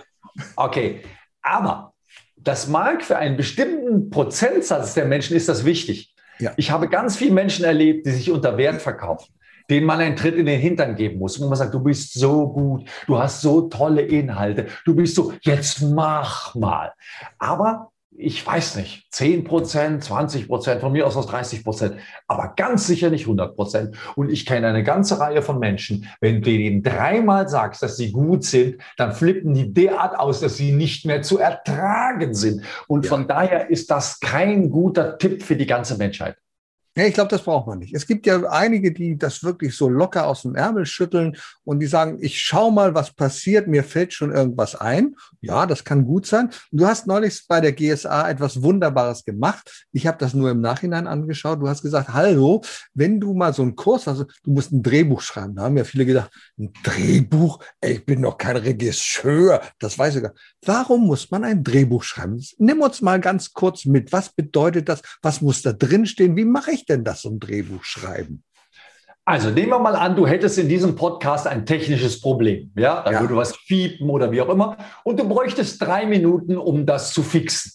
Okay, 0.55 1.01
aber 1.41 1.93
das 2.37 2.67
mag 2.67 3.03
für 3.03 3.17
einen 3.17 3.37
bestimmten 3.37 4.09
Prozentsatz 4.09 4.93
der 4.93 5.05
Menschen 5.05 5.35
ist 5.35 5.49
das 5.49 5.65
wichtig. 5.65 6.15
Ja. 6.41 6.51
Ich 6.57 6.71
habe 6.71 6.89
ganz 6.89 7.15
viele 7.15 7.33
Menschen 7.33 7.63
erlebt, 7.65 8.05
die 8.05 8.11
sich 8.11 8.31
unter 8.31 8.57
Wert 8.57 8.81
verkaufen, 8.81 9.33
denen 9.69 9.85
man 9.85 9.99
einen 9.99 10.15
Tritt 10.15 10.35
in 10.35 10.47
den 10.47 10.59
Hintern 10.59 10.95
geben 10.95 11.19
muss, 11.19 11.39
wo 11.39 11.47
man 11.47 11.55
sagt, 11.55 11.73
du 11.73 11.79
bist 11.79 12.13
so 12.13 12.47
gut, 12.51 12.89
du 13.07 13.17
hast 13.17 13.41
so 13.41 13.69
tolle 13.69 14.01
Inhalte, 14.01 14.65
du 14.85 14.95
bist 14.95 15.15
so, 15.15 15.33
jetzt 15.41 15.81
mach 15.81 16.55
mal. 16.55 16.93
Aber 17.37 17.90
ich 18.17 18.45
weiß 18.45 18.75
nicht, 18.75 19.07
10 19.11 19.45
Prozent, 19.45 20.03
20 20.03 20.47
Prozent, 20.47 20.81
von 20.81 20.91
mir 20.91 21.07
aus 21.07 21.15
aus 21.15 21.27
30 21.27 21.63
Prozent, 21.63 21.95
aber 22.27 22.53
ganz 22.55 22.85
sicher 22.85 23.09
nicht 23.09 23.23
100 23.23 23.55
Prozent. 23.55 23.95
Und 24.15 24.29
ich 24.29 24.45
kenne 24.45 24.67
eine 24.67 24.83
ganze 24.83 25.19
Reihe 25.19 25.41
von 25.41 25.59
Menschen, 25.59 26.07
wenn 26.19 26.41
du 26.41 26.51
denen 26.51 26.83
dreimal 26.83 27.47
sagst, 27.47 27.81
dass 27.81 27.97
sie 27.97 28.11
gut 28.11 28.43
sind, 28.43 28.81
dann 28.97 29.13
flippen 29.13 29.53
die 29.53 29.73
derart 29.73 30.19
aus, 30.19 30.41
dass 30.41 30.57
sie 30.57 30.71
nicht 30.71 31.05
mehr 31.05 31.21
zu 31.21 31.39
ertragen 31.39 32.33
sind. 32.33 32.63
Und 32.87 33.05
ja. 33.05 33.09
von 33.09 33.27
daher 33.27 33.69
ist 33.69 33.89
das 33.89 34.19
kein 34.19 34.69
guter 34.69 35.17
Tipp 35.17 35.43
für 35.43 35.55
die 35.55 35.67
ganze 35.67 35.97
Menschheit. 35.97 36.35
Ja, 36.97 37.05
ich 37.05 37.13
glaube, 37.13 37.29
das 37.29 37.43
braucht 37.43 37.67
man 37.67 37.79
nicht. 37.79 37.93
Es 37.93 38.05
gibt 38.05 38.25
ja 38.25 38.41
einige, 38.49 38.91
die 38.91 39.17
das 39.17 39.43
wirklich 39.43 39.77
so 39.77 39.87
locker 39.87 40.27
aus 40.27 40.41
dem 40.41 40.55
Ärmel 40.55 40.85
schütteln 40.85 41.37
und 41.63 41.79
die 41.79 41.87
sagen, 41.87 42.17
ich 42.19 42.41
schau 42.41 42.69
mal, 42.69 42.93
was 42.93 43.13
passiert, 43.13 43.67
mir 43.69 43.85
fällt 43.85 44.11
schon 44.11 44.33
irgendwas 44.33 44.75
ein. 44.75 45.15
Ja, 45.39 45.65
das 45.65 45.85
kann 45.85 46.03
gut 46.03 46.25
sein. 46.25 46.47
Und 46.71 46.81
du 46.81 46.85
hast 46.85 47.07
neulich 47.07 47.45
bei 47.47 47.61
der 47.61 47.71
GSA 47.71 48.29
etwas 48.29 48.61
Wunderbares 48.61 49.23
gemacht. 49.23 49.85
Ich 49.93 50.05
habe 50.05 50.17
das 50.17 50.33
nur 50.33 50.51
im 50.51 50.59
Nachhinein 50.59 51.07
angeschaut. 51.07 51.61
Du 51.61 51.69
hast 51.69 51.81
gesagt, 51.81 52.09
hallo, 52.09 52.61
wenn 52.93 53.21
du 53.21 53.33
mal 53.33 53.53
so 53.53 53.61
einen 53.61 53.77
Kurs 53.77 54.05
hast, 54.07 54.25
du 54.43 54.51
musst 54.51 54.73
ein 54.73 54.83
Drehbuch 54.83 55.21
schreiben. 55.21 55.55
Da 55.55 55.63
haben 55.63 55.77
ja 55.77 55.85
viele 55.85 56.05
gedacht, 56.05 56.31
ein 56.59 56.73
Drehbuch? 56.83 57.63
Ey, 57.79 57.93
ich 57.93 58.05
bin 58.05 58.21
doch 58.21 58.37
kein 58.37 58.57
Regisseur. 58.57 59.61
Das 59.79 59.97
weiß 59.97 60.17
ich 60.17 60.23
gar 60.23 60.33
nicht. 60.33 60.50
Warum 60.63 61.07
muss 61.07 61.31
man 61.31 61.43
ein 61.43 61.63
Drehbuch 61.63 62.03
schreiben? 62.03 62.43
Nimm 62.59 62.81
uns 62.81 63.01
mal 63.01 63.19
ganz 63.19 63.53
kurz 63.53 63.85
mit. 63.85 64.11
Was 64.13 64.29
bedeutet 64.29 64.89
das? 64.89 65.01
Was 65.21 65.41
muss 65.41 65.63
da 65.63 65.73
drin 65.73 66.05
stehen? 66.05 66.37
Wie 66.37 66.45
mache 66.45 66.71
ich 66.71 66.85
denn 66.85 67.03
das, 67.03 67.23
so 67.23 67.29
ein 67.29 67.39
Drehbuch 67.39 67.83
schreiben? 67.83 68.43
Also 69.25 69.49
nehmen 69.49 69.69
wir 69.69 69.79
mal 69.79 69.95
an, 69.95 70.15
du 70.15 70.27
hättest 70.27 70.57
in 70.57 70.67
diesem 70.67 70.95
Podcast 70.95 71.47
ein 71.47 71.65
technisches 71.65 72.21
Problem. 72.21 72.71
Ja, 72.75 73.01
da 73.03 73.11
ja. 73.11 73.21
würde 73.21 73.35
was 73.35 73.55
fiepen 73.55 74.09
oder 74.09 74.31
wie 74.31 74.41
auch 74.41 74.49
immer. 74.49 74.77
Und 75.03 75.19
du 75.19 75.27
bräuchtest 75.27 75.81
drei 75.81 76.05
Minuten, 76.05 76.57
um 76.57 76.85
das 76.85 77.13
zu 77.13 77.23
fixen. 77.23 77.71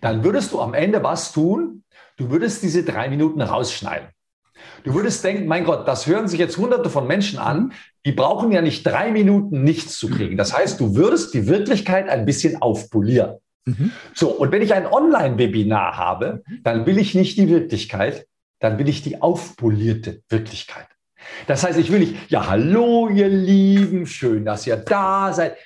Dann 0.00 0.24
würdest 0.24 0.52
du 0.52 0.60
am 0.60 0.74
Ende 0.74 1.02
was 1.02 1.32
tun? 1.32 1.84
Du 2.16 2.30
würdest 2.30 2.62
diese 2.62 2.84
drei 2.84 3.08
Minuten 3.08 3.40
rausschneiden. 3.42 4.08
Du 4.84 4.94
würdest 4.94 5.22
denken, 5.24 5.46
mein 5.46 5.64
Gott, 5.64 5.86
das 5.86 6.06
hören 6.06 6.28
sich 6.28 6.38
jetzt 6.38 6.56
hunderte 6.56 6.90
von 6.90 7.06
Menschen 7.06 7.38
an, 7.38 7.72
die 8.06 8.12
brauchen 8.12 8.52
ja 8.52 8.62
nicht 8.62 8.86
drei 8.86 9.10
Minuten 9.10 9.62
nichts 9.64 9.98
zu 9.98 10.08
kriegen. 10.08 10.36
Das 10.36 10.56
heißt, 10.56 10.80
du 10.80 10.94
würdest 10.94 11.34
die 11.34 11.46
Wirklichkeit 11.46 12.08
ein 12.08 12.24
bisschen 12.24 12.62
aufpolieren. 12.62 13.36
Mhm. 13.66 13.92
So, 14.14 14.30
und 14.30 14.52
wenn 14.52 14.62
ich 14.62 14.74
ein 14.74 14.86
Online-Webinar 14.86 15.96
habe, 15.96 16.42
dann 16.62 16.86
will 16.86 16.98
ich 16.98 17.14
nicht 17.14 17.36
die 17.36 17.48
Wirklichkeit, 17.48 18.26
dann 18.60 18.78
will 18.78 18.88
ich 18.88 19.02
die 19.02 19.20
aufpolierte 19.20 20.22
Wirklichkeit. 20.28 20.86
Das 21.46 21.64
heißt, 21.64 21.78
ich 21.78 21.92
will 21.92 22.00
nicht, 22.00 22.30
ja, 22.30 22.48
hallo, 22.48 23.08
ihr 23.08 23.28
Lieben, 23.28 24.06
schön, 24.06 24.44
dass 24.44 24.66
ihr 24.66 24.76
da 24.76 25.32
seid. 25.32 25.56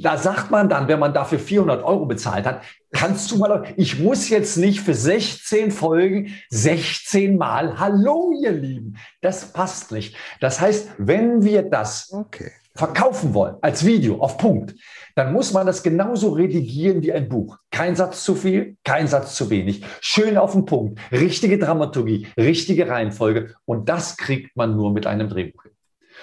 Da 0.00 0.16
sagt 0.16 0.50
man 0.50 0.68
dann, 0.68 0.86
wenn 0.86 1.00
man 1.00 1.12
dafür 1.12 1.38
400 1.38 1.82
Euro 1.82 2.06
bezahlt 2.06 2.46
hat, 2.46 2.62
kannst 2.92 3.30
du 3.30 3.36
mal, 3.36 3.64
ich 3.76 3.98
muss 3.98 4.28
jetzt 4.28 4.56
nicht 4.56 4.80
für 4.80 4.94
16 4.94 5.70
Folgen 5.70 6.34
16 6.50 7.36
Mal 7.36 7.78
Hallo, 7.78 8.32
ihr 8.40 8.52
Lieben. 8.52 8.96
Das 9.20 9.52
passt 9.52 9.90
nicht. 9.92 10.14
Das 10.40 10.60
heißt, 10.60 10.90
wenn 10.98 11.42
wir 11.42 11.62
das 11.62 12.12
okay. 12.12 12.52
verkaufen 12.76 13.34
wollen 13.34 13.56
als 13.60 13.84
Video 13.84 14.20
auf 14.20 14.38
Punkt, 14.38 14.74
dann 15.16 15.32
muss 15.32 15.52
man 15.52 15.66
das 15.66 15.82
genauso 15.82 16.30
redigieren 16.30 17.02
wie 17.02 17.12
ein 17.12 17.28
Buch. 17.28 17.58
Kein 17.72 17.96
Satz 17.96 18.22
zu 18.22 18.36
viel, 18.36 18.76
kein 18.84 19.08
Satz 19.08 19.34
zu 19.34 19.50
wenig. 19.50 19.82
Schön 20.00 20.38
auf 20.38 20.52
den 20.52 20.64
Punkt, 20.64 21.00
richtige 21.10 21.58
Dramaturgie, 21.58 22.28
richtige 22.36 22.88
Reihenfolge. 22.88 23.54
Und 23.64 23.88
das 23.88 24.16
kriegt 24.16 24.56
man 24.56 24.76
nur 24.76 24.92
mit 24.92 25.08
einem 25.08 25.28
Drehbuch 25.28 25.64
hin. 25.64 25.72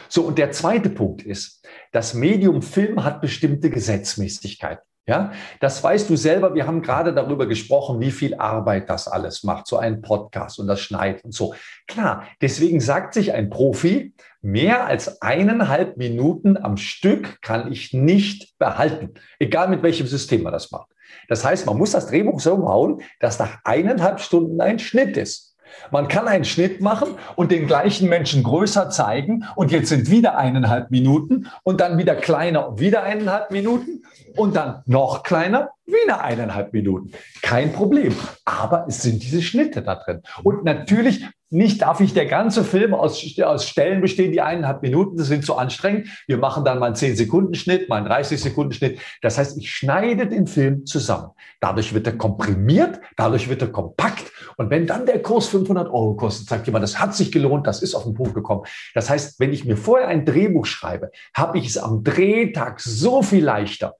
So, 0.10 0.24
und 0.24 0.38
der 0.38 0.52
zweite 0.52 0.90
Punkt 0.90 1.24
ist, 1.24 1.66
das 1.92 2.14
Medium 2.14 2.62
Film 2.62 3.04
hat 3.04 3.22
bestimmte 3.22 3.70
Gesetzmäßigkeiten. 3.70 4.84
Ja, 5.08 5.34
das 5.60 5.84
weißt 5.84 6.10
du 6.10 6.16
selber. 6.16 6.56
Wir 6.56 6.66
haben 6.66 6.82
gerade 6.82 7.14
darüber 7.14 7.46
gesprochen, 7.46 8.00
wie 8.00 8.10
viel 8.10 8.34
Arbeit 8.36 8.90
das 8.90 9.08
alles 9.08 9.44
macht, 9.44 9.68
so 9.68 9.78
ein 9.78 10.02
Podcast 10.02 10.58
und 10.58 10.66
das 10.66 10.80
Schneiden 10.80 11.22
und 11.26 11.32
so. 11.32 11.54
Klar, 11.88 12.24
deswegen 12.42 12.80
sagt 12.80 13.14
sich 13.14 13.32
ein 13.32 13.52
Profi, 13.52 14.16
mehr 14.42 14.88
als 14.88 15.22
eineinhalb 15.22 15.98
Minuten 15.98 16.58
am 16.58 16.78
Stück 16.78 17.40
kann 17.44 17.72
ich 17.72 17.94
nicht 17.94 18.58
behalten, 18.58 19.14
egal 19.38 19.68
mit 19.68 19.84
welchem 19.84 20.08
System 20.08 20.42
man 20.42 20.54
das 20.54 20.72
macht. 20.72 20.90
Das 21.28 21.46
heißt, 21.46 21.68
man 21.68 21.78
muss 21.78 21.92
das 21.92 22.08
Drehbuch 22.08 22.40
so 22.40 22.58
bauen, 22.58 23.02
dass 23.20 23.38
nach 23.38 23.60
eineinhalb 23.64 24.20
Stunden 24.20 24.60
ein 24.60 24.80
Schnitt 24.80 25.18
ist. 25.18 25.55
Man 25.92 26.08
kann 26.08 26.28
einen 26.28 26.46
Schnitt 26.46 26.82
machen 26.82 27.10
und 27.36 27.52
den 27.52 27.68
gleichen 27.68 28.10
Menschen 28.10 28.44
größer 28.44 28.90
zeigen 28.90 29.46
und 29.56 29.72
jetzt 29.72 29.90
sind 29.90 30.10
wieder 30.10 30.38
eineinhalb 30.38 30.92
Minuten 30.92 31.48
und 31.64 31.82
dann 31.82 31.98
wieder 31.98 32.16
kleiner 32.16 32.70
und 32.70 32.80
wieder 32.80 33.04
eineinhalb 33.04 33.52
Minuten 33.52 34.04
und 34.36 34.56
dann 34.56 34.82
noch 34.86 35.24
kleiner, 35.24 35.70
wieder 35.86 36.22
eineinhalb 36.22 36.74
Minuten. 36.74 37.12
Kein 37.42 37.72
Problem. 37.74 38.16
Aber 38.44 38.86
es 38.88 39.02
sind 39.02 39.24
diese 39.24 39.42
Schnitte 39.42 39.82
da 39.82 39.96
drin. 39.96 40.22
Und 40.44 40.64
natürlich 40.64 41.26
nicht 41.52 41.82
darf 41.82 42.02
ich 42.02 42.14
der 42.14 42.26
ganze 42.26 42.64
Film 42.64 42.94
aus, 42.94 43.24
aus 43.42 43.68
Stellen 43.68 44.02
bestehen, 44.02 44.32
die 44.32 44.42
eineinhalb 44.42 44.82
Minuten, 44.82 45.16
das 45.16 45.28
sind 45.28 45.46
zu 45.46 45.56
anstrengend. 45.56 46.08
Wir 46.28 46.38
machen 46.38 46.66
dann 46.66 46.80
mal 46.80 46.88
einen 46.88 46.96
10-Sekunden-Schnitt, 46.96 47.88
mal 47.88 47.98
einen 47.98 48.08
30-Sekunden-Schnitt. 48.08 49.00
Das 49.22 49.38
heißt, 49.38 49.58
ich 49.58 49.72
schneide 49.72 50.28
den 50.28 50.48
Film 50.48 50.86
zusammen. 50.86 51.30
Dadurch 51.62 51.94
wird 51.94 52.08
er 52.08 52.18
komprimiert, 52.18 53.00
dadurch 53.16 53.48
wird 53.48 53.62
er 53.62 53.70
kompakt. 53.70 54.32
Und 54.58 54.70
wenn 54.70 54.88
dann 54.88 55.06
der 55.06 55.22
Kurs 55.22 55.48
500 55.48 55.88
Euro 55.88 56.16
kostet, 56.16 56.48
sagt 56.48 56.68
jemand, 56.68 56.84
das 56.84 57.00
hat 57.00 57.16
sich 57.16 57.32
gelohnt, 57.32 57.68
das 57.68 57.82
ist 57.82 57.96
auf 57.96 58.04
den 58.04 58.14
Punkt 58.14 58.34
gekommen. 58.34 58.64
Das 58.94 59.10
heißt, 59.10 59.40
wenn 59.40 59.54
ich 59.54 59.66
mir 59.66 59.78
vorher 59.78 60.08
ein 60.08 60.26
Drehbuch 60.26 60.66
schreibe, 60.66 61.12
habe 61.34 61.58
ich 61.58 61.68
es 61.68 61.78
am 61.78 62.04
Drehtag 62.04 62.80
so 62.80 63.22
viel 63.22 63.44
leichter. 63.44 63.96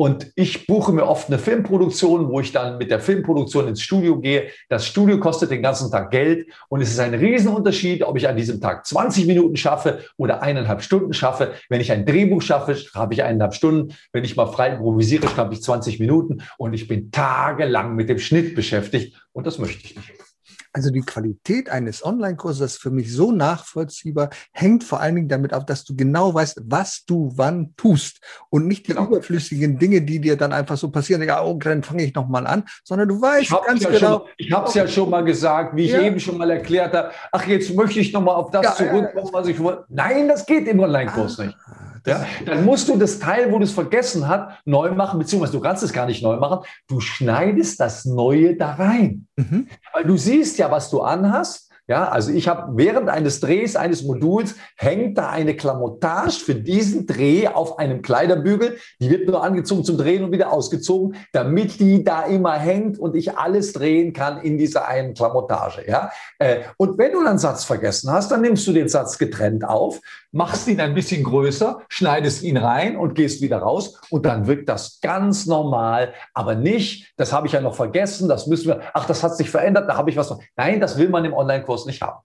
Und 0.00 0.32
ich 0.34 0.66
buche 0.66 0.92
mir 0.92 1.06
oft 1.06 1.28
eine 1.28 1.38
Filmproduktion, 1.38 2.30
wo 2.30 2.40
ich 2.40 2.52
dann 2.52 2.78
mit 2.78 2.90
der 2.90 3.00
Filmproduktion 3.00 3.68
ins 3.68 3.82
Studio 3.82 4.18
gehe. 4.18 4.48
Das 4.70 4.86
Studio 4.86 5.20
kostet 5.20 5.50
den 5.50 5.60
ganzen 5.60 5.90
Tag 5.90 6.10
Geld 6.10 6.48
und 6.70 6.80
es 6.80 6.90
ist 6.90 7.00
ein 7.00 7.12
Riesenunterschied, 7.12 8.02
ob 8.04 8.16
ich 8.16 8.26
an 8.26 8.34
diesem 8.34 8.62
Tag 8.62 8.86
20 8.86 9.26
Minuten 9.26 9.58
schaffe 9.58 9.98
oder 10.16 10.42
eineinhalb 10.42 10.80
Stunden 10.80 11.12
schaffe. 11.12 11.52
Wenn 11.68 11.82
ich 11.82 11.92
ein 11.92 12.06
Drehbuch 12.06 12.40
schaffe, 12.40 12.78
habe 12.94 13.12
ich 13.12 13.22
eineinhalb 13.22 13.52
Stunden. 13.52 13.94
Wenn 14.10 14.24
ich 14.24 14.36
mal 14.36 14.46
frei 14.46 14.70
improvisiere, 14.70 15.28
schaffe 15.28 15.52
ich 15.52 15.62
20 15.62 16.00
Minuten 16.00 16.44
und 16.56 16.72
ich 16.72 16.88
bin 16.88 17.10
tagelang 17.10 17.94
mit 17.94 18.08
dem 18.08 18.18
Schnitt 18.18 18.54
beschäftigt 18.54 19.22
und 19.32 19.46
das 19.46 19.58
möchte 19.58 19.84
ich 19.84 19.96
nicht. 19.96 20.29
Also 20.72 20.90
die 20.90 21.00
Qualität 21.00 21.68
eines 21.68 22.04
Online-Kurses 22.04 22.74
ist 22.74 22.82
für 22.82 22.90
mich 22.90 23.12
so 23.12 23.32
nachvollziehbar, 23.32 24.30
hängt 24.52 24.84
vor 24.84 25.00
allen 25.00 25.16
Dingen 25.16 25.28
damit 25.28 25.52
ab, 25.52 25.66
dass 25.66 25.84
du 25.84 25.96
genau 25.96 26.32
weißt, 26.32 26.62
was 26.64 27.04
du 27.04 27.32
wann 27.34 27.74
tust 27.76 28.20
und 28.50 28.68
nicht 28.68 28.86
die 28.86 28.92
genau. 28.92 29.06
überflüssigen 29.06 29.78
Dinge, 29.78 30.02
die 30.02 30.20
dir 30.20 30.36
dann 30.36 30.52
einfach 30.52 30.76
so 30.76 30.90
passieren. 30.90 31.22
Ja, 31.22 31.42
oh, 31.44 31.54
dann 31.54 31.82
fange 31.82 32.04
ich 32.04 32.14
nochmal 32.14 32.46
an, 32.46 32.64
sondern 32.84 33.08
du 33.08 33.20
weißt 33.20 33.50
ganz 33.66 33.82
ja 33.82 33.90
genau. 33.90 34.18
Schon, 34.18 34.28
ich 34.36 34.52
habe 34.52 34.68
es 34.68 34.74
ja 34.74 34.86
schon 34.86 35.10
mal 35.10 35.24
gesagt, 35.24 35.74
wie 35.74 35.86
ich 35.86 35.92
ja. 35.92 36.02
eben 36.02 36.20
schon 36.20 36.38
mal 36.38 36.50
erklärt 36.50 36.94
habe. 36.94 37.10
Ach, 37.32 37.46
jetzt 37.46 37.74
möchte 37.74 37.98
ich 37.98 38.12
nochmal 38.12 38.36
auf 38.36 38.50
das 38.50 38.62
ja, 38.62 38.74
zurückkommen, 38.74 39.30
was 39.32 39.48
ich 39.48 39.58
wollte. 39.58 39.84
Nein, 39.88 40.28
das 40.28 40.46
geht 40.46 40.68
im 40.68 40.78
Online-Kurs 40.80 41.40
ah. 41.40 41.44
nicht. 41.46 41.58
Ja, 42.06 42.26
dann 42.44 42.64
musst 42.64 42.88
du 42.88 42.96
das 42.96 43.18
Teil, 43.18 43.52
wo 43.52 43.58
du 43.58 43.64
es 43.64 43.72
vergessen 43.72 44.28
hast, 44.28 44.58
neu 44.64 44.92
machen, 44.92 45.18
beziehungsweise 45.18 45.52
du 45.52 45.60
kannst 45.60 45.82
es 45.82 45.92
gar 45.92 46.06
nicht 46.06 46.22
neu 46.22 46.36
machen. 46.36 46.64
Du 46.88 47.00
schneidest 47.00 47.80
das 47.80 48.04
Neue 48.04 48.56
da 48.56 48.72
rein. 48.74 49.26
Mhm. 49.36 49.68
Weil 49.92 50.04
du 50.04 50.16
siehst 50.16 50.58
ja, 50.58 50.70
was 50.70 50.90
du 50.90 51.00
anhast 51.02 51.69
ja, 51.90 52.08
also 52.08 52.30
ich 52.30 52.46
habe 52.46 52.76
während 52.76 53.08
eines 53.08 53.40
Drehs 53.40 53.74
eines 53.74 54.04
Moduls 54.04 54.54
hängt 54.76 55.18
da 55.18 55.30
eine 55.30 55.56
Klamottage 55.56 56.38
für 56.38 56.54
diesen 56.54 57.04
Dreh 57.04 57.48
auf 57.48 57.80
einem 57.80 58.00
Kleiderbügel. 58.00 58.78
Die 59.00 59.10
wird 59.10 59.26
nur 59.26 59.42
angezogen 59.42 59.82
zum 59.82 59.98
Drehen 59.98 60.22
und 60.22 60.30
wieder 60.30 60.52
ausgezogen, 60.52 61.16
damit 61.32 61.80
die 61.80 62.04
da 62.04 62.22
immer 62.22 62.52
hängt 62.52 62.96
und 63.00 63.16
ich 63.16 63.36
alles 63.36 63.72
drehen 63.72 64.12
kann 64.12 64.40
in 64.40 64.56
dieser 64.56 64.86
einen 64.86 65.14
Klamottage. 65.14 65.82
Ja, 65.88 66.12
äh, 66.38 66.60
und 66.76 66.96
wenn 66.96 67.10
du 67.10 67.26
einen 67.26 67.40
Satz 67.40 67.64
vergessen 67.64 68.12
hast, 68.12 68.30
dann 68.30 68.42
nimmst 68.42 68.68
du 68.68 68.72
den 68.72 68.88
Satz 68.88 69.18
getrennt 69.18 69.64
auf, 69.64 69.98
machst 70.30 70.68
ihn 70.68 70.80
ein 70.80 70.94
bisschen 70.94 71.24
größer, 71.24 71.80
schneidest 71.88 72.44
ihn 72.44 72.56
rein 72.56 72.96
und 72.96 73.16
gehst 73.16 73.42
wieder 73.42 73.58
raus 73.58 74.00
und 74.10 74.26
dann 74.26 74.46
wirkt 74.46 74.68
das 74.68 75.00
ganz 75.00 75.46
normal, 75.46 76.14
aber 76.34 76.54
nicht, 76.54 77.12
das 77.16 77.32
habe 77.32 77.48
ich 77.48 77.52
ja 77.52 77.60
noch 77.60 77.74
vergessen, 77.74 78.28
das 78.28 78.46
müssen 78.46 78.68
wir, 78.68 78.80
ach, 78.94 79.06
das 79.06 79.24
hat 79.24 79.36
sich 79.36 79.50
verändert, 79.50 79.88
da 79.88 79.96
habe 79.96 80.08
ich 80.08 80.16
was. 80.16 80.32
Nein, 80.54 80.78
das 80.78 80.96
will 80.96 81.08
man 81.08 81.24
im 81.24 81.32
Online-Kurs 81.32 81.79
Kurs 81.80 81.86
nicht 81.86 82.02
haben. 82.02 82.20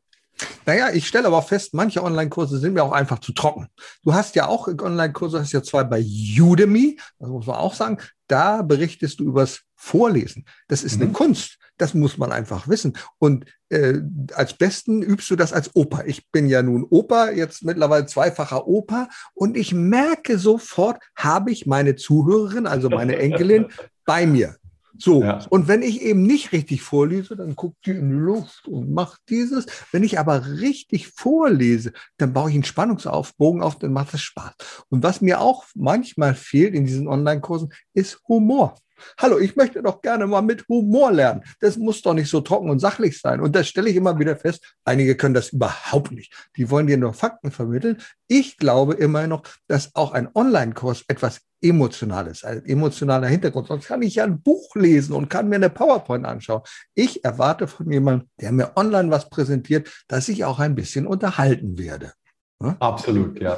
Naja, 0.65 0.89
ich 0.91 1.07
stelle 1.07 1.27
aber 1.27 1.41
fest, 1.41 1.73
manche 1.73 2.03
Online-Kurse 2.03 2.59
sind 2.59 2.73
mir 2.73 2.83
auch 2.83 2.91
einfach 2.91 3.19
zu 3.19 3.31
trocken. 3.31 3.67
Du 4.03 4.13
hast 4.13 4.35
ja 4.35 4.47
auch 4.47 4.67
Online-Kurse, 4.67 5.39
hast 5.39 5.53
ja 5.53 5.63
zwei 5.63 5.83
bei 5.83 6.03
Udemy, 6.39 6.99
das 7.19 7.29
muss 7.29 7.45
man 7.45 7.55
auch 7.55 7.73
sagen. 7.73 7.99
Da 8.27 8.61
berichtest 8.61 9.19
du 9.19 9.23
übers 9.23 9.61
Vorlesen. 9.75 10.45
Das 10.67 10.83
ist 10.83 10.97
mhm. 10.97 11.03
eine 11.03 11.11
Kunst. 11.13 11.57
Das 11.77 11.93
muss 11.93 12.17
man 12.17 12.31
einfach 12.31 12.67
wissen. 12.67 12.97
Und 13.19 13.45
äh, 13.69 13.99
als 14.33 14.53
besten 14.53 15.01
übst 15.01 15.29
du 15.29 15.35
das 15.35 15.53
als 15.53 15.75
Opa. 15.75 16.03
Ich 16.05 16.31
bin 16.31 16.47
ja 16.47 16.63
nun 16.63 16.85
Opa, 16.89 17.31
jetzt 17.31 17.63
mittlerweile 17.63 18.05
zweifacher 18.05 18.65
Opa. 18.65 19.09
Und 19.33 19.57
ich 19.57 19.73
merke 19.73 20.39
sofort, 20.39 20.97
habe 21.15 21.51
ich 21.51 21.65
meine 21.65 21.95
Zuhörerin, 21.95 22.65
also 22.65 22.89
meine 22.89 23.17
Enkelin, 23.17 23.67
bei 24.05 24.25
mir. 24.25 24.55
So, 24.97 25.23
ja. 25.23 25.45
und 25.49 25.67
wenn 25.67 25.81
ich 25.81 26.01
eben 26.01 26.23
nicht 26.23 26.51
richtig 26.51 26.81
vorlese, 26.81 27.35
dann 27.35 27.55
guckt 27.55 27.77
die 27.85 27.91
in 27.91 28.09
die 28.09 28.15
Luft 28.15 28.67
und 28.67 28.91
macht 28.91 29.21
dieses. 29.29 29.65
Wenn 29.91 30.03
ich 30.03 30.19
aber 30.19 30.45
richtig 30.59 31.07
vorlese, 31.09 31.91
dann 32.17 32.33
baue 32.33 32.49
ich 32.49 32.55
einen 32.55 32.63
Spannungsaufbogen 32.63 33.61
auf, 33.61 33.77
dann 33.77 33.93
macht 33.93 34.13
es 34.13 34.21
Spaß. 34.21 34.53
Und 34.89 35.03
was 35.03 35.21
mir 35.21 35.41
auch 35.41 35.65
manchmal 35.75 36.35
fehlt 36.35 36.73
in 36.73 36.85
diesen 36.85 37.07
Online-Kursen, 37.07 37.69
ist 37.93 38.21
Humor. 38.27 38.75
Hallo, 39.17 39.39
ich 39.39 39.55
möchte 39.55 39.81
doch 39.81 40.01
gerne 40.01 40.27
mal 40.27 40.41
mit 40.41 40.67
Humor 40.67 41.11
lernen. 41.11 41.43
Das 41.59 41.77
muss 41.77 42.01
doch 42.01 42.13
nicht 42.13 42.29
so 42.29 42.41
trocken 42.41 42.69
und 42.69 42.79
sachlich 42.79 43.19
sein. 43.19 43.39
Und 43.41 43.55
das 43.55 43.67
stelle 43.67 43.89
ich 43.89 43.95
immer 43.95 44.17
wieder 44.19 44.35
fest. 44.35 44.75
Einige 44.83 45.15
können 45.15 45.33
das 45.33 45.49
überhaupt 45.49 46.11
nicht. 46.11 46.33
Die 46.57 46.69
wollen 46.69 46.87
dir 46.87 46.97
nur 46.97 47.13
Fakten 47.13 47.51
vermitteln. 47.51 47.97
Ich 48.27 48.57
glaube 48.57 48.93
immer 48.93 49.27
noch, 49.27 49.43
dass 49.67 49.95
auch 49.95 50.13
ein 50.13 50.29
Online-Kurs 50.33 51.05
etwas 51.07 51.41
Emotionales, 51.61 52.43
ein 52.43 52.63
emotionaler 52.65 53.27
Hintergrund. 53.27 53.67
Sonst 53.67 53.87
kann 53.87 54.01
ich 54.03 54.15
ja 54.15 54.23
ein 54.23 54.41
Buch 54.41 54.75
lesen 54.75 55.13
und 55.13 55.29
kann 55.29 55.49
mir 55.49 55.55
eine 55.55 55.69
PowerPoint 55.69 56.25
anschauen. 56.25 56.61
Ich 56.93 57.23
erwarte 57.23 57.67
von 57.67 57.91
jemandem, 57.91 58.29
der 58.39 58.51
mir 58.51 58.73
online 58.75 59.09
was 59.09 59.29
präsentiert, 59.29 59.89
dass 60.07 60.29
ich 60.29 60.45
auch 60.45 60.59
ein 60.59 60.75
bisschen 60.75 61.07
unterhalten 61.07 61.79
werde. 61.79 62.13
Hm? 62.61 62.75
Absolut, 62.79 63.41
ja. 63.41 63.57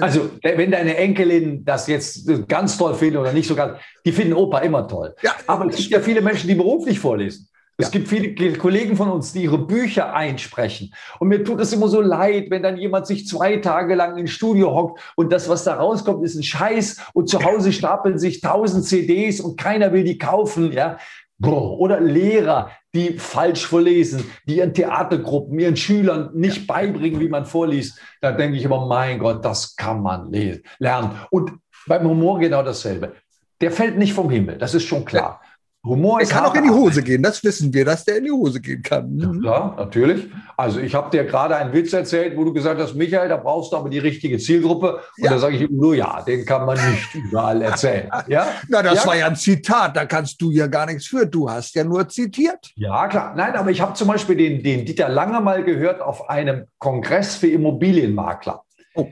Also, 0.00 0.30
wenn 0.42 0.70
deine 0.70 0.96
Enkelin 0.96 1.64
das 1.64 1.86
jetzt 1.86 2.26
ganz 2.48 2.78
toll 2.78 2.94
findet 2.94 3.20
oder 3.20 3.32
nicht 3.32 3.46
so 3.46 3.54
ganz, 3.54 3.78
die 4.04 4.12
finden 4.12 4.32
Opa 4.32 4.60
immer 4.60 4.88
toll. 4.88 5.14
Ja, 5.22 5.32
Aber 5.46 5.66
es 5.66 5.76
gibt 5.76 5.90
ja 5.90 6.00
viele 6.00 6.22
Menschen, 6.22 6.48
die 6.48 6.54
beruflich 6.54 6.98
vorlesen. 6.98 7.48
Es 7.80 7.86
ja. 7.86 7.90
gibt 7.92 8.08
viele 8.08 8.54
Kollegen 8.54 8.96
von 8.96 9.08
uns, 9.08 9.32
die 9.32 9.44
ihre 9.44 9.58
Bücher 9.58 10.12
einsprechen. 10.12 10.92
Und 11.20 11.28
mir 11.28 11.44
tut 11.44 11.60
es 11.60 11.72
immer 11.72 11.86
so 11.86 12.00
leid, 12.00 12.50
wenn 12.50 12.62
dann 12.62 12.76
jemand 12.76 13.06
sich 13.06 13.28
zwei 13.28 13.58
Tage 13.58 13.94
lang 13.94 14.16
ins 14.16 14.32
Studio 14.32 14.74
hockt 14.74 15.00
und 15.14 15.30
das, 15.32 15.48
was 15.48 15.62
da 15.62 15.74
rauskommt, 15.74 16.24
ist 16.24 16.34
ein 16.34 16.42
Scheiß 16.42 16.96
und 17.12 17.28
zu 17.28 17.44
Hause 17.44 17.72
stapeln 17.72 18.18
sich 18.18 18.40
tausend 18.40 18.84
CDs 18.84 19.40
und 19.40 19.56
keiner 19.60 19.92
will 19.92 20.02
die 20.02 20.18
kaufen, 20.18 20.72
ja. 20.72 20.98
Oder 21.40 22.00
Lehrer, 22.00 22.70
die 22.94 23.18
falsch 23.18 23.66
vorlesen, 23.66 24.24
die 24.46 24.56
ihren 24.56 24.74
Theatergruppen, 24.74 25.58
ihren 25.58 25.76
Schülern 25.76 26.30
nicht 26.34 26.66
beibringen, 26.66 27.20
wie 27.20 27.28
man 27.28 27.46
vorliest. 27.46 28.00
Da 28.20 28.32
denke 28.32 28.56
ich 28.56 28.64
immer, 28.64 28.86
mein 28.86 29.18
Gott, 29.18 29.44
das 29.44 29.76
kann 29.76 30.02
man 30.02 30.32
lernen. 30.78 31.10
Und 31.30 31.52
beim 31.86 32.08
Humor 32.08 32.40
genau 32.40 32.62
dasselbe. 32.62 33.14
Der 33.60 33.70
fällt 33.70 33.98
nicht 33.98 34.12
vom 34.12 34.30
Himmel, 34.30 34.58
das 34.58 34.74
ist 34.74 34.84
schon 34.84 35.04
klar. 35.04 35.40
Humor 35.88 36.20
ist. 36.20 36.30
Er 36.30 36.38
kann 36.38 36.46
auch 36.46 36.54
in 36.54 36.64
die 36.64 36.70
Hose 36.70 37.02
gehen, 37.02 37.22
das 37.22 37.42
wissen 37.42 37.72
wir, 37.72 37.84
dass 37.84 38.04
der 38.04 38.18
in 38.18 38.24
die 38.24 38.30
Hose 38.30 38.60
gehen 38.60 38.82
kann. 38.82 39.14
Mhm. 39.14 39.42
Ja, 39.44 39.74
natürlich. 39.76 40.28
Also 40.56 40.80
ich 40.80 40.94
habe 40.94 41.10
dir 41.10 41.24
gerade 41.24 41.56
einen 41.56 41.72
Witz 41.72 41.92
erzählt, 41.92 42.36
wo 42.36 42.44
du 42.44 42.52
gesagt 42.52 42.80
hast, 42.80 42.94
Michael, 42.94 43.28
da 43.28 43.36
brauchst 43.36 43.72
du 43.72 43.76
aber 43.76 43.88
die 43.88 43.98
richtige 43.98 44.38
Zielgruppe. 44.38 45.00
Und 45.16 45.24
ja. 45.24 45.30
da 45.30 45.38
sage 45.38 45.56
ich 45.56 45.70
nur 45.70 45.94
ja, 45.94 46.22
den 46.22 46.44
kann 46.44 46.66
man 46.66 46.76
nicht 46.76 47.14
überall 47.14 47.62
erzählen. 47.62 48.10
Ja? 48.26 48.48
Na, 48.68 48.82
das 48.82 49.04
ja? 49.04 49.06
war 49.06 49.16
ja 49.16 49.26
ein 49.26 49.36
Zitat, 49.36 49.96
da 49.96 50.06
kannst 50.06 50.40
du 50.42 50.50
ja 50.50 50.66
gar 50.66 50.86
nichts 50.86 51.06
für. 51.06 51.26
Du 51.26 51.48
hast 51.50 51.74
ja 51.74 51.84
nur 51.84 52.08
zitiert. 52.08 52.72
Ja, 52.74 53.08
klar. 53.08 53.34
Nein, 53.36 53.54
aber 53.56 53.70
ich 53.70 53.80
habe 53.80 53.94
zum 53.94 54.08
Beispiel 54.08 54.36
den, 54.36 54.62
den 54.62 54.84
Dieter 54.84 55.08
Lange 55.08 55.40
mal 55.40 55.64
gehört 55.64 56.00
auf 56.00 56.28
einem 56.28 56.66
Kongress 56.78 57.36
für 57.36 57.48
Immobilienmakler. 57.48 58.62
Oh 58.94 59.08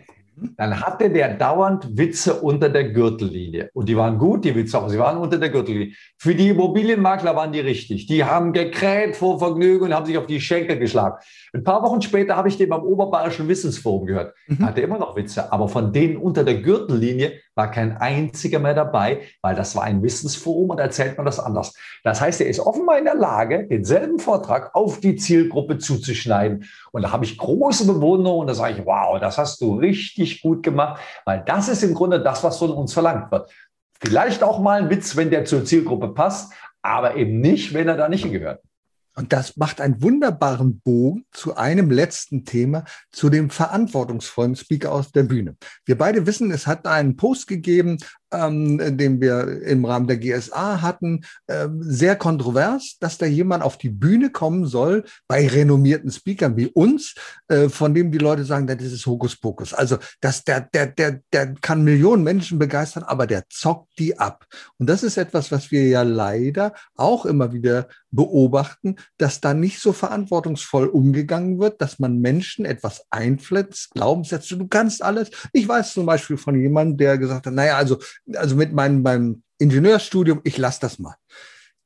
dann 0.56 0.80
hatte 0.80 1.10
der 1.10 1.34
dauernd 1.34 1.96
Witze 1.96 2.34
unter 2.40 2.68
der 2.68 2.90
Gürtellinie. 2.90 3.70
Und 3.72 3.88
die 3.88 3.96
waren 3.96 4.18
gut, 4.18 4.44
die 4.44 4.54
Witze, 4.54 4.76
aber 4.76 4.90
sie 4.90 4.98
waren 4.98 5.16
unter 5.16 5.38
der 5.38 5.48
Gürtellinie. 5.48 5.94
Für 6.18 6.34
die 6.34 6.50
Immobilienmakler 6.50 7.34
waren 7.34 7.52
die 7.52 7.60
richtig. 7.60 8.06
Die 8.06 8.24
haben 8.24 8.52
gekräht 8.52 9.16
vor 9.16 9.38
Vergnügen 9.38 9.86
und 9.86 9.94
haben 9.94 10.04
sich 10.04 10.18
auf 10.18 10.26
die 10.26 10.40
Schenkel 10.40 10.78
geschlagen. 10.78 11.16
Ein 11.54 11.64
paar 11.64 11.82
Wochen 11.82 12.02
später 12.02 12.36
habe 12.36 12.48
ich 12.48 12.58
den 12.58 12.68
beim 12.68 12.82
Oberbayerischen 12.82 13.48
Wissensforum 13.48 14.06
gehört. 14.06 14.34
Mhm. 14.46 14.66
Hatte 14.66 14.82
immer 14.82 14.98
noch 14.98 15.16
Witze, 15.16 15.50
aber 15.52 15.68
von 15.68 15.92
denen 15.92 16.18
unter 16.18 16.44
der 16.44 16.60
Gürtellinie 16.60 17.40
war 17.54 17.70
kein 17.70 17.96
einziger 17.96 18.58
mehr 18.58 18.74
dabei, 18.74 19.22
weil 19.40 19.54
das 19.54 19.74
war 19.74 19.84
ein 19.84 20.02
Wissensforum 20.02 20.68
und 20.70 20.78
erzählt 20.78 21.16
man 21.16 21.24
das 21.24 21.40
anders. 21.40 21.74
Das 22.04 22.20
heißt, 22.20 22.42
er 22.42 22.48
ist 22.48 22.60
offenbar 22.60 22.98
in 22.98 23.06
der 23.06 23.14
Lage, 23.14 23.66
denselben 23.66 24.18
Vortrag 24.18 24.74
auf 24.74 25.00
die 25.00 25.16
Zielgruppe 25.16 25.78
zuzuschneiden. 25.78 26.66
Und 26.96 27.02
da 27.02 27.12
habe 27.12 27.26
ich 27.26 27.36
große 27.36 27.86
Bewunderung 27.86 28.38
und 28.38 28.46
da 28.46 28.54
sage 28.54 28.78
ich, 28.78 28.86
wow, 28.86 29.20
das 29.20 29.36
hast 29.36 29.60
du 29.60 29.74
richtig 29.74 30.40
gut 30.40 30.62
gemacht, 30.62 30.98
weil 31.26 31.42
das 31.44 31.68
ist 31.68 31.82
im 31.82 31.92
Grunde 31.92 32.22
das, 32.22 32.42
was 32.42 32.56
von 32.56 32.70
uns 32.70 32.94
verlangt 32.94 33.30
wird. 33.30 33.50
Vielleicht 34.00 34.42
auch 34.42 34.60
mal 34.60 34.80
ein 34.80 34.88
Witz, 34.88 35.14
wenn 35.14 35.28
der 35.28 35.44
zur 35.44 35.66
Zielgruppe 35.66 36.08
passt, 36.08 36.54
aber 36.80 37.14
eben 37.16 37.40
nicht, 37.40 37.74
wenn 37.74 37.86
er 37.86 37.98
da 37.98 38.08
nicht 38.08 38.22
hingehört. 38.22 38.62
Und 39.14 39.34
das 39.34 39.58
macht 39.58 39.82
einen 39.82 40.00
wunderbaren 40.00 40.80
Bogen 40.80 41.26
zu 41.32 41.54
einem 41.56 41.90
letzten 41.90 42.46
Thema, 42.46 42.84
zu 43.12 43.28
dem 43.28 43.50
verantwortungsvollen 43.50 44.56
Speaker 44.56 44.90
aus 44.90 45.12
der 45.12 45.24
Bühne. 45.24 45.56
Wir 45.84 45.98
beide 45.98 46.24
wissen, 46.24 46.50
es 46.50 46.66
hat 46.66 46.86
einen 46.86 47.16
Post 47.18 47.46
gegeben 47.46 47.98
ähm, 48.32 48.96
den 48.96 49.20
wir 49.20 49.62
im 49.62 49.84
Rahmen 49.84 50.06
der 50.06 50.18
GSA 50.18 50.82
hatten, 50.82 51.22
äh, 51.46 51.68
sehr 51.80 52.16
kontrovers, 52.16 52.96
dass 53.00 53.18
da 53.18 53.26
jemand 53.26 53.62
auf 53.62 53.78
die 53.78 53.90
Bühne 53.90 54.30
kommen 54.30 54.66
soll 54.66 55.04
bei 55.28 55.46
renommierten 55.46 56.10
Speakern 56.10 56.56
wie 56.56 56.66
uns, 56.66 57.14
äh, 57.48 57.68
von 57.68 57.94
dem 57.94 58.10
die 58.10 58.18
Leute 58.18 58.44
sagen, 58.44 58.66
das 58.66 58.82
ist 58.82 59.06
Hokuspokus. 59.06 59.74
Also 59.74 59.98
dass 60.20 60.44
der, 60.44 60.60
der, 60.60 60.86
der, 60.86 61.20
der 61.32 61.54
kann 61.54 61.84
Millionen 61.84 62.22
Menschen 62.22 62.58
begeistern, 62.58 63.04
aber 63.04 63.26
der 63.26 63.44
zockt 63.48 63.98
die 63.98 64.18
ab. 64.18 64.46
Und 64.78 64.88
das 64.88 65.02
ist 65.02 65.16
etwas, 65.16 65.52
was 65.52 65.70
wir 65.70 65.86
ja 65.86 66.02
leider 66.02 66.74
auch 66.94 67.26
immer 67.26 67.52
wieder 67.52 67.88
beobachten, 68.10 68.96
dass 69.18 69.40
da 69.40 69.54
nicht 69.54 69.80
so 69.80 69.92
verantwortungsvoll 69.92 70.86
umgegangen 70.86 71.60
wird, 71.60 71.80
dass 71.80 71.98
man 71.98 72.18
Menschen 72.20 72.64
etwas 72.64 73.04
einfletzt, 73.10 73.90
Glaubenssätze, 73.92 74.56
du 74.56 74.66
kannst 74.66 75.02
alles. 75.02 75.30
Ich 75.52 75.68
weiß 75.68 75.92
zum 75.92 76.06
Beispiel 76.06 76.36
von 76.36 76.58
jemandem, 76.58 76.96
der 76.96 77.18
gesagt 77.18 77.46
hat, 77.46 77.54
naja, 77.54 77.76
also 77.76 77.98
also 78.34 78.56
mit 78.56 78.72
meinem, 78.72 79.02
meinem 79.02 79.42
Ingenieurstudium, 79.58 80.40
ich 80.44 80.58
lasse 80.58 80.80
das 80.80 80.98
mal. 80.98 81.16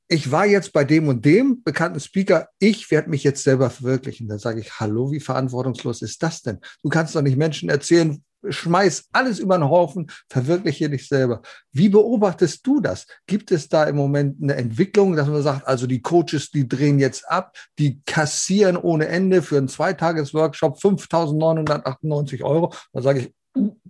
Ich 0.09 0.33
war 0.33 0.45
jetzt 0.45 0.73
bei 0.73 0.85
dem 0.85 1.07
und 1.07 1.25
dem 1.25 1.63
bekannten 1.63 2.01
Speaker, 2.01 2.49
ich 2.59 2.91
werde 2.91 3.11
mich 3.11 3.23
jetzt 3.23 3.45
selber 3.45 3.71
verwirklichen. 3.71 4.27
Da 4.27 4.39
sage 4.39 4.61
ich, 4.61 4.81
hallo, 4.81 5.13
wie 5.13 5.21
verantwortungslos 5.21 6.03
ist 6.03 6.23
das 6.23 6.43
denn? 6.43 6.59
Du 6.83 6.89
kannst 6.89 7.15
doch 7.15 7.23
nicht 7.23 7.37
Menschen 7.37 7.69
erzählen, 7.69 8.21
schmeiß 8.49 9.09
alles 9.13 9.39
über 9.39 9.57
den 9.57 9.69
Haufen, 9.69 10.11
verwirkliche 10.29 10.89
dich 10.91 11.07
selber. 11.09 11.43
Wie 11.73 11.89
beobachtest 11.89 12.67
du 12.67 12.81
das? 12.81 13.07
Gibt 13.27 13.53
es 13.53 13.69
da 13.69 13.85
im 13.85 13.97
Moment 13.97 14.43
eine 14.43 14.57
Entwicklung, 14.57 15.15
dass 15.17 15.29
man 15.29 15.43
sagt, 15.43 15.67
also 15.67 15.87
die 15.87 16.03
Coaches, 16.03 16.51
die 16.51 16.67
drehen 16.67 16.99
jetzt 16.99 17.29
ab, 17.31 17.57
die 17.79 18.01
kassieren 18.07 18.77
ohne 18.77 19.07
Ende 19.07 19.43
für 19.43 19.59
einen 19.59 19.69
Zweitages-Workshop 19.69 20.79
5.998 20.79 22.43
Euro? 22.43 22.73
Da 22.93 23.03
sage 23.03 23.21
ich, 23.21 23.35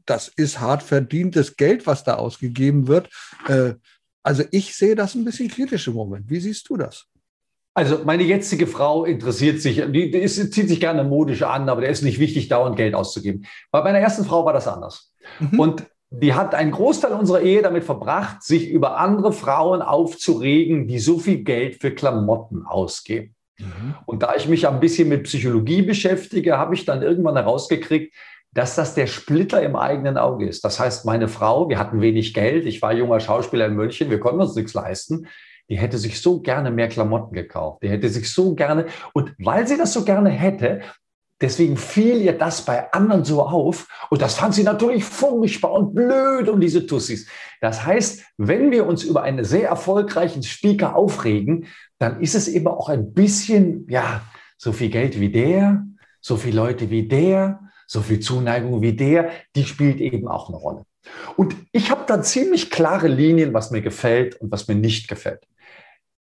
das 0.06 0.28
ist 0.28 0.60
hart 0.60 0.82
verdientes 0.82 1.56
Geld, 1.56 1.86
was 1.86 2.04
da 2.04 2.14
ausgegeben 2.14 2.88
wird. 2.88 3.08
Äh, 3.48 3.74
also 4.22 4.42
ich 4.50 4.76
sehe 4.76 4.94
das 4.94 5.14
ein 5.14 5.24
bisschen 5.24 5.48
kritisch 5.48 5.88
im 5.88 5.94
Moment. 5.94 6.28
Wie 6.28 6.40
siehst 6.40 6.68
du 6.68 6.76
das? 6.76 7.06
Also 7.72 8.00
meine 8.04 8.24
jetzige 8.24 8.66
Frau 8.66 9.04
interessiert 9.04 9.60
sich, 9.60 9.76
die, 9.92 10.10
die 10.10 10.26
zieht 10.26 10.68
sich 10.68 10.80
gerne 10.80 11.04
modisch 11.04 11.42
an, 11.42 11.68
aber 11.68 11.82
der 11.82 11.90
ist 11.90 12.02
nicht 12.02 12.18
wichtig, 12.18 12.48
dauernd 12.48 12.76
Geld 12.76 12.94
auszugeben. 12.94 13.46
Bei 13.70 13.82
meiner 13.82 13.98
ersten 13.98 14.24
Frau 14.24 14.44
war 14.44 14.52
das 14.52 14.66
anders. 14.66 15.12
Mhm. 15.38 15.60
Und 15.60 15.86
die 16.10 16.34
hat 16.34 16.54
einen 16.54 16.72
Großteil 16.72 17.12
unserer 17.12 17.40
Ehe 17.40 17.62
damit 17.62 17.84
verbracht, 17.84 18.42
sich 18.42 18.68
über 18.68 18.98
andere 18.98 19.32
Frauen 19.32 19.80
aufzuregen, 19.80 20.88
die 20.88 20.98
so 20.98 21.20
viel 21.20 21.44
Geld 21.44 21.80
für 21.80 21.92
Klamotten 21.92 22.66
ausgeben. 22.66 23.36
Mhm. 23.58 23.94
Und 24.06 24.24
da 24.24 24.34
ich 24.34 24.48
mich 24.48 24.66
ein 24.66 24.80
bisschen 24.80 25.08
mit 25.08 25.22
Psychologie 25.22 25.82
beschäftige, 25.82 26.58
habe 26.58 26.74
ich 26.74 26.84
dann 26.84 27.02
irgendwann 27.02 27.36
herausgekriegt, 27.36 28.12
dass 28.52 28.74
das 28.74 28.94
der 28.94 29.06
Splitter 29.06 29.62
im 29.62 29.76
eigenen 29.76 30.18
Auge 30.18 30.48
ist. 30.48 30.64
Das 30.64 30.80
heißt, 30.80 31.04
meine 31.04 31.28
Frau, 31.28 31.68
wir 31.68 31.78
hatten 31.78 32.00
wenig 32.00 32.34
Geld, 32.34 32.66
ich 32.66 32.82
war 32.82 32.92
junger 32.92 33.20
Schauspieler 33.20 33.66
in 33.66 33.74
München, 33.74 34.10
wir 34.10 34.20
konnten 34.20 34.40
uns 34.40 34.54
nichts 34.54 34.74
leisten. 34.74 35.26
Die 35.68 35.78
hätte 35.78 35.98
sich 35.98 36.20
so 36.20 36.40
gerne 36.40 36.72
mehr 36.72 36.88
Klamotten 36.88 37.32
gekauft. 37.32 37.84
Die 37.84 37.88
hätte 37.88 38.08
sich 38.08 38.32
so 38.32 38.56
gerne, 38.56 38.86
und 39.12 39.32
weil 39.38 39.68
sie 39.68 39.78
das 39.78 39.92
so 39.92 40.04
gerne 40.04 40.30
hätte, 40.30 40.80
deswegen 41.40 41.76
fiel 41.76 42.20
ihr 42.20 42.36
das 42.36 42.64
bei 42.64 42.92
anderen 42.92 43.24
so 43.24 43.42
auf. 43.42 43.86
Und 44.10 44.20
das 44.20 44.34
fand 44.34 44.54
sie 44.54 44.64
natürlich 44.64 45.04
furchtbar 45.04 45.72
und 45.72 45.94
blöd 45.94 46.48
und 46.48 46.60
diese 46.60 46.86
Tussis. 46.86 47.28
Das 47.60 47.86
heißt, 47.86 48.24
wenn 48.36 48.72
wir 48.72 48.84
uns 48.86 49.04
über 49.04 49.22
einen 49.22 49.44
sehr 49.44 49.68
erfolgreichen 49.68 50.42
Speaker 50.42 50.96
aufregen, 50.96 51.66
dann 51.98 52.20
ist 52.20 52.34
es 52.34 52.48
eben 52.48 52.66
auch 52.66 52.88
ein 52.88 53.12
bisschen, 53.12 53.86
ja, 53.88 54.22
so 54.58 54.72
viel 54.72 54.90
Geld 54.90 55.20
wie 55.20 55.30
der, 55.30 55.86
so 56.20 56.36
viele 56.36 56.56
Leute 56.56 56.90
wie 56.90 57.06
der, 57.06 57.60
so 57.90 58.02
viel 58.02 58.20
Zuneigung 58.20 58.82
wie 58.82 58.92
der, 58.92 59.30
die 59.56 59.64
spielt 59.64 60.00
eben 60.00 60.28
auch 60.28 60.48
eine 60.48 60.58
Rolle. 60.58 60.84
Und 61.36 61.56
ich 61.72 61.90
habe 61.90 62.04
da 62.06 62.22
ziemlich 62.22 62.70
klare 62.70 63.08
Linien, 63.08 63.52
was 63.52 63.72
mir 63.72 63.82
gefällt 63.82 64.36
und 64.36 64.52
was 64.52 64.68
mir 64.68 64.76
nicht 64.76 65.08
gefällt. 65.08 65.48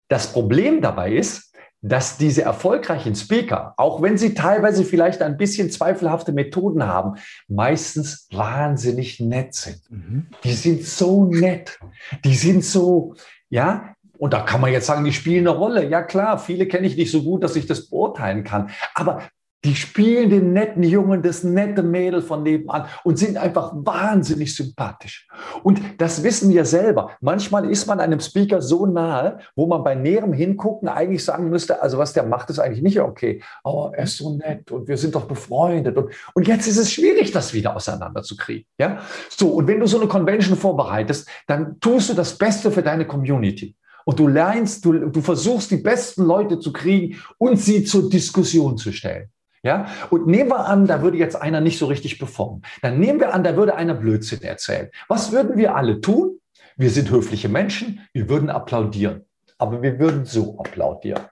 Das 0.08 0.30
Problem 0.30 0.82
dabei 0.82 1.12
ist, 1.12 1.54
dass 1.80 2.18
diese 2.18 2.42
erfolgreichen 2.42 3.14
Speaker, 3.14 3.72
auch 3.78 4.02
wenn 4.02 4.18
sie 4.18 4.34
teilweise 4.34 4.84
vielleicht 4.84 5.22
ein 5.22 5.38
bisschen 5.38 5.70
zweifelhafte 5.70 6.32
Methoden 6.32 6.84
haben, 6.86 7.18
meistens 7.48 8.28
wahnsinnig 8.30 9.20
nett 9.20 9.54
sind. 9.54 9.90
Mhm. 9.90 10.26
Die 10.44 10.52
sind 10.52 10.84
so 10.84 11.24
nett. 11.24 11.78
Die 12.26 12.34
sind 12.34 12.62
so, 12.62 13.14
ja, 13.48 13.94
und 14.18 14.34
da 14.34 14.40
kann 14.42 14.60
man 14.60 14.70
jetzt 14.70 14.86
sagen, 14.86 15.04
die 15.04 15.12
spielen 15.12 15.48
eine 15.48 15.56
Rolle. 15.56 15.88
Ja 15.88 16.02
klar, 16.02 16.38
viele 16.38 16.66
kenne 16.66 16.86
ich 16.86 16.96
nicht 16.96 17.10
so 17.10 17.22
gut, 17.22 17.42
dass 17.42 17.56
ich 17.56 17.66
das 17.66 17.88
beurteilen 17.88 18.44
kann. 18.44 18.70
Aber 18.94 19.22
die 19.64 19.74
spielen 19.74 20.30
den 20.30 20.52
netten 20.52 20.82
Jungen, 20.82 21.22
das 21.22 21.42
nette 21.42 21.82
Mädel 21.82 22.22
von 22.22 22.42
nebenan 22.42 22.86
und 23.02 23.18
sind 23.18 23.38
einfach 23.38 23.72
wahnsinnig 23.74 24.54
sympathisch. 24.54 25.26
Und 25.62 25.80
das 25.98 26.22
wissen 26.22 26.50
wir 26.50 26.64
selber. 26.64 27.12
Manchmal 27.20 27.70
ist 27.70 27.86
man 27.86 27.98
einem 27.98 28.20
Speaker 28.20 28.60
so 28.60 28.86
nahe, 28.86 29.38
wo 29.56 29.66
man 29.66 29.82
bei 29.82 29.94
näherem 29.94 30.32
Hingucken 30.32 30.88
eigentlich 30.88 31.24
sagen 31.24 31.48
müsste, 31.48 31.82
also 31.82 31.98
was 31.98 32.12
der 32.12 32.24
macht, 32.24 32.50
ist 32.50 32.58
eigentlich 32.58 32.82
nicht 32.82 33.00
okay. 33.00 33.42
Aber 33.62 33.92
er 33.94 34.04
ist 34.04 34.18
so 34.18 34.36
nett 34.36 34.70
und 34.70 34.86
wir 34.86 34.98
sind 34.98 35.14
doch 35.14 35.24
befreundet. 35.24 35.96
Und, 35.96 36.10
und 36.34 36.46
jetzt 36.46 36.68
ist 36.68 36.76
es 36.76 36.92
schwierig, 36.92 37.32
das 37.32 37.54
wieder 37.54 37.74
auseinanderzukriegen. 37.74 38.66
Ja? 38.78 39.00
So, 39.30 39.48
und 39.48 39.66
wenn 39.66 39.80
du 39.80 39.86
so 39.86 39.98
eine 39.98 40.08
Convention 40.08 40.56
vorbereitest, 40.56 41.26
dann 41.46 41.80
tust 41.80 42.10
du 42.10 42.14
das 42.14 42.36
Beste 42.36 42.70
für 42.70 42.82
deine 42.82 43.06
Community. 43.06 43.74
Und 44.04 44.18
du 44.18 44.28
lernst, 44.28 44.84
du, 44.84 44.92
du 44.92 45.20
versuchst, 45.22 45.70
die 45.70 45.78
besten 45.78 46.24
Leute 46.24 46.58
zu 46.58 46.72
kriegen 46.72 47.16
und 47.38 47.58
sie 47.58 47.84
zur 47.84 48.10
Diskussion 48.10 48.76
zu 48.76 48.92
stellen. 48.92 49.30
Ja, 49.64 49.86
und 50.10 50.26
nehmen 50.26 50.50
wir 50.50 50.66
an, 50.66 50.86
da 50.86 51.00
würde 51.00 51.16
jetzt 51.16 51.36
einer 51.36 51.62
nicht 51.62 51.78
so 51.78 51.86
richtig 51.86 52.18
performen. 52.18 52.62
Dann 52.82 53.00
nehmen 53.00 53.18
wir 53.18 53.32
an, 53.32 53.42
da 53.42 53.56
würde 53.56 53.74
einer 53.74 53.94
Blödsinn 53.94 54.42
erzählen. 54.42 54.90
Was 55.08 55.32
würden 55.32 55.56
wir 55.56 55.74
alle 55.74 56.02
tun? 56.02 56.38
Wir 56.76 56.90
sind 56.90 57.10
höfliche 57.10 57.48
Menschen, 57.48 58.00
wir 58.12 58.28
würden 58.28 58.50
applaudieren. 58.50 59.24
Aber 59.56 59.80
wir 59.80 59.98
würden 59.98 60.26
so 60.26 60.58
applaudieren. 60.58 61.22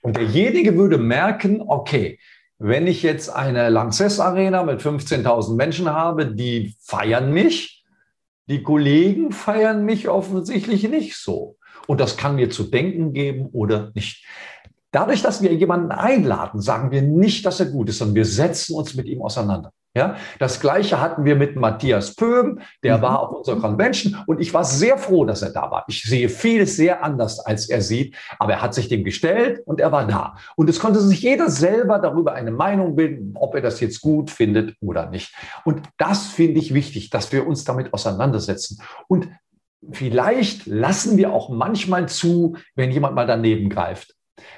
Und 0.00 0.16
derjenige 0.16 0.76
würde 0.78 0.96
merken, 0.96 1.60
okay, 1.60 2.18
wenn 2.58 2.86
ich 2.86 3.02
jetzt 3.02 3.28
eine 3.28 3.68
Lanxess 3.68 4.18
Arena 4.18 4.62
mit 4.62 4.80
15.000 4.80 5.54
Menschen 5.54 5.90
habe, 5.90 6.34
die 6.34 6.74
feiern 6.80 7.32
mich, 7.32 7.84
die 8.46 8.62
Kollegen 8.62 9.30
feiern 9.30 9.84
mich 9.84 10.08
offensichtlich 10.08 10.88
nicht 10.88 11.16
so. 11.16 11.56
Und 11.86 12.00
das 12.00 12.16
kann 12.16 12.36
mir 12.36 12.48
zu 12.48 12.64
denken 12.64 13.12
geben 13.12 13.46
oder 13.52 13.90
nicht. 13.94 14.24
Dadurch, 14.92 15.22
dass 15.22 15.42
wir 15.42 15.52
jemanden 15.54 15.90
einladen, 15.90 16.60
sagen 16.60 16.90
wir 16.90 17.02
nicht, 17.02 17.44
dass 17.46 17.60
er 17.60 17.66
gut 17.66 17.88
ist, 17.88 17.98
sondern 17.98 18.14
wir 18.14 18.26
setzen 18.26 18.76
uns 18.76 18.94
mit 18.94 19.06
ihm 19.06 19.22
auseinander. 19.22 19.72
Ja, 19.94 20.16
das 20.38 20.60
Gleiche 20.60 21.02
hatten 21.02 21.26
wir 21.26 21.36
mit 21.36 21.56
Matthias 21.56 22.14
Pöhm, 22.14 22.60
der 22.82 22.96
mhm. 22.96 23.02
war 23.02 23.20
auf 23.20 23.36
unserer 23.36 23.60
Convention 23.60 24.16
und 24.26 24.40
ich 24.40 24.54
war 24.54 24.64
sehr 24.64 24.96
froh, 24.96 25.26
dass 25.26 25.42
er 25.42 25.50
da 25.50 25.70
war. 25.70 25.84
Ich 25.86 26.02
sehe 26.02 26.30
vieles 26.30 26.76
sehr 26.76 27.04
anders, 27.04 27.40
als 27.40 27.68
er 27.68 27.82
sieht, 27.82 28.16
aber 28.38 28.54
er 28.54 28.62
hat 28.62 28.72
sich 28.72 28.88
dem 28.88 29.04
gestellt 29.04 29.60
und 29.66 29.80
er 29.80 29.92
war 29.92 30.06
da. 30.06 30.36
Und 30.56 30.70
es 30.70 30.80
konnte 30.80 30.98
sich 31.00 31.20
jeder 31.20 31.50
selber 31.50 31.98
darüber 31.98 32.32
eine 32.32 32.52
Meinung 32.52 32.96
bilden, 32.96 33.32
ob 33.34 33.54
er 33.54 33.60
das 33.60 33.80
jetzt 33.80 34.00
gut 34.00 34.30
findet 34.30 34.76
oder 34.80 35.10
nicht. 35.10 35.34
Und 35.66 35.82
das 35.98 36.26
finde 36.26 36.60
ich 36.60 36.72
wichtig, 36.72 37.10
dass 37.10 37.30
wir 37.30 37.46
uns 37.46 37.64
damit 37.64 37.92
auseinandersetzen. 37.92 38.80
Und 39.08 39.28
vielleicht 39.90 40.64
lassen 40.64 41.18
wir 41.18 41.34
auch 41.34 41.50
manchmal 41.50 42.08
zu, 42.08 42.56
wenn 42.74 42.90
jemand 42.90 43.14
mal 43.14 43.26
daneben 43.26 43.68
greift. 43.68 44.14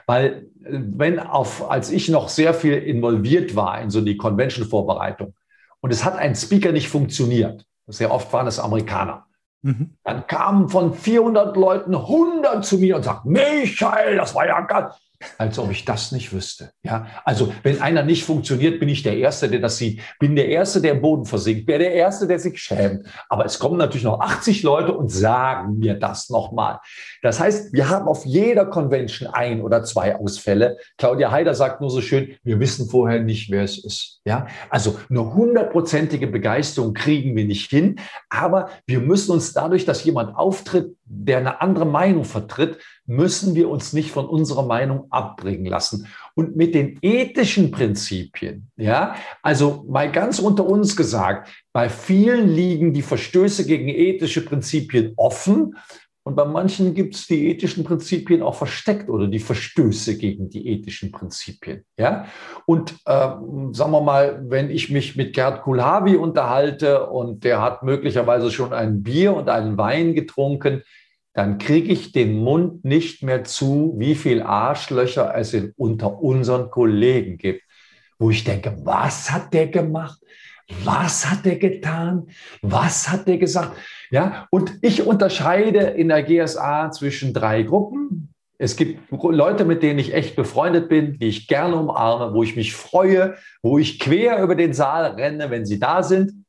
Weil 0.07 0.47
wenn 0.61 1.19
auf, 1.19 1.71
als 1.71 1.91
ich 1.91 2.09
noch 2.09 2.29
sehr 2.29 2.55
viel 2.55 2.75
involviert 2.75 3.57
war 3.57 3.81
in 3.81 3.91
so 3.91 4.01
die 4.01 4.17
Convention-Vorbereitung 4.17 5.35
und 5.81 5.93
es 5.93 6.05
hat 6.05 6.17
ein 6.17 6.35
Speaker 6.35 6.73
nicht 6.73 6.89
funktioniert, 6.89 7.67
sehr 7.87 8.13
oft 8.13 8.33
waren 8.33 8.47
es 8.47 8.59
Amerikaner, 8.59 9.27
mhm. 9.63 9.97
dann 10.05 10.27
kamen 10.27 10.69
von 10.69 10.95
400 10.95 11.57
Leuten 11.57 11.95
100 11.95 12.65
zu 12.65 12.79
mir 12.79 12.97
und 12.97 13.03
sagten, 13.03 13.31
Michael, 13.31 14.17
das 14.17 14.35
war 14.35 14.47
ja 14.47 14.61
ganz, 14.63 14.95
als 15.39 15.59
ob 15.59 15.71
ich 15.71 15.85
das 15.85 16.13
nicht 16.13 16.33
wüsste. 16.33 16.71
Ja, 16.83 17.07
also 17.25 17.53
wenn 17.63 17.81
einer 17.81 18.03
nicht 18.03 18.25
funktioniert, 18.25 18.81
bin 18.81 18.89
ich 18.89 19.03
der 19.03 19.17
Erste, 19.17 19.49
der 19.49 19.61
das 19.61 19.77
sieht. 19.77 20.01
Bin 20.19 20.37
der 20.37 20.49
Erste, 20.49 20.81
der 20.81 20.93
im 20.93 21.01
Boden 21.01 21.25
versinkt. 21.25 21.67
Bin 21.67 21.79
der 21.79 21.93
Erste, 21.93 22.27
der 22.27 22.39
sich 22.39 22.59
schämt. 22.61 23.07
Aber 23.29 23.45
es 23.45 23.59
kommen 23.59 23.79
natürlich 23.79 24.05
noch 24.05 24.21
80 24.21 24.63
Leute 24.63 24.93
und 24.93 25.11
sagen 25.11 25.79
mir 25.79 25.95
das 25.95 26.31
nochmal. 26.31 26.81
Das 27.23 27.41
heißt, 27.41 27.73
wir 27.73 27.89
haben 27.89 28.09
auf 28.09 28.25
jeder 28.25 28.67
Convention 28.67 29.29
ein 29.33 29.61
oder 29.63 29.85
zwei 29.85 30.17
Ausfälle. 30.17 30.79
Claudia 30.99 31.31
Heider 31.31 31.55
sagt 31.55 31.81
nur 31.81 31.91
so 31.91 32.01
schön, 32.01 32.37
wir 32.43 32.61
wissen 32.61 32.89
vorher 32.89 33.21
nicht, 33.21 33.51
wer 33.51 33.65
es 33.65 33.83
ist. 33.83 34.21
Ja, 34.25 34.47
also 34.71 34.99
eine 35.11 35.35
hundertprozentige 35.35 36.27
Begeisterung 36.27 36.95
kriegen 36.95 37.37
wir 37.37 37.45
nicht 37.45 37.71
hin. 37.71 38.01
Aber 38.31 38.71
wir 38.87 39.01
müssen 39.01 39.33
uns 39.33 39.53
dadurch, 39.53 39.85
dass 39.85 40.05
jemand 40.05 40.37
auftritt, 40.37 40.97
der 41.05 41.39
eine 41.39 41.61
andere 41.61 41.87
Meinung 41.87 42.25
vertritt, 42.25 42.79
müssen 43.07 43.55
wir 43.55 43.69
uns 43.69 43.93
nicht 43.93 44.11
von 44.11 44.27
unserer 44.27 44.65
Meinung 44.65 45.07
abbringen 45.11 45.67
lassen. 45.67 46.07
Und 46.35 46.57
mit 46.57 46.75
den 46.75 46.99
ethischen 47.03 47.71
Prinzipien, 47.71 48.71
ja, 48.77 49.15
also 49.43 49.85
mal 49.89 50.11
ganz 50.11 50.39
unter 50.39 50.67
uns 50.67 50.97
gesagt, 50.97 51.51
bei 51.73 51.89
vielen 51.89 52.49
liegen 52.49 52.93
die 52.93 53.03
Verstöße 53.03 53.67
gegen 53.67 53.89
ethische 53.89 54.45
Prinzipien 54.45 55.13
offen. 55.17 55.77
Und 56.27 56.37
bei 56.37 56.47
manchen 56.47 56.95
gibt 56.95 57.17
es 57.17 57.27
die 57.27 57.49
ethischen 57.49 57.85
Prinzipien 57.85 58.41
auch 58.41 58.55
versteckt 58.55 59.11
oder 59.11 59.27
die 59.27 59.41
Verstöße 59.41 60.17
gegen 60.17 60.49
die 60.49 60.67
ethischen 60.69 61.13
Prinzipien. 61.13 61.85
Ja? 61.99 62.25
Und 62.65 62.93
äh, 63.05 63.29
sagen 63.73 63.91
wir 63.91 64.01
mal, 64.01 64.43
wenn 64.49 64.71
ich 64.71 64.89
mich 64.89 65.17
mit 65.17 65.35
Gerd 65.35 65.61
Kulhavi 65.61 66.17
unterhalte 66.17 67.11
und 67.11 67.45
der 67.45 67.61
hat 67.61 67.83
möglicherweise 67.83 68.51
schon 68.51 68.73
ein 68.73 69.03
Bier 69.03 69.35
und 69.35 69.51
einen 69.51 69.77
Wein 69.77 70.15
getrunken, 70.15 70.83
dann 71.35 71.59
kriege 71.59 71.93
ich 71.93 72.13
den 72.13 72.39
Mund 72.39 72.85
nicht 72.85 73.23
mehr 73.23 73.45
zu, 73.45 73.95
wie 73.99 74.15
viel 74.15 74.41
Arschlöcher 74.41 75.35
es 75.37 75.55
unter 75.77 76.21
unseren 76.23 76.71
Kollegen 76.71 77.39
gibt, 77.39 77.63
wo 78.19 78.31
ich 78.31 78.45
denke, 78.45 78.77
was 78.85 79.31
hat 79.31 79.53
der 79.53 79.67
gemacht? 79.67 80.19
Was 80.85 81.31
hat 81.31 81.45
der 81.45 81.57
getan? 81.57 82.29
Was 82.63 83.11
hat 83.11 83.27
der 83.27 83.37
gesagt? 83.37 83.77
Ja, 84.11 84.47
und 84.51 84.79
ich 84.81 85.03
unterscheide 85.03 85.81
in 85.81 86.09
der 86.09 86.23
GSA 86.23 86.91
zwischen 86.93 87.35
drei 87.35 87.63
Gruppen. 87.65 88.33
Es 88.57 88.77
gibt 88.77 89.01
Leute, 89.11 89.65
mit 89.65 89.83
denen 89.83 89.99
ich 89.99 90.15
echt 90.15 90.37
befreundet 90.37 90.89
bin, 90.89 91.19
die 91.19 91.27
ich 91.27 91.49
gerne 91.49 91.75
umarme, 91.75 92.33
wo 92.33 92.45
ich 92.45 92.55
mich 92.55 92.75
freue, 92.75 93.35
wo 93.61 93.79
ich 93.79 93.99
quer 93.99 94.41
über 94.41 94.55
den 94.55 94.73
Saal 94.73 95.07
renne, 95.07 95.51
wenn 95.51 95.67
sie 95.67 95.81
da 95.81 96.05
sind. 96.05 96.44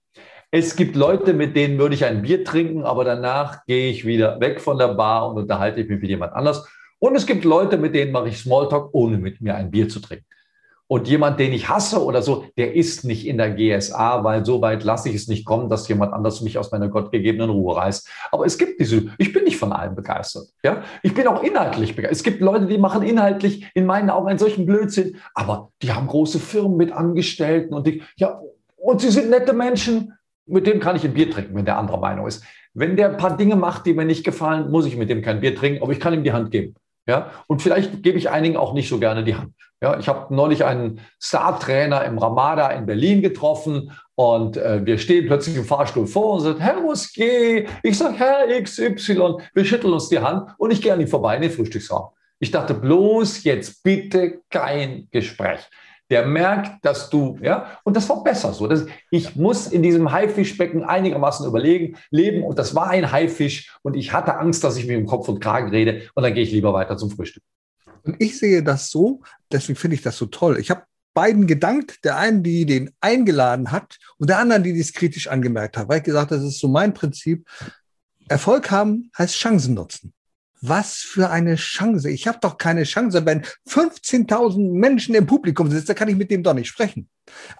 Es 0.58 0.78
gibt 0.78 0.96
Leute, 0.96 1.34
mit 1.34 1.54
denen 1.58 1.78
würde 1.78 1.96
ich 1.96 2.06
ein 2.06 2.22
Bier 2.22 2.46
trinken, 2.46 2.84
aber 2.84 3.04
danach 3.04 3.66
gehe 3.66 3.90
ich 3.90 4.06
wieder 4.06 4.40
weg 4.40 4.62
von 4.62 4.78
der 4.78 4.88
Bar 4.88 5.30
und 5.30 5.38
unterhalte 5.38 5.84
mich 5.84 6.00
mit 6.00 6.10
jemand 6.10 6.32
anders. 6.32 6.66
Und 6.98 7.14
es 7.14 7.26
gibt 7.26 7.44
Leute, 7.44 7.78
mit 7.78 7.94
denen 7.94 8.14
mache 8.14 8.30
ich 8.30 8.38
Smalltalk, 8.38 8.88
ohne 8.94 9.18
mit 9.18 9.42
mir 9.42 9.56
ein 9.56 9.70
Bier 9.70 9.90
zu 9.90 10.00
trinken. 10.00 10.24
Und 10.88 11.10
jemand, 11.10 11.42
den 11.42 11.52
ich 11.52 11.68
hasse 11.68 12.02
oder 12.02 12.22
so, 12.22 12.46
der 12.56 12.74
ist 12.74 13.04
nicht 13.04 13.28
in 13.28 13.38
der 13.38 13.52
GSA, 13.52 14.24
weil 14.24 14.46
so 14.46 14.62
weit 14.62 14.86
lasse 14.86 15.10
ich 15.10 15.16
es 15.16 15.28
nicht 15.28 15.46
kommen, 15.46 15.68
dass 15.68 15.90
jemand 15.90 16.14
anders 16.14 16.40
mich 16.40 16.58
aus 16.58 16.72
meiner 16.72 16.88
gottgegebenen 16.88 17.50
Ruhe 17.50 17.76
reißt. 17.76 18.08
Aber 18.32 18.46
es 18.46 18.58
gibt 18.58 18.80
diese, 18.80 19.08
ich 19.18 19.34
bin 19.34 19.44
nicht 19.44 19.58
von 19.58 19.74
allem 19.74 19.94
begeistert. 19.94 20.48
Ja? 20.64 20.84
Ich 21.04 21.14
bin 21.14 21.28
auch 21.28 21.44
inhaltlich 21.44 21.98
begeistert. 21.98 22.16
Es 22.16 22.24
gibt 22.24 22.40
Leute, 22.40 22.68
die 22.68 22.78
machen 22.78 23.04
inhaltlich 23.04 23.70
in 23.74 23.86
meinen 23.86 24.10
Augen 24.10 24.30
einen 24.30 24.40
solchen 24.40 24.66
Blödsinn, 24.66 25.18
aber 25.34 25.74
die 25.82 25.92
haben 25.92 26.08
große 26.08 26.40
Firmen 26.40 26.78
mit 26.78 26.94
Angestellten 26.94 27.74
und 27.74 27.86
die, 27.88 28.04
ja, 28.16 28.40
und 28.78 29.02
sie 29.02 29.10
sind 29.10 29.30
nette 29.32 29.52
Menschen 29.52 30.14
mit 30.46 30.68
dem 30.68 30.80
kann 30.80 30.96
ich 30.96 31.04
ein 31.04 31.14
Bier 31.14 31.30
trinken, 31.30 31.56
wenn 31.56 31.66
der 31.66 31.78
anderer 31.78 32.00
Meinung 32.00 32.28
ist. 32.28 32.44
Wenn 32.74 32.96
der 32.96 33.10
ein 33.10 33.18
paar 33.18 33.38
Dinge 33.38 33.56
macht, 33.56 33.86
die 33.86 33.94
mir 33.94 34.06
nicht 34.06 34.24
gefallen, 34.24 34.70
muss 34.70 34.86
ich 34.86 34.98
mit 34.98 35.10
dem 35.10 35.22
kein 35.22 35.40
Bier 35.40 35.56
trinken, 35.56 35.82
aber 35.82 35.92
ich 35.92 36.00
kann 36.00 36.14
ihm 36.14 36.24
die 36.24 36.34
Hand 36.34 36.52
geben. 36.52 36.76
Ja, 37.08 37.32
und 37.48 37.62
vielleicht 37.62 38.02
gebe 38.02 38.18
ich 38.18 38.32
einigen 38.32 38.58
auch 38.58 38.74
nicht 38.74 38.90
so 38.90 38.98
gerne 38.98 39.24
die 39.24 39.36
Hand. 39.36 39.54
Ja, 39.80 40.00
ich 40.00 40.08
habe 40.08 40.34
neulich 40.34 40.66
einen 40.66 41.02
Star-Trainer 41.22 42.04
im 42.06 42.18
Ramada 42.18 42.70
in 42.70 42.88
Berlin 42.88 43.22
getroffen 43.22 43.92
und 44.16 44.58
äh, 44.58 44.84
wir 44.84 44.98
stehen 44.98 45.28
plötzlich 45.28 45.56
im 45.56 45.66
Fahrstuhl 45.66 46.08
vor 46.08 46.34
und 46.34 46.40
sagen, 46.42 46.60
Herr 46.60 46.78
Ruski, 46.78 47.68
ich 47.84 47.98
sage 47.98 48.16
Herr 48.18 48.62
XY, 48.62 49.36
wir 49.54 49.66
schütteln 49.66 49.94
uns 49.94 50.10
die 50.10 50.20
Hand 50.20 50.50
und 50.58 50.72
ich 50.72 50.82
gehe 50.82 50.94
an 50.94 51.02
ihm 51.02 51.08
vorbei 51.08 51.36
in 51.36 51.44
den 51.44 51.52
Frühstücksraum. 51.52 52.10
Ich 52.40 52.50
dachte 52.50 52.74
bloß 52.74 53.44
jetzt 53.44 53.84
bitte 53.84 54.42
kein 54.50 55.08
Gespräch 55.12 55.70
der 56.16 56.26
merkt, 56.26 56.86
dass 56.86 57.10
du, 57.10 57.38
ja, 57.42 57.78
und 57.84 57.98
das 57.98 58.08
war 58.08 58.24
besser 58.24 58.54
so. 58.54 58.68
Das, 58.68 58.86
ich 59.12 59.36
muss 59.36 59.68
in 59.68 59.84
diesem 59.84 60.14
Haifischbecken 60.14 60.86
einigermaßen 60.86 61.46
überlegen, 61.46 61.98
leben 62.10 62.42
und 62.42 62.58
das 62.58 62.74
war 62.74 62.88
ein 62.88 63.12
Haifisch 63.12 63.78
und 63.82 63.98
ich 63.98 64.14
hatte 64.14 64.38
Angst, 64.38 64.64
dass 64.64 64.78
ich 64.78 64.88
mir 64.88 64.96
im 64.96 65.08
Kopf 65.08 65.28
und 65.28 65.42
Kragen 65.42 65.72
rede 65.72 66.04
und 66.14 66.24
dann 66.24 66.34
gehe 66.34 66.44
ich 66.44 66.54
lieber 66.54 66.72
weiter 66.72 66.96
zum 66.96 67.12
Frühstück. 67.12 67.44
Und 68.04 68.16
ich 68.20 68.40
sehe 68.40 68.64
das 68.64 68.90
so, 68.90 69.24
deswegen 69.52 69.78
finde 69.78 69.96
ich 69.96 70.04
das 70.04 70.16
so 70.16 70.28
toll. 70.28 70.58
Ich 70.58 70.70
habe 70.70 70.84
beiden 71.14 71.48
gedankt, 71.48 72.06
der 72.06 72.16
einen, 72.16 72.44
die 72.44 72.66
den 72.66 72.92
eingeladen 73.02 73.74
hat 73.74 73.98
und 74.18 74.30
der 74.30 74.40
anderen, 74.40 74.64
die 74.64 74.72
dies 74.72 74.94
kritisch 74.94 75.28
angemerkt 75.28 75.76
hat, 75.76 75.90
weil 75.90 75.98
ich 75.98 76.06
gesagt, 76.06 76.32
das 76.32 76.44
ist 76.44 76.60
so 76.60 76.70
mein 76.70 76.94
Prinzip. 76.94 77.46
Erfolg 78.30 78.72
haben 78.72 79.12
heißt 79.18 79.36
Chancen 79.36 79.74
nutzen. 79.74 80.14
Was 80.68 80.98
für 80.98 81.30
eine 81.30 81.56
Chance. 81.56 82.10
Ich 82.10 82.28
habe 82.28 82.40
doch 82.42 82.58
keine 82.58 82.84
Chance, 82.84 83.26
wenn 83.26 83.44
15.000 83.68 84.74
Menschen 84.74 85.16
im 85.16 85.26
Publikum 85.26 85.70
sitzen, 85.70 85.88
da 85.88 85.94
kann 85.94 86.08
ich 86.08 86.16
mit 86.16 86.32
dem 86.32 86.44
doch 86.44 86.54
nicht 86.54 86.68
sprechen. 86.68 87.10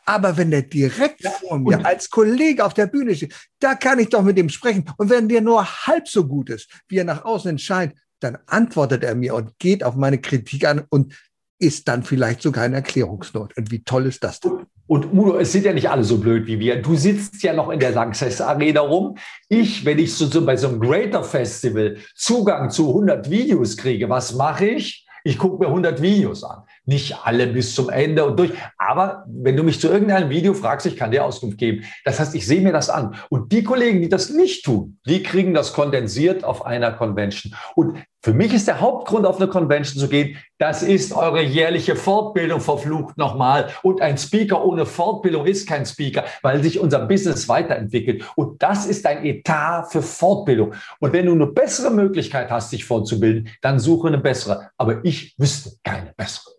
Aber 0.06 0.38
wenn 0.38 0.52
der 0.52 0.64
direkt 0.64 1.22
ja, 1.22 1.32
vor 1.32 1.60
mir 1.60 1.86
als 1.86 2.10
Kollege 2.10 2.64
auf 2.66 2.74
der 2.74 2.88
Bühne 2.88 3.16
steht, 3.16 3.34
da 3.60 3.76
kann 3.76 4.00
ich 4.00 4.10
doch 4.10 4.24
mit 4.24 4.38
dem 4.38 4.50
sprechen. 4.50 4.86
Und 4.98 5.10
wenn 5.10 5.30
der 5.30 5.42
nur 5.42 5.66
halb 5.88 6.08
so 6.08 6.28
gut 6.28 6.50
ist, 6.50 6.70
wie 6.88 6.98
er 6.98 7.04
nach 7.04 7.26
außen 7.26 7.52
entscheidet, 7.52 7.98
dann 8.20 8.38
antwortet 8.48 9.04
er 9.04 9.16
mir 9.16 9.36
und 9.36 9.58
geht 9.60 9.84
auf 9.84 9.96
meine 9.96 10.20
Kritik 10.20 10.66
an 10.66 10.86
und 10.90 11.16
ist 11.60 11.88
dann 11.88 12.04
vielleicht 12.04 12.42
sogar 12.42 12.66
in 12.66 12.74
Erklärungsnot. 12.74 13.56
Und 13.58 13.72
wie 13.72 13.84
toll 13.84 14.06
ist 14.08 14.24
das 14.24 14.40
denn? 14.40 14.66
Und 14.88 15.14
Udo, 15.14 15.38
es 15.38 15.52
sind 15.52 15.66
ja 15.66 15.74
nicht 15.74 15.90
alle 15.90 16.04
so 16.04 16.18
blöd 16.18 16.46
wie 16.48 16.60
wir. 16.60 16.82
Du 16.82 16.96
sitzt 16.96 17.42
ja 17.42 17.54
noch 17.54 17.70
in 17.70 17.80
der 17.80 17.92
Lanxess 17.92 18.40
Arena 18.40 18.82
rum. 18.82 19.18
Ich, 19.50 19.84
wenn 19.84 19.98
ich 19.98 20.14
so, 20.14 20.28
so 20.28 20.46
bei 20.46 20.58
so 20.58 20.68
einem 20.68 20.80
Greater 20.80 21.24
Festival 21.24 21.98
Zugang 22.16 22.70
zu 22.70 22.90
100 22.90 23.30
Videos 23.30 23.78
kriege, 23.78 24.10
was 24.10 24.36
mache 24.36 24.68
ich? 24.68 25.06
Ich 25.28 25.40
gucke 25.40 25.58
mir 25.58 25.70
100 25.70 26.04
Videos 26.04 26.44
an. 26.44 26.62
Nicht 26.86 27.18
alle 27.24 27.48
bis 27.48 27.74
zum 27.74 27.90
Ende 27.90 28.26
und 28.26 28.38
durch. 28.38 28.52
Aber 28.78 29.26
wenn 29.28 29.58
du 29.58 29.64
mich 29.64 29.80
zu 29.80 29.88
irgendeinem 29.88 30.30
Video 30.30 30.54
fragst, 30.54 30.86
ich 30.86 30.96
kann 30.96 31.10
dir 31.10 31.26
Auskunft 31.26 31.58
geben. 31.58 31.84
Das 32.04 32.20
heißt, 32.20 32.36
ich 32.36 32.46
sehe 32.46 32.62
mir 32.62 32.72
das 32.72 32.92
an. 32.92 33.16
Und 33.30 33.52
die 33.52 33.64
Kollegen, 33.64 34.04
die 34.04 34.10
das 34.10 34.30
nicht 34.30 34.66
tun, 34.66 35.00
die 35.08 35.24
kriegen 35.24 35.56
das 35.56 35.74
kondensiert 35.74 36.44
auf 36.44 36.64
einer 36.64 36.92
Convention. 36.92 37.56
Und 37.74 37.98
für 38.26 38.34
mich 38.34 38.56
ist 38.56 38.68
der 38.68 38.82
Hauptgrund, 38.82 39.24
auf 39.28 39.38
eine 39.38 39.48
Convention 39.48 40.00
zu 40.00 40.10
gehen, 40.10 40.36
das 40.58 40.82
ist 40.82 41.14
eure 41.14 41.44
jährliche 41.44 41.96
Fortbildung, 41.96 42.60
verflucht 42.60 43.20
nochmal. 43.20 43.70
Und 43.84 44.02
ein 44.02 44.18
Speaker 44.18 44.66
ohne 44.66 44.88
Fortbildung 44.88 45.46
ist 45.46 45.68
kein 45.70 45.86
Speaker, 45.86 46.26
weil 46.42 46.64
sich 46.64 46.80
unser 46.80 47.06
Business 47.06 47.48
weiterentwickelt. 47.48 48.26
Und 48.36 48.64
das 48.64 48.88
ist 48.88 49.06
ein 49.06 49.24
Etat 49.24 49.92
für 49.92 50.02
Fortbildung. 50.02 50.74
Und 51.00 51.14
wenn 51.14 51.28
du 51.28 51.34
eine 51.34 51.46
bessere 51.46 51.92
Möglichkeit 51.92 52.50
hast, 52.50 52.72
dich 52.72 52.84
fortzubilden, 52.84 53.48
dann 53.62 53.78
suche 53.78 54.08
eine 54.08 54.18
bessere. 54.18 54.72
Aber 54.76 55.06
ich 55.06 55.36
wüsste 55.38 55.74
keine 55.84 56.12
bessere. 56.18 56.52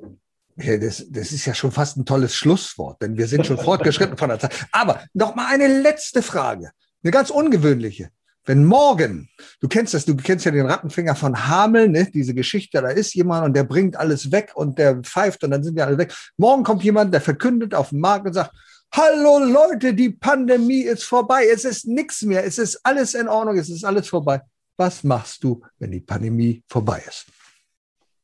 Ja, 0.55 0.79
das, 0.79 1.05
das 1.11 1.33
ist 1.33 1.47
ja 1.47 1.55
schon 1.55 1.73
fast 1.73 1.97
ein 1.97 2.05
tolles 2.05 2.37
Schlusswort, 2.37 3.03
denn 3.03 3.19
wir 3.19 3.27
sind 3.27 3.45
schon 3.45 3.59
fortgeschritten 3.59 4.17
von 4.17 4.29
der 4.29 4.39
Zeit. 4.39 4.55
Aber 4.71 5.01
noch 5.15 5.35
mal 5.35 5.49
eine 5.53 5.67
letzte 5.67 6.23
Frage, 6.23 6.71
eine 7.03 7.11
ganz 7.11 7.31
ungewöhnliche. 7.31 8.11
Wenn 8.47 8.65
morgen, 8.65 9.29
du 9.61 9.67
kennst 9.67 9.93
das, 9.93 10.05
du 10.05 10.17
kennst 10.17 10.45
ja 10.45 10.53
den 10.53 10.67
Rattenfinger 10.67 11.17
von 11.17 11.49
Hameln, 11.49 11.91
ne? 11.91 12.09
diese 12.15 12.33
Geschichte, 12.33 12.81
da 12.81 12.89
ist 12.89 13.13
jemand 13.15 13.45
und 13.45 13.57
der 13.57 13.65
bringt 13.65 13.97
alles 13.97 14.31
weg 14.31 14.53
und 14.55 14.79
der 14.79 15.03
pfeift 15.03 15.43
und 15.43 15.51
dann 15.51 15.65
sind 15.65 15.77
die 15.77 15.83
alle 15.83 15.99
weg. 15.99 16.15
Morgen 16.37 16.63
kommt 16.63 16.85
jemand, 16.85 17.13
der 17.13 17.21
verkündet 17.21 17.75
auf 17.75 17.91
dem 17.91 18.01
Markt 18.01 18.27
und 18.27 18.35
sagt, 18.35 18.53
Hallo 18.95 19.41
Leute, 19.41 19.95
die 19.95 20.11
Pandemie 20.11 20.83
ist 20.83 21.03
vorbei, 21.03 21.47
es 21.53 21.65
ist 21.65 21.87
nichts 21.87 22.23
mehr, 22.23 22.45
es 22.45 22.57
ist 22.57 22.81
alles 22.85 23.15
in 23.15 23.27
Ordnung, 23.27 23.59
es 23.59 23.69
ist 23.69 23.85
alles 23.85 24.09
vorbei. 24.09 24.41
Was 24.77 25.03
machst 25.03 25.43
du, 25.43 25.63
wenn 25.79 25.91
die 25.91 26.01
Pandemie 26.01 26.63
vorbei 26.69 27.03
ist? 27.07 27.27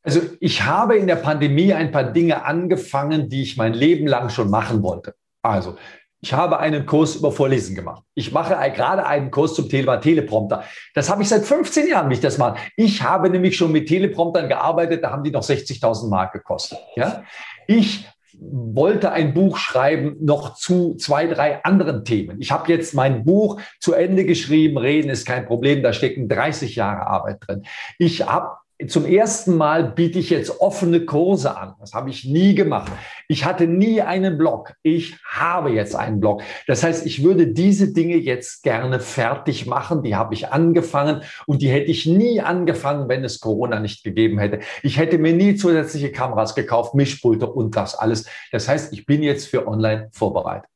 Also 0.02 0.20
ich 0.40 0.62
habe 0.62 0.96
in 0.96 1.06
der 1.06 1.16
Pandemie 1.16 1.72
ein 1.72 1.90
paar 1.90 2.12
Dinge 2.12 2.44
angefangen, 2.44 3.28
die 3.28 3.42
ich 3.42 3.56
mein 3.56 3.74
Leben 3.74 4.06
lang 4.06 4.30
schon 4.30 4.50
machen 4.50 4.82
wollte. 4.82 5.14
Also 5.42 5.76
ich 6.22 6.32
habe 6.32 6.60
einen 6.60 6.86
Kurs 6.86 7.16
über 7.16 7.32
Vorlesen 7.32 7.74
gemacht. 7.74 8.04
Ich 8.14 8.30
mache 8.30 8.54
gerade 8.70 9.04
einen 9.04 9.32
Kurs 9.32 9.54
zum 9.54 9.68
Thema 9.68 9.96
Teleprompter. 9.96 10.62
Das 10.94 11.10
habe 11.10 11.22
ich 11.22 11.28
seit 11.28 11.44
15 11.44 11.88
Jahren, 11.88 12.08
wie 12.10 12.14
ich 12.14 12.20
das 12.20 12.38
mache. 12.38 12.58
Ich 12.76 13.02
habe 13.02 13.28
nämlich 13.28 13.56
schon 13.56 13.72
mit 13.72 13.88
Telepromptern 13.88 14.48
gearbeitet, 14.48 15.02
da 15.02 15.10
haben 15.10 15.24
die 15.24 15.32
noch 15.32 15.42
60.000 15.42 16.08
Mark 16.08 16.32
gekostet. 16.32 16.78
Ja? 16.94 17.24
Ich 17.66 18.06
wollte 18.38 19.10
ein 19.10 19.34
Buch 19.34 19.56
schreiben 19.56 20.16
noch 20.20 20.54
zu 20.54 20.94
zwei, 20.94 21.26
drei 21.26 21.62
anderen 21.64 22.04
Themen. 22.04 22.40
Ich 22.40 22.52
habe 22.52 22.70
jetzt 22.72 22.94
mein 22.94 23.24
Buch 23.24 23.60
zu 23.80 23.92
Ende 23.92 24.24
geschrieben. 24.24 24.78
Reden 24.78 25.10
ist 25.10 25.26
kein 25.26 25.44
Problem. 25.44 25.82
Da 25.82 25.92
stecken 25.92 26.28
30 26.28 26.76
Jahre 26.76 27.06
Arbeit 27.06 27.38
drin. 27.46 27.64
Ich 27.98 28.26
habe 28.26 28.61
zum 28.86 29.04
ersten 29.04 29.56
Mal 29.56 29.92
biete 29.92 30.18
ich 30.18 30.30
jetzt 30.30 30.60
offene 30.60 31.04
Kurse 31.04 31.56
an. 31.56 31.74
Das 31.80 31.92
habe 31.92 32.10
ich 32.10 32.24
nie 32.24 32.54
gemacht. 32.54 32.90
Ich 33.28 33.44
hatte 33.44 33.66
nie 33.66 34.00
einen 34.00 34.38
Blog. 34.38 34.74
Ich 34.82 35.16
habe 35.24 35.70
jetzt 35.70 35.94
einen 35.96 36.20
Blog. 36.20 36.42
Das 36.66 36.82
heißt, 36.82 37.06
ich 37.06 37.22
würde 37.22 37.48
diese 37.48 37.92
Dinge 37.92 38.16
jetzt 38.16 38.62
gerne 38.62 39.00
fertig 39.00 39.66
machen. 39.66 40.02
Die 40.02 40.16
habe 40.16 40.34
ich 40.34 40.52
angefangen 40.52 41.22
und 41.46 41.62
die 41.62 41.68
hätte 41.68 41.90
ich 41.90 42.06
nie 42.06 42.40
angefangen, 42.40 43.08
wenn 43.08 43.24
es 43.24 43.40
Corona 43.40 43.80
nicht 43.80 44.04
gegeben 44.04 44.38
hätte. 44.38 44.60
Ich 44.82 44.98
hätte 44.98 45.18
mir 45.18 45.32
nie 45.32 45.56
zusätzliche 45.56 46.12
Kameras 46.12 46.54
gekauft, 46.54 46.94
Mischpulte 46.94 47.46
und 47.46 47.76
das 47.76 47.94
alles. 47.94 48.26
Das 48.52 48.68
heißt, 48.68 48.92
ich 48.92 49.06
bin 49.06 49.22
jetzt 49.22 49.46
für 49.48 49.66
online 49.66 50.08
vorbereitet. 50.12 50.70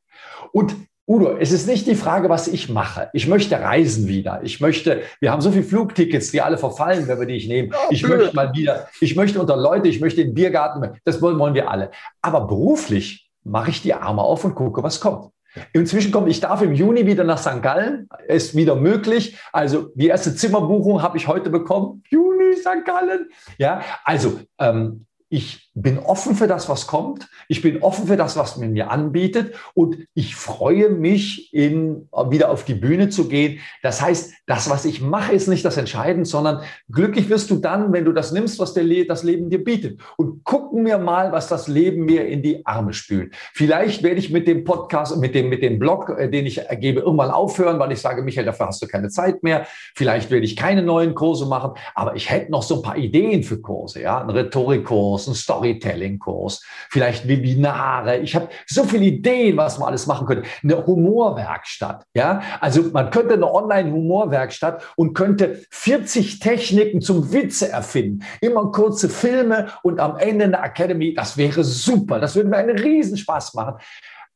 Und 0.52 0.74
Udo, 1.08 1.36
es 1.38 1.52
ist 1.52 1.68
nicht 1.68 1.86
die 1.86 1.94
Frage, 1.94 2.28
was 2.28 2.48
ich 2.48 2.68
mache. 2.68 3.10
Ich 3.12 3.28
möchte 3.28 3.60
reisen 3.60 4.08
wieder. 4.08 4.40
Ich 4.42 4.60
möchte, 4.60 5.02
wir 5.20 5.30
haben 5.30 5.40
so 5.40 5.52
viele 5.52 5.62
Flugtickets, 5.62 6.32
die 6.32 6.42
alle 6.42 6.58
verfallen, 6.58 7.06
wenn 7.06 7.20
wir 7.20 7.26
die 7.26 7.34
nicht 7.34 7.48
nehmen. 7.48 7.72
Ich 7.90 8.06
möchte 8.06 8.34
mal 8.34 8.52
wieder, 8.54 8.88
ich 9.00 9.14
möchte 9.14 9.40
unter 9.40 9.56
Leute, 9.56 9.86
ich 9.86 10.00
möchte 10.00 10.20
in 10.20 10.28
den 10.28 10.34
Biergarten, 10.34 10.98
das 11.04 11.22
wollen, 11.22 11.38
wollen 11.38 11.54
wir 11.54 11.70
alle. 11.70 11.92
Aber 12.22 12.48
beruflich 12.48 13.30
mache 13.44 13.70
ich 13.70 13.82
die 13.82 13.94
Arme 13.94 14.20
auf 14.20 14.44
und 14.44 14.56
gucke, 14.56 14.82
was 14.82 15.00
kommt. 15.00 15.30
Inzwischen 15.72 16.10
kommt, 16.10 16.28
ich 16.28 16.40
darf 16.40 16.60
im 16.60 16.74
Juni 16.74 17.06
wieder 17.06 17.22
nach 17.22 17.38
St. 17.38 17.62
Gallen, 17.62 18.08
ist 18.26 18.56
wieder 18.56 18.74
möglich. 18.74 19.38
Also 19.52 19.90
die 19.94 20.08
erste 20.08 20.34
Zimmerbuchung 20.34 21.02
habe 21.02 21.16
ich 21.16 21.28
heute 21.28 21.50
bekommen. 21.50 22.02
Juni, 22.10 22.56
St. 22.56 22.84
Gallen. 22.84 23.30
Ja, 23.58 23.80
also 24.04 24.40
ähm, 24.58 25.06
ich 25.28 25.65
bin 25.76 25.98
offen 25.98 26.34
für 26.34 26.46
das, 26.46 26.68
was 26.68 26.86
kommt. 26.86 27.28
Ich 27.48 27.62
bin 27.62 27.82
offen 27.82 28.06
für 28.06 28.16
das, 28.16 28.36
was 28.36 28.56
man 28.56 28.72
mir 28.72 28.90
anbietet. 28.90 29.54
Und 29.74 29.98
ich 30.14 30.34
freue 30.34 30.90
mich, 30.90 31.54
in, 31.54 32.08
wieder 32.30 32.50
auf 32.50 32.64
die 32.64 32.74
Bühne 32.74 33.08
zu 33.08 33.28
gehen. 33.28 33.60
Das 33.82 34.02
heißt, 34.02 34.32
das, 34.46 34.68
was 34.70 34.84
ich 34.84 35.00
mache, 35.00 35.32
ist 35.32 35.48
nicht 35.48 35.64
das 35.64 35.76
Entscheidende, 35.76 36.26
sondern 36.26 36.62
glücklich 36.90 37.28
wirst 37.28 37.50
du 37.50 37.56
dann, 37.56 37.92
wenn 37.92 38.04
du 38.04 38.12
das 38.12 38.32
nimmst, 38.32 38.58
was 38.58 38.74
Le 38.74 39.06
das 39.06 39.22
Leben 39.22 39.50
dir 39.50 39.62
bietet. 39.62 40.00
Und 40.16 40.44
gucken 40.44 40.84
wir 40.84 40.98
mal, 40.98 41.32
was 41.32 41.48
das 41.48 41.68
Leben 41.68 42.04
mir 42.04 42.26
in 42.26 42.42
die 42.42 42.66
Arme 42.66 42.92
spült. 42.92 43.34
Vielleicht 43.52 44.02
werde 44.02 44.18
ich 44.18 44.30
mit 44.30 44.48
dem 44.48 44.64
Podcast, 44.64 45.16
mit 45.16 45.34
dem, 45.34 45.48
mit 45.48 45.62
dem 45.62 45.78
Blog, 45.78 46.10
äh, 46.18 46.28
den 46.28 46.46
ich 46.46 46.58
ergebe, 46.58 47.00
irgendwann 47.00 47.30
aufhören, 47.30 47.78
weil 47.78 47.92
ich 47.92 48.00
sage, 48.00 48.22
Michael, 48.22 48.46
dafür 48.46 48.66
hast 48.66 48.82
du 48.82 48.86
keine 48.86 49.08
Zeit 49.08 49.42
mehr. 49.42 49.66
Vielleicht 49.94 50.30
werde 50.30 50.44
ich 50.44 50.56
keine 50.56 50.82
neuen 50.82 51.14
Kurse 51.14 51.46
machen. 51.46 51.72
Aber 51.94 52.16
ich 52.16 52.30
hätte 52.30 52.50
noch 52.50 52.62
so 52.62 52.76
ein 52.76 52.82
paar 52.82 52.96
Ideen 52.96 53.42
für 53.42 53.60
Kurse, 53.60 54.00
ja, 54.00 54.20
ein 54.20 54.30
Rhetorikkurs 54.30 54.96
Kurs, 54.96 55.26
einen 55.26 55.34
Storytelling-Kurs, 55.66 56.64
vielleicht 56.90 57.28
Webinare. 57.28 58.18
Ich 58.18 58.34
habe 58.34 58.48
so 58.66 58.84
viele 58.84 59.04
Ideen, 59.04 59.56
was 59.56 59.78
man 59.78 59.88
alles 59.88 60.06
machen 60.06 60.26
könnte. 60.26 60.48
Eine 60.62 60.86
Humorwerkstatt. 60.86 62.04
Ja, 62.14 62.42
also 62.60 62.82
man 62.92 63.10
könnte 63.10 63.34
eine 63.34 63.52
Online-Humorwerkstatt 63.52 64.82
und 64.96 65.14
könnte 65.14 65.62
40 65.70 66.38
Techniken 66.38 67.00
zum 67.00 67.32
Witze 67.32 67.68
erfinden. 67.70 68.24
Immer 68.40 68.70
kurze 68.72 69.08
Filme 69.08 69.68
und 69.82 70.00
am 70.00 70.16
Ende 70.16 70.44
eine 70.44 70.62
Academy. 70.62 71.14
Das 71.14 71.36
wäre 71.36 71.64
super. 71.64 72.20
Das 72.20 72.36
würde 72.36 72.48
mir 72.48 72.56
einen 72.56 72.78
Riesenspaß 72.78 73.54
machen. 73.54 73.74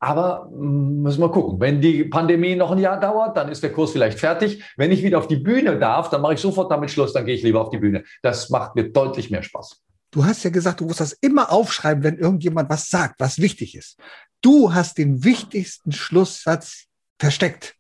Aber 0.03 0.49
müssen 0.51 1.21
wir 1.21 1.29
gucken. 1.29 1.61
Wenn 1.61 1.83
die 1.83 2.05
Pandemie 2.05 2.57
noch 2.57 2.71
ein 2.71 2.79
Jahr 2.79 2.99
dauert, 2.99 3.37
dann 3.37 3.51
ist 3.51 3.63
der 3.63 3.71
Kurs 3.71 3.93
vielleicht 3.93 4.19
fertig. 4.19 4.65
Wenn 4.79 4.93
ich 4.93 5.03
wieder 5.03 5.19
auf 5.19 5.29
die 5.29 5.37
Bühne 5.37 5.79
darf, 5.79 6.09
dann 6.09 6.23
mache 6.23 6.35
ich 6.35 6.41
sofort 6.41 6.71
damit 6.71 6.91
Schluss, 6.91 7.13
dann 7.13 7.27
gehe 7.27 7.35
ich 7.35 7.43
lieber 7.43 7.61
auf 7.61 7.69
die 7.69 7.77
Bühne. 7.77 8.05
Das 8.23 8.49
macht 8.49 8.77
mir 8.77 8.91
deutlich 8.91 9.31
mehr 9.31 9.43
Spaß. 9.43 9.83
Du 10.11 10.25
hast 10.25 10.43
ja 10.43 10.51
gesagt, 10.51 10.81
du 10.81 10.87
musst 10.87 11.01
das 11.01 11.13
immer 11.21 11.53
aufschreiben, 11.53 12.03
wenn 12.03 12.19
irgendjemand 12.19 12.69
was 12.69 12.89
sagt, 12.89 13.21
was 13.21 13.39
wichtig 13.39 13.77
ist. 13.77 13.99
Du 14.41 14.75
hast 14.75 14.99
den 14.99 15.25
wichtigsten 15.25 15.93
Schlusssatz 15.93 16.87
versteckt. 17.19 17.77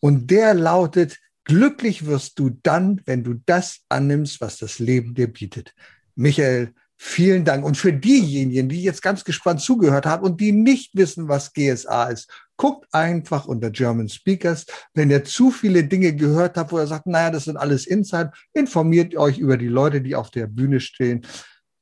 Und 0.00 0.30
der 0.30 0.54
lautet, 0.54 1.18
glücklich 1.44 2.06
wirst 2.06 2.38
du 2.38 2.50
dann, 2.62 3.00
wenn 3.06 3.24
du 3.24 3.34
das 3.46 3.80
annimmst, 3.88 4.40
was 4.40 4.58
das 4.58 4.78
Leben 4.78 5.14
dir 5.14 5.32
bietet. 5.32 5.74
Michael, 6.14 6.72
vielen 6.96 7.44
Dank. 7.44 7.64
Und 7.64 7.76
für 7.76 7.92
diejenigen, 7.92 8.68
die 8.68 8.82
jetzt 8.82 9.02
ganz 9.02 9.24
gespannt 9.24 9.60
zugehört 9.60 10.06
haben 10.06 10.24
und 10.24 10.40
die 10.40 10.52
nicht 10.52 10.94
wissen, 10.94 11.28
was 11.28 11.52
GSA 11.52 12.04
ist, 12.06 12.30
guckt 12.56 12.86
einfach 12.92 13.46
unter 13.46 13.70
German 13.70 14.08
Speakers. 14.08 14.66
Wenn 14.94 15.10
ihr 15.10 15.24
zu 15.24 15.50
viele 15.50 15.84
Dinge 15.84 16.14
gehört 16.14 16.56
habt, 16.56 16.72
wo 16.72 16.78
ihr 16.78 16.86
sagt, 16.86 17.06
naja, 17.06 17.30
das 17.30 17.44
sind 17.44 17.56
alles 17.56 17.86
Inside, 17.86 18.32
informiert 18.52 19.16
euch 19.16 19.38
über 19.38 19.56
die 19.56 19.68
Leute, 19.68 20.00
die 20.00 20.14
auf 20.14 20.30
der 20.30 20.46
Bühne 20.46 20.80
stehen. 20.80 21.26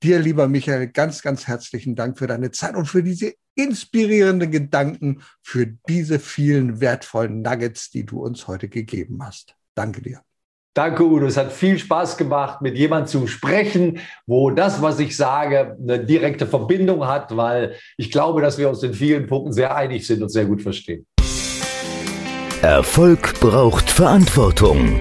Dir, 0.05 0.19
lieber 0.19 0.49
Michael, 0.49 0.89
ganz, 0.89 1.23
ganz 1.23 1.47
herzlichen 1.47 1.95
Dank 1.97 2.19
für 2.19 2.27
deine 2.27 2.51
Zeit 2.51 2.77
und 2.77 2.85
für 2.85 3.03
diese 3.03 3.33
inspirierenden 3.55 4.51
Gedanken, 4.51 5.23
für 5.41 5.67
diese 5.89 6.19
vielen 6.19 6.83
wertvollen 6.83 7.41
Nuggets, 7.41 7.91
die 7.91 8.05
du 8.05 8.21
uns 8.21 8.47
heute 8.47 8.69
gegeben 8.69 9.21
hast. 9.25 9.57
Danke 9.75 10.03
dir. 10.03 10.21
Danke, 10.75 11.05
Udo. 11.05 11.25
Es 11.25 11.39
hat 11.39 11.53
viel 11.53 11.79
Spaß 11.79 12.19
gemacht, 12.19 12.61
mit 12.61 12.77
jemandem 12.77 13.07
zu 13.07 13.27
sprechen, 13.27 13.99
wo 14.27 14.51
das, 14.51 14.83
was 14.83 14.99
ich 14.99 15.17
sage, 15.17 15.75
eine 15.81 16.05
direkte 16.05 16.47
Verbindung 16.47 17.07
hat, 17.07 17.35
weil 17.35 17.77
ich 17.97 18.11
glaube, 18.11 18.43
dass 18.43 18.59
wir 18.59 18.69
uns 18.69 18.83
in 18.83 18.93
vielen 18.93 19.27
Punkten 19.27 19.55
sehr 19.55 19.75
einig 19.75 20.07
sind 20.07 20.23
und 20.23 20.29
sehr 20.29 20.45
gut 20.45 20.61
verstehen. 20.61 21.07
Erfolg 22.61 23.41
braucht 23.41 23.89
Verantwortung. 23.89 25.01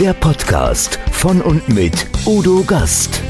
Der 0.00 0.14
Podcast 0.14 0.98
von 1.12 1.40
und 1.40 1.68
mit 1.68 2.08
Udo 2.26 2.64
Gast. 2.64 3.22